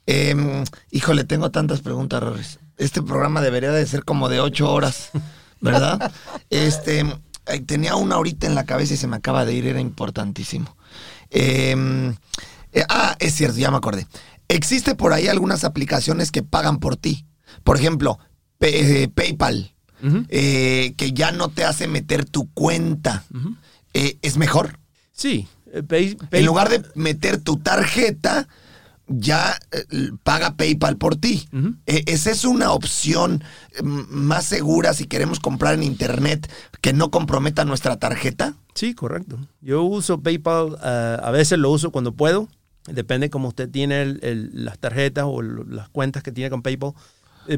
Em, 0.06 0.64
híjole, 0.90 1.24
tengo 1.24 1.50
tantas 1.50 1.80
preguntas, 1.80 2.22
Rorris. 2.22 2.58
Este 2.76 3.02
programa 3.02 3.40
debería 3.40 3.72
de 3.72 3.86
ser 3.86 4.04
como 4.04 4.28
de 4.28 4.40
ocho 4.40 4.70
horas, 4.70 5.10
¿verdad? 5.60 6.12
este, 6.50 7.04
tenía 7.66 7.94
una 7.96 8.16
ahorita 8.16 8.46
en 8.46 8.54
la 8.54 8.64
cabeza 8.64 8.94
y 8.94 8.96
se 8.96 9.06
me 9.06 9.16
acaba 9.16 9.44
de 9.44 9.54
ir, 9.54 9.66
era 9.66 9.80
importantísimo. 9.80 10.76
Em, 11.30 12.14
eh, 12.72 12.84
ah, 12.88 13.16
es 13.18 13.34
cierto, 13.34 13.58
ya 13.58 13.70
me 13.70 13.76
acordé. 13.76 14.06
Existe 14.48 14.94
por 14.94 15.12
ahí 15.12 15.28
algunas 15.28 15.64
aplicaciones 15.64 16.30
que 16.32 16.42
pagan 16.42 16.78
por 16.78 16.96
ti. 16.96 17.26
Por 17.64 17.76
ejemplo, 17.76 18.18
eh, 18.60 19.08
PayPal, 19.14 19.74
eh, 20.28 20.94
que 20.96 21.12
ya 21.12 21.32
no 21.32 21.48
te 21.48 21.64
hace 21.64 21.86
meter 21.86 22.24
tu 22.24 22.50
cuenta. 22.52 23.24
Eh, 23.94 24.18
¿Es 24.22 24.36
mejor? 24.36 24.78
Sí. 25.12 25.48
Eh, 25.72 25.82
Pay- 25.82 26.16
Pay- 26.16 26.40
En 26.40 26.46
lugar 26.46 26.68
de 26.68 26.82
meter 26.94 27.38
tu 27.38 27.56
tarjeta, 27.58 28.48
ya 29.06 29.58
eh, 29.72 30.10
paga 30.22 30.54
PayPal 30.56 30.96
por 30.98 31.16
ti. 31.16 31.48
Ujú. 31.52 31.74
Eh, 31.86 32.04
esa 32.06 32.30
es 32.30 32.44
una 32.44 32.72
opción 32.72 33.42
eh, 33.72 33.82
más 33.82 34.44
segura 34.44 34.92
si 34.92 35.06
queremos 35.06 35.40
comprar 35.40 35.74
en 35.74 35.82
internet 35.82 36.50
que 36.82 36.92
no 36.92 37.10
comprometa 37.10 37.64
nuestra 37.64 37.96
tarjeta. 37.98 38.54
Sí, 38.74 38.94
correcto. 38.94 39.38
Yo 39.60 39.82
uso 39.82 40.20
PayPal, 40.20 40.76
ah, 40.82 41.20
a 41.22 41.30
veces 41.30 41.58
lo 41.58 41.70
uso 41.70 41.90
cuando 41.90 42.12
puedo. 42.12 42.48
Depende 42.86 43.28
cómo 43.30 43.48
usted 43.48 43.68
tiene 43.70 44.02
el- 44.02 44.20
el- 44.22 44.64
las 44.64 44.78
tarjetas 44.78 45.24
o 45.26 45.42
las 45.42 45.88
cuentas 45.88 46.22
que 46.22 46.32
tiene 46.32 46.50
con 46.50 46.62
PayPal. 46.62 46.92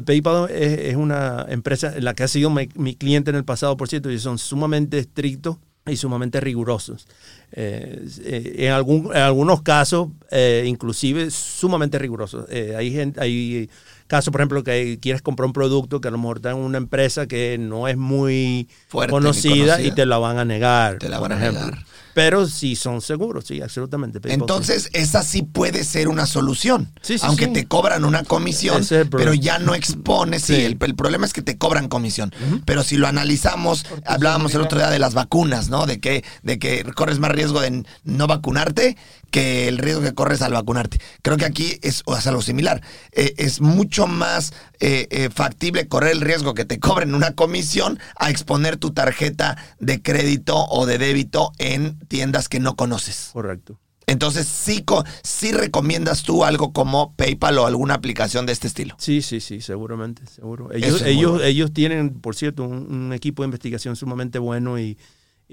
PayPal 0.05 0.49
es, 0.49 0.79
es 0.79 0.95
una 0.95 1.45
empresa 1.49 1.93
en 1.95 2.05
la 2.05 2.13
que 2.13 2.23
ha 2.23 2.27
sido 2.29 2.49
mi, 2.49 2.69
mi 2.75 2.95
cliente 2.95 3.29
en 3.29 3.35
el 3.35 3.43
pasado, 3.43 3.75
por 3.75 3.89
cierto, 3.89 4.09
y 4.09 4.19
son 4.19 4.37
sumamente 4.37 4.97
estrictos 4.99 5.57
y 5.87 5.95
sumamente 5.97 6.39
rigurosos. 6.39 7.07
Eh, 7.53 8.05
eh, 8.23 8.55
en, 8.59 8.71
algún, 8.71 9.07
en 9.15 9.21
algunos 9.21 9.61
casos, 9.61 10.09
eh, 10.29 10.63
inclusive, 10.67 11.31
sumamente 11.31 11.97
rigurosos. 11.99 12.45
Eh, 12.49 12.75
hay, 12.77 12.91
gente, 12.91 13.19
hay 13.19 13.69
casos, 14.07 14.31
por 14.31 14.41
ejemplo, 14.41 14.63
que 14.63 14.99
quieres 15.01 15.21
comprar 15.21 15.47
un 15.47 15.53
producto 15.53 15.99
que 15.99 16.07
a 16.07 16.11
lo 16.11 16.17
mejor 16.17 16.37
está 16.37 16.51
en 16.51 16.57
una 16.57 16.77
empresa 16.77 17.27
que 17.27 17.57
no 17.59 17.87
es 17.87 17.97
muy 17.97 18.69
Fuerte, 18.87 19.11
conocida, 19.11 19.53
conocida. 19.75 19.81
y 19.81 19.91
te 19.91 20.05
la 20.05 20.17
van 20.19 20.37
a 20.37 20.45
negar. 20.45 20.99
Te 20.99 21.09
la 21.09 21.19
por 21.19 21.29
van 21.29 21.39
a 21.39 21.41
ejemplo. 21.41 21.65
negar. 21.65 21.85
Pero 22.13 22.47
sí 22.47 22.75
son 22.75 23.01
seguros, 23.01 23.45
sí, 23.45 23.61
absolutamente. 23.61 24.19
PayPal, 24.19 24.41
Entonces, 24.41 24.89
esa 24.93 25.23
sí 25.23 25.43
puede 25.43 25.83
ser 25.83 26.07
una 26.07 26.25
solución. 26.25 26.91
Sí, 27.01 27.17
sí, 27.17 27.25
Aunque 27.25 27.45
sí. 27.45 27.53
te 27.53 27.65
cobran 27.65 28.05
una 28.05 28.23
comisión, 28.23 28.81
es 28.81 28.93
pero 29.09 29.33
ya 29.33 29.59
no 29.59 29.75
expones. 29.75 30.43
Sí, 30.43 30.55
el 30.55 30.77
problema 30.77 31.25
es 31.25 31.33
que 31.33 31.41
te 31.41 31.57
cobran 31.57 31.87
comisión. 31.87 32.33
Pero 32.65 32.83
si 32.83 32.97
lo 32.97 33.07
analizamos, 33.07 33.85
hablábamos 34.05 34.53
el 34.55 34.61
otro 34.61 34.77
día 34.79 34.89
de 34.89 34.99
las 34.99 35.13
vacunas, 35.13 35.69
¿no? 35.69 35.85
De 35.85 35.99
que, 35.99 36.23
de 36.43 36.59
que 36.59 36.83
corres 36.95 37.19
más 37.19 37.31
riesgo 37.31 37.61
de 37.61 37.83
no 38.03 38.27
vacunarte 38.27 38.97
que 39.31 39.67
el 39.67 39.77
riesgo 39.77 40.01
que 40.01 40.13
corres 40.13 40.41
al 40.41 40.53
vacunarte. 40.53 40.99
Creo 41.23 41.37
que 41.37 41.45
aquí 41.45 41.79
es, 41.81 42.03
o 42.05 42.15
algo 42.15 42.41
similar. 42.41 42.81
Eh, 43.13 43.33
es 43.37 43.61
mucho 43.61 44.05
más 44.05 44.53
eh, 44.79 45.07
eh, 45.09 45.29
factible 45.33 45.87
correr 45.87 46.11
el 46.11 46.21
riesgo 46.21 46.53
que 46.53 46.65
te 46.65 46.79
cobren 46.79 47.15
una 47.15 47.33
comisión 47.33 47.97
a 48.17 48.29
exponer 48.29 48.77
tu 48.77 48.91
tarjeta 48.91 49.57
de 49.79 50.01
crédito 50.01 50.57
o 50.65 50.85
de 50.85 50.97
débito 50.97 51.53
en 51.57 51.97
tiendas 52.07 52.49
que 52.49 52.59
no 52.59 52.75
conoces. 52.75 53.29
Correcto. 53.33 53.79
Entonces, 54.07 54.45
sí, 54.47 54.81
co- 54.83 55.05
sí 55.23 55.53
recomiendas 55.53 56.23
tú 56.23 56.43
algo 56.43 56.73
como 56.73 57.15
PayPal 57.15 57.57
o 57.59 57.65
alguna 57.67 57.93
aplicación 57.93 58.45
de 58.45 58.51
este 58.51 58.67
estilo. 58.67 58.95
Sí, 58.99 59.21
sí, 59.21 59.39
sí, 59.39 59.61
seguramente, 59.61 60.25
seguro. 60.27 60.73
Ellos, 60.73 61.01
es 61.01 61.07
ellos, 61.07 61.31
bueno. 61.31 61.45
ellos 61.45 61.71
tienen, 61.71 62.09
por 62.19 62.35
cierto, 62.35 62.63
un, 62.63 62.93
un 62.93 63.13
equipo 63.13 63.43
de 63.43 63.45
investigación 63.47 63.95
sumamente 63.95 64.37
bueno 64.39 64.77
y, 64.79 64.97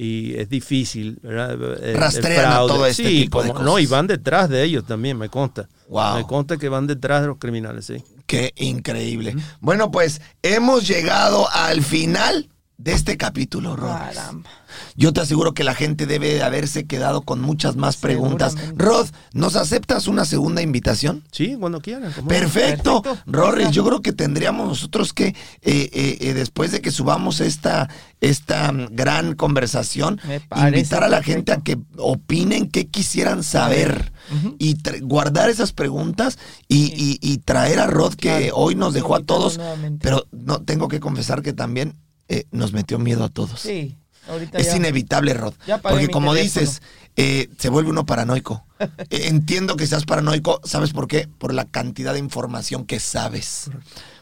y 0.00 0.36
es 0.36 0.48
difícil, 0.48 1.18
¿verdad? 1.24 1.54
El- 1.82 2.00
a 2.00 2.56
todo 2.68 2.86
este 2.86 3.02
sí, 3.02 3.22
tipo 3.24 3.42
de 3.42 3.48
como- 3.48 3.60
No, 3.64 3.70
cosas. 3.72 3.82
y 3.82 3.86
van 3.88 4.06
detrás 4.06 4.48
de 4.48 4.62
ellos 4.62 4.84
también, 4.86 5.18
me 5.18 5.28
consta. 5.28 5.68
Wow. 5.88 6.18
Me 6.18 6.24
consta 6.24 6.56
que 6.56 6.68
van 6.68 6.86
detrás 6.86 7.22
de 7.22 7.26
los 7.26 7.38
criminales, 7.38 7.86
sí. 7.86 7.96
Qué 8.26 8.52
increíble. 8.58 9.34
Bueno, 9.58 9.90
pues 9.90 10.20
hemos 10.42 10.86
llegado 10.86 11.48
al 11.50 11.82
final 11.82 12.48
de 12.78 12.92
este 12.92 13.16
capítulo, 13.16 13.74
Rod. 13.74 13.88
Caramba. 13.90 14.48
Yo 14.94 15.12
te 15.12 15.20
aseguro 15.20 15.52
que 15.52 15.64
la 15.64 15.74
gente 15.74 16.06
debe 16.06 16.34
de 16.34 16.42
haberse 16.44 16.86
quedado 16.86 17.22
con 17.22 17.40
muchas 17.40 17.74
más 17.74 17.96
preguntas. 17.96 18.54
Rod, 18.76 19.08
¿nos 19.32 19.56
aceptas 19.56 20.06
una 20.06 20.24
segunda 20.24 20.62
invitación? 20.62 21.24
Sí, 21.32 21.56
cuando 21.58 21.80
quieran. 21.80 22.12
Perfecto. 22.28 23.02
Perfecto. 23.02 23.18
Rorris, 23.26 23.72
yo 23.72 23.84
creo 23.84 24.00
que 24.00 24.12
tendríamos 24.12 24.68
nosotros 24.68 25.12
que, 25.12 25.26
eh, 25.28 25.34
eh, 25.62 26.18
eh, 26.20 26.34
después 26.34 26.70
de 26.70 26.80
que 26.80 26.92
subamos 26.92 27.40
esta, 27.40 27.88
esta 28.20 28.70
mm, 28.70 28.88
gran 28.92 29.34
conversación, 29.34 30.20
invitar 30.56 31.02
a 31.02 31.08
la 31.08 31.16
perfecto. 31.18 31.22
gente 31.32 31.52
a 31.52 31.60
que 31.62 31.78
opinen 31.96 32.68
qué 32.70 32.86
quisieran 32.86 33.42
saber 33.42 34.12
y 34.58 34.76
tra- 34.76 35.00
guardar 35.02 35.50
esas 35.50 35.72
preguntas 35.72 36.38
y, 36.68 36.92
y- 36.94 37.18
y 37.22 37.38
traer 37.38 37.80
a 37.80 37.88
Rod 37.88 38.14
que 38.14 38.28
Claro. 38.28 38.56
hoy 38.56 38.76
nos 38.76 38.94
dejó 38.94 39.16
a 39.16 39.22
todos, 39.24 39.58
nuevamente. 39.58 40.04
pero 40.04 40.26
no 40.30 40.62
tengo 40.62 40.86
que 40.86 41.00
confesar 41.00 41.42
que 41.42 41.52
también 41.54 41.94
eh, 42.28 42.44
nos 42.50 42.72
metió 42.72 42.98
miedo 42.98 43.24
a 43.24 43.28
todos. 43.28 43.60
Sí, 43.60 43.96
ahorita 44.28 44.58
Es 44.58 44.66
ya. 44.68 44.76
inevitable, 44.76 45.34
Rod. 45.34 45.54
Porque 45.82 46.08
como 46.08 46.34
teléfono. 46.34 46.60
dices, 46.62 46.82
eh, 47.16 47.48
se 47.58 47.68
vuelve 47.68 47.90
uno 47.90 48.06
paranoico. 48.06 48.64
Eh, 49.10 49.26
Entiendo 49.28 49.76
que 49.76 49.86
seas 49.88 50.04
paranoico. 50.04 50.60
¿Sabes 50.64 50.92
por 50.92 51.08
qué? 51.08 51.26
Por 51.38 51.52
la 51.52 51.64
cantidad 51.64 52.12
de 52.12 52.20
información 52.20 52.84
que 52.84 53.00
sabes. 53.00 53.70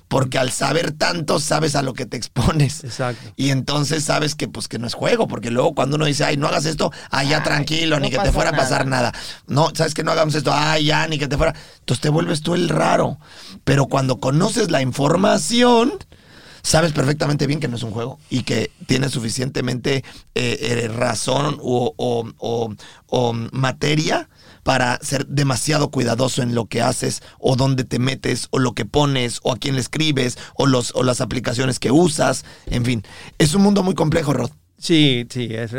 Porque 0.09 0.38
al 0.38 0.52
saber 0.52 0.92
tanto, 0.92 1.40
sabes 1.40 1.74
a 1.74 1.82
lo 1.82 1.92
que 1.92 2.07
te 2.07 2.16
expones. 2.16 2.84
Exacto. 2.84 3.32
Y 3.36 3.50
entonces 3.50 4.04
sabes 4.04 4.34
que 4.36 4.46
pues 4.46 4.68
que 4.68 4.78
no 4.78 4.86
es 4.86 4.94
juego, 4.94 5.26
porque 5.26 5.50
luego 5.50 5.74
cuando 5.74 5.96
uno 5.96 6.04
dice, 6.07 6.24
ay, 6.24 6.36
no 6.36 6.46
hagas 6.46 6.64
esto, 6.64 6.92
ay, 7.11 7.30
ya 7.30 7.38
Ay, 7.38 7.42
tranquilo, 7.42 7.96
no 7.96 8.04
ni 8.04 8.11
que 8.11 8.18
te 8.20 8.30
fuera 8.32 8.50
a 8.50 8.57
pasar 8.57 8.86
nada. 8.86 9.12
No, 9.48 9.72
sabes 9.74 9.94
que 9.94 10.04
no 10.04 10.12
hagamos 10.12 10.34
esto, 10.36 10.52
ay, 10.54 10.84
ya, 10.86 11.07
ni 11.09 11.18
que 11.18 11.26
te 11.26 11.36
fuera. 11.36 11.54
Entonces 11.80 12.00
te 12.00 12.09
vuelves 12.09 12.40
tú 12.40 12.54
el 12.54 12.68
raro. 12.68 13.18
Pero 13.64 13.86
cuando 13.86 14.20
conoces 14.20 14.70
la 14.70 14.80
información, 14.80 15.92
sabes 16.66 16.92
perfectamente 16.92 17.46
bien 17.46 17.60
que 17.60 17.68
no 17.68 17.76
es 17.76 17.82
un 17.82 17.92
juego 17.92 18.18
y 18.28 18.42
que 18.42 18.70
tienes 18.86 19.12
suficientemente 19.12 20.04
eh, 20.34 20.58
eh, 20.84 20.88
razón 20.88 21.58
o, 21.62 21.94
o- 21.96 22.28
o- 22.38 22.74
o 23.06 23.32
materia 23.52 24.28
para 24.64 24.98
ser 25.00 25.26
demasiado 25.28 25.90
cuidadoso 25.92 26.42
en 26.42 26.54
lo 26.56 26.66
que 26.66 26.82
haces 26.82 27.22
o 27.38 27.54
dónde 27.54 27.84
te 27.84 28.00
metes 28.00 28.48
o 28.50 28.58
lo 28.58 28.72
que 28.74 28.84
pones 28.84 29.38
o 29.44 29.52
a 29.52 29.56
quién 29.58 29.76
le 29.76 29.80
escribes 29.80 30.38
o, 30.56 30.66
los, 30.66 30.92
o 30.96 31.04
las 31.04 31.20
aplicaciones 31.20 31.78
que 31.78 31.92
usas. 31.92 32.44
En 32.66 32.84
fin, 32.84 33.04
es 33.38 33.54
un 33.54 33.62
mundo 33.62 33.84
muy 33.84 33.94
complejo, 33.94 34.32
Rod. 34.32 34.50
Sí, 34.78 35.24
sí, 35.30 35.48
es 35.52 35.70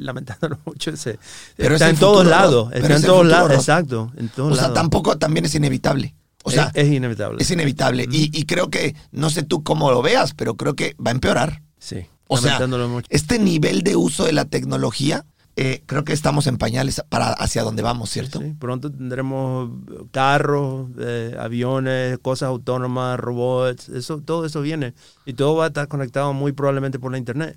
lamentándolo 0.00 0.58
mucho. 0.66 0.90
Ese, 0.90 1.18
Pero 1.56 1.74
está 1.76 1.86
es 1.86 1.94
en 1.94 2.00
todos 2.00 2.26
lados. 2.26 2.72
Está 2.72 2.88
es 2.94 3.00
en 3.02 3.06
todos 3.06 3.26
lados. 3.26 3.52
Exacto. 3.52 4.10
En 4.16 4.28
todos 4.28 4.52
O 4.52 4.54
sea, 4.54 4.62
lados. 4.64 4.74
tampoco 4.74 5.16
también 5.16 5.44
es 5.46 5.54
inevitable. 5.54 6.14
O 6.46 6.50
sea, 6.50 6.70
es, 6.74 6.86
es 6.86 6.92
inevitable. 6.92 7.42
es 7.42 7.50
inevitable. 7.50 8.06
y, 8.10 8.30
y 8.38 8.44
creo 8.44 8.68
que, 8.68 8.94
no 9.12 9.30
sé 9.30 9.42
tú 9.42 9.62
cómo 9.62 9.90
lo 9.90 10.02
veas, 10.02 10.34
pero 10.34 10.56
creo 10.56 10.74
que 10.74 10.94
va 11.04 11.10
a 11.10 11.14
empeorar. 11.14 11.62
sí, 11.78 12.06
O 12.28 12.36
sea, 12.36 12.64
mucho. 12.66 13.06
este 13.10 13.38
nivel 13.38 13.82
de 13.82 13.96
uso 13.96 14.24
de 14.24 14.32
la 14.32 14.44
tecnología, 14.44 15.24
eh, 15.56 15.82
creo 15.86 16.04
que 16.04 16.12
estamos 16.12 16.46
en 16.46 16.58
pañales 16.58 17.00
para 17.08 17.28
hacia 17.32 17.62
donde 17.62 17.82
vamos, 17.82 18.10
¿cierto? 18.10 18.40
Sí, 18.40 18.54
pronto 18.58 18.90
tendremos 18.90 19.70
carros, 20.10 20.88
eh, 20.98 21.34
aviones, 21.38 22.18
cosas 22.18 22.48
autónomas, 22.48 23.18
robots, 23.18 23.88
eso, 23.88 24.20
todo 24.20 24.44
eso 24.44 24.60
viene. 24.60 24.94
Y 25.24 25.32
todo 25.34 25.54
va 25.56 25.64
a 25.64 25.68
estar 25.68 25.88
conectado 25.88 26.32
muy 26.34 26.52
probablemente 26.52 26.98
por 26.98 27.12
la 27.12 27.18
internet. 27.18 27.56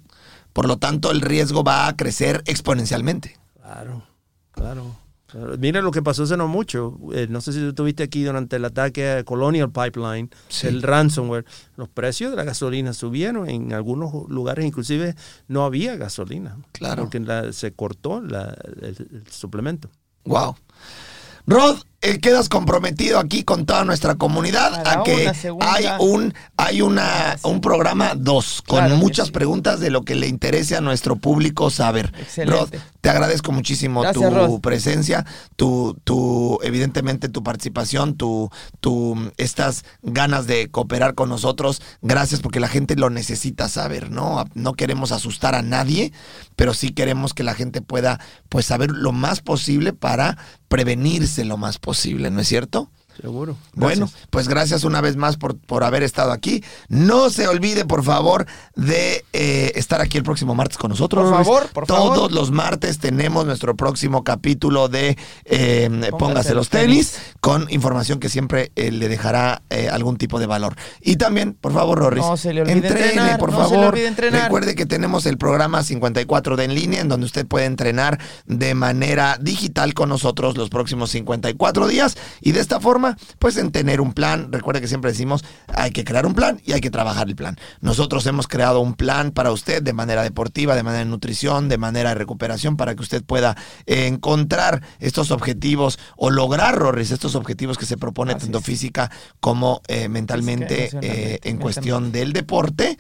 Por 0.53 0.67
lo 0.67 0.77
tanto, 0.77 1.11
el 1.11 1.21
riesgo 1.21 1.63
va 1.63 1.87
a 1.87 1.95
crecer 1.97 2.41
exponencialmente. 2.45 3.37
Claro, 3.61 4.03
claro. 4.51 4.95
Mira 5.59 5.81
lo 5.81 5.91
que 5.91 6.01
pasó 6.01 6.23
hace 6.23 6.37
no 6.37 6.47
mucho. 6.47 6.97
Eh, 7.13 7.27
no 7.29 7.41
sé 7.41 7.51
si 7.53 7.59
tú 7.59 7.69
estuviste 7.69 8.03
aquí 8.03 8.23
durante 8.23 8.55
el 8.55 8.65
ataque 8.65 9.09
a 9.11 9.23
Colonial 9.23 9.71
Pipeline, 9.71 10.29
Sí. 10.47 10.67
el 10.67 10.81
ransomware. 10.81 11.45
Los 11.75 11.89
precios 11.89 12.31
de 12.31 12.37
la 12.37 12.43
gasolina 12.45 12.93
subieron. 12.93 13.49
En 13.49 13.73
algunos 13.73 14.13
lugares 14.29 14.65
inclusive 14.65 15.15
no 15.47 15.65
había 15.65 15.95
gasolina. 15.97 16.57
Claro. 16.71 17.03
Porque 17.03 17.19
la- 17.19 17.51
se 17.51 17.73
cortó 17.73 18.21
la- 18.21 18.57
el, 18.81 18.95
el 19.11 19.23
suplemento. 19.29 19.89
Wow. 20.23 20.55
Rod, 21.45 21.77
eh, 22.09 22.19
quedas 22.19 22.49
comprometido 22.49 23.19
aquí 23.19 23.43
con 23.43 23.65
toda 23.65 23.83
nuestra 23.85 24.15
comunidad 24.15 24.83
Para 24.83 25.01
a 25.01 25.03
que 25.03 25.33
segunda. 25.33 25.73
hay 25.73 25.85
un 25.99 26.33
hay 26.57 26.81
una 26.81 27.37
un 27.43 27.61
programa 27.61 28.13
2 28.15 28.61
con 28.67 28.79
Claro 28.79 28.97
muchas 28.97 29.27
sí. 29.27 29.33
preguntas 29.33 29.79
de 29.79 29.89
lo 29.89 30.03
que 30.03 30.15
le 30.15 30.27
interese 30.27 30.75
a 30.75 30.81
nuestro 30.81 31.15
público 31.15 31.69
saber. 31.69 32.13
Excelente. 32.19 32.59
Rod, 32.59 32.69
te 33.01 33.09
agradezco 33.09 33.51
muchísimo 33.51 34.01
Gracias, 34.01 34.29
tu 34.29 34.35
Rod. 34.35 34.61
presencia, 34.61 35.25
tu, 35.55 35.97
tu 36.03 36.59
evidentemente 36.63 37.29
tu 37.29 37.43
participación, 37.43 38.15
tu, 38.15 38.49
tu 38.79 39.31
estas 39.37 39.83
ganas 40.01 40.47
de 40.47 40.69
cooperar 40.69 41.15
con 41.15 41.29
nosotros. 41.29 41.81
Gracias 42.01 42.41
porque 42.41 42.59
la 42.59 42.67
gente 42.67 42.95
lo 42.95 43.09
necesita 43.09 43.69
saber, 43.69 44.11
¿no? 44.11 44.45
No 44.53 44.73
queremos 44.73 45.11
asustar 45.11 45.55
a 45.55 45.61
nadie, 45.61 46.11
pero 46.55 46.73
sí 46.73 46.91
queremos 46.91 47.33
que 47.33 47.43
la 47.43 47.53
gente 47.53 47.81
pueda 47.81 48.19
pues 48.49 48.65
saber 48.65 48.91
lo 48.91 49.11
más 49.11 49.41
posible 49.41 49.93
para 49.93 50.37
prevenirse 50.67 51.45
lo 51.45 51.57
más 51.57 51.77
posible, 51.77 52.29
¿no 52.31 52.41
es 52.41 52.47
cierto? 52.47 52.91
Seguro. 53.21 53.55
Bueno, 53.73 54.05
Gracias. 54.07 54.27
pues 54.29 54.47
gracias 54.47 54.83
una 54.83 55.01
vez 55.01 55.15
más 55.15 55.37
por, 55.37 55.57
por 55.57 55.83
haber 55.83 56.03
estado 56.03 56.31
aquí. 56.31 56.63
No 56.87 57.29
se 57.29 57.47
olvide, 57.47 57.85
por 57.85 58.03
favor, 58.03 58.45
de 58.75 59.25
eh, 59.33 59.71
estar 59.75 60.01
aquí 60.01 60.17
el 60.17 60.23
próximo 60.23 60.53
martes 60.55 60.77
con 60.77 60.89
nosotros. 60.91 61.23
Por 61.25 61.33
Luis. 61.35 61.47
favor, 61.47 61.67
por 61.69 61.85
Todos 61.87 62.15
favor. 62.15 62.31
los 62.31 62.51
martes 62.51 62.99
tenemos 62.99 63.45
nuestro 63.45 63.75
próximo 63.75 64.23
capítulo 64.23 64.87
de 64.87 65.17
eh, 65.45 65.87
Póngase, 65.89 66.11
Póngase 66.17 66.53
los 66.53 66.69
tenis, 66.69 67.11
tenis. 67.13 67.35
con 67.39 67.65
información 67.71 68.19
que 68.19 68.29
siempre 68.29 68.71
eh, 68.75 68.91
le 68.91 69.07
dejará 69.09 69.61
eh, 69.69 69.89
algún 69.89 70.17
tipo 70.17 70.39
de 70.39 70.45
valor. 70.45 70.75
Y 71.01 71.15
también, 71.15 71.53
por 71.53 71.73
favor, 71.73 71.97
Rorris, 71.97 72.23
No 72.23 72.37
se 72.37 72.53
le 72.53 72.61
olvide 72.61 72.73
entrene, 72.73 73.05
entrenar, 73.07 73.39
por 73.39 73.51
no 73.51 73.57
se 73.57 73.63
le 73.63 73.69
favor. 73.77 73.93
olvide 73.93 74.07
entrenar. 74.07 74.43
Recuerde 74.43 74.75
que 74.75 74.85
tenemos 74.85 75.25
el 75.25 75.37
programa 75.37 75.81
54 75.83 76.55
de 76.55 76.67
en 76.67 76.75
línea, 76.75 76.99
en 76.99 77.07
donde 77.07 77.25
usted 77.25 77.47
puede 77.47 77.65
entrenar 77.65 78.19
de 78.45 78.73
manera 78.75 79.37
digital 79.39 79.93
con 79.93 80.09
nosotros 80.09 80.57
los 80.57 80.69
próximos 80.69 81.11
54 81.11 81.87
días. 81.87 82.17
Y 82.41 82.51
de 82.51 82.59
esta 82.59 82.81
forma, 82.81 83.06
pues 83.39 83.57
en 83.57 83.71
tener 83.71 84.01
un 84.01 84.13
plan. 84.13 84.51
Recuerde 84.51 84.81
que 84.81 84.87
siempre 84.87 85.11
decimos, 85.11 85.45
hay 85.67 85.91
que 85.91 86.03
crear 86.03 86.25
un 86.25 86.33
plan 86.33 86.59
y 86.65 86.73
hay 86.73 86.81
que 86.81 86.89
trabajar 86.89 87.27
el 87.27 87.35
plan. 87.35 87.57
Nosotros 87.81 88.25
hemos 88.25 88.47
creado 88.47 88.79
un 88.81 88.95
plan 88.95 89.31
para 89.31 89.51
usted 89.51 89.81
de 89.81 89.93
manera 89.93 90.23
deportiva, 90.23 90.75
de 90.75 90.83
manera 90.83 91.03
de 91.05 91.09
nutrición, 91.09 91.69
de 91.69 91.77
manera 91.77 92.09
de 92.09 92.15
recuperación, 92.15 92.77
para 92.77 92.95
que 92.95 93.01
usted 93.03 93.23
pueda 93.23 93.55
eh, 93.85 94.07
encontrar 94.07 94.81
estos 94.99 95.31
objetivos 95.31 95.99
o 96.15 96.29
lograr, 96.29 96.75
Rorris, 96.77 97.11
estos 97.11 97.35
objetivos 97.35 97.77
que 97.77 97.85
se 97.85 97.97
propone 97.97 98.33
Así 98.33 98.41
tanto 98.41 98.59
es. 98.59 98.65
física 98.65 99.11
como 99.39 99.81
eh, 99.87 100.09
mentalmente 100.09 100.89
eh, 101.01 101.39
en 101.43 101.57
cuestión 101.57 102.11
del 102.11 102.33
deporte. 102.33 102.97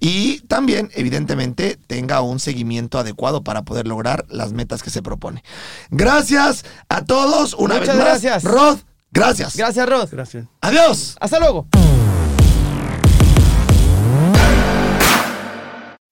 Y 0.00 0.40
también, 0.42 0.90
evidentemente, 0.94 1.76
tenga 1.88 2.20
un 2.20 2.38
seguimiento 2.38 3.00
adecuado 3.00 3.42
para 3.42 3.62
poder 3.62 3.88
lograr 3.88 4.26
las 4.28 4.52
metas 4.52 4.84
que 4.84 4.90
se 4.90 5.02
propone. 5.02 5.42
Gracias 5.90 6.64
a 6.88 7.04
todos. 7.04 7.54
Una 7.54 7.78
Muchas 7.78 7.88
vez 7.88 7.96
más. 7.96 8.22
gracias. 8.22 8.44
Rod, 8.44 8.78
gracias. 9.12 9.56
Gracias, 9.56 9.88
Rod. 9.88 10.10
Gracias. 10.10 10.46
Adiós. 10.62 11.16
Hasta 11.20 11.38
luego. 11.38 11.66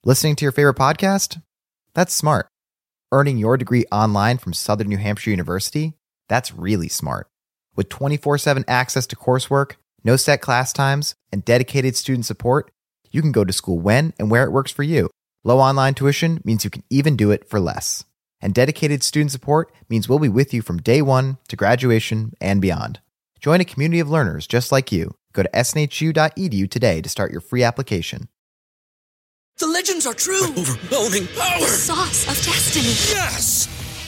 Listening 0.05 0.37
to 0.37 0.45
your 0.45 0.53
favorite 0.53 0.77
podcast? 0.77 1.43
That's 1.95 2.15
smart. 2.15 2.47
Earning 3.11 3.39
your 3.39 3.57
degree 3.57 3.87
online 3.91 4.39
from 4.39 4.53
Southern 4.53 4.89
New 4.89 4.99
Hampshire 4.99 5.31
University? 5.31 5.95
That's 6.29 6.53
really 6.55 6.89
smart. 6.89 7.29
With 7.75 7.89
24 7.89 8.39
7 8.39 8.65
access 8.69 9.07
to 9.09 9.17
coursework, 9.17 9.73
no 10.05 10.17
set 10.17 10.41
class 10.41 10.73
times, 10.73 11.15
and 11.33 11.45
dedicated 11.45 11.97
student 11.97 12.27
support, 12.27 12.71
you 13.11 13.21
can 13.21 13.33
go 13.33 13.45
to 13.45 13.53
school 13.53 13.79
when 13.81 14.13
and 14.19 14.31
where 14.31 14.45
it 14.45 14.53
works 14.53 14.71
for 14.71 14.83
you. 14.83 15.11
Low 15.45 15.59
online 15.59 15.95
tuition 15.95 16.41
means 16.45 16.65
you 16.65 16.71
can 16.71 16.85
even 16.91 17.17
do 17.17 17.31
it 17.31 17.49
for 17.49 17.59
less. 17.61 18.05
And 18.41 18.55
dedicated 18.55 19.03
student 19.03 19.33
support 19.33 19.73
means 19.89 20.09
we'll 20.09 20.19
be 20.19 20.29
with 20.29 20.53
you 20.53 20.63
from 20.63 20.79
day 20.79 21.03
one 21.03 21.39
to 21.49 21.57
graduation 21.57 22.35
and 22.41 22.61
beyond. 22.61 23.01
Join 23.41 23.61
a 23.61 23.65
community 23.65 24.01
of 24.01 24.11
learners 24.11 24.47
just 24.47 24.73
like 24.73 24.93
you. 24.93 25.15
Go 25.33 25.43
to 25.43 25.51
snhu.edu 25.51 26.55
E 26.55 26.67
today 26.67 27.01
to 27.01 27.09
start 27.09 27.31
your 27.31 27.41
free 27.41 27.63
application. 27.63 28.29
The 29.59 29.67
legends 29.67 30.07
are 30.07 30.15
true. 30.15 30.45
Overwhelming 30.45 31.27
power! 31.29 31.61
The 31.61 31.67
sauce 31.67 32.29
of 32.29 32.45
destiny. 32.45 32.89
Yes! 33.17 33.76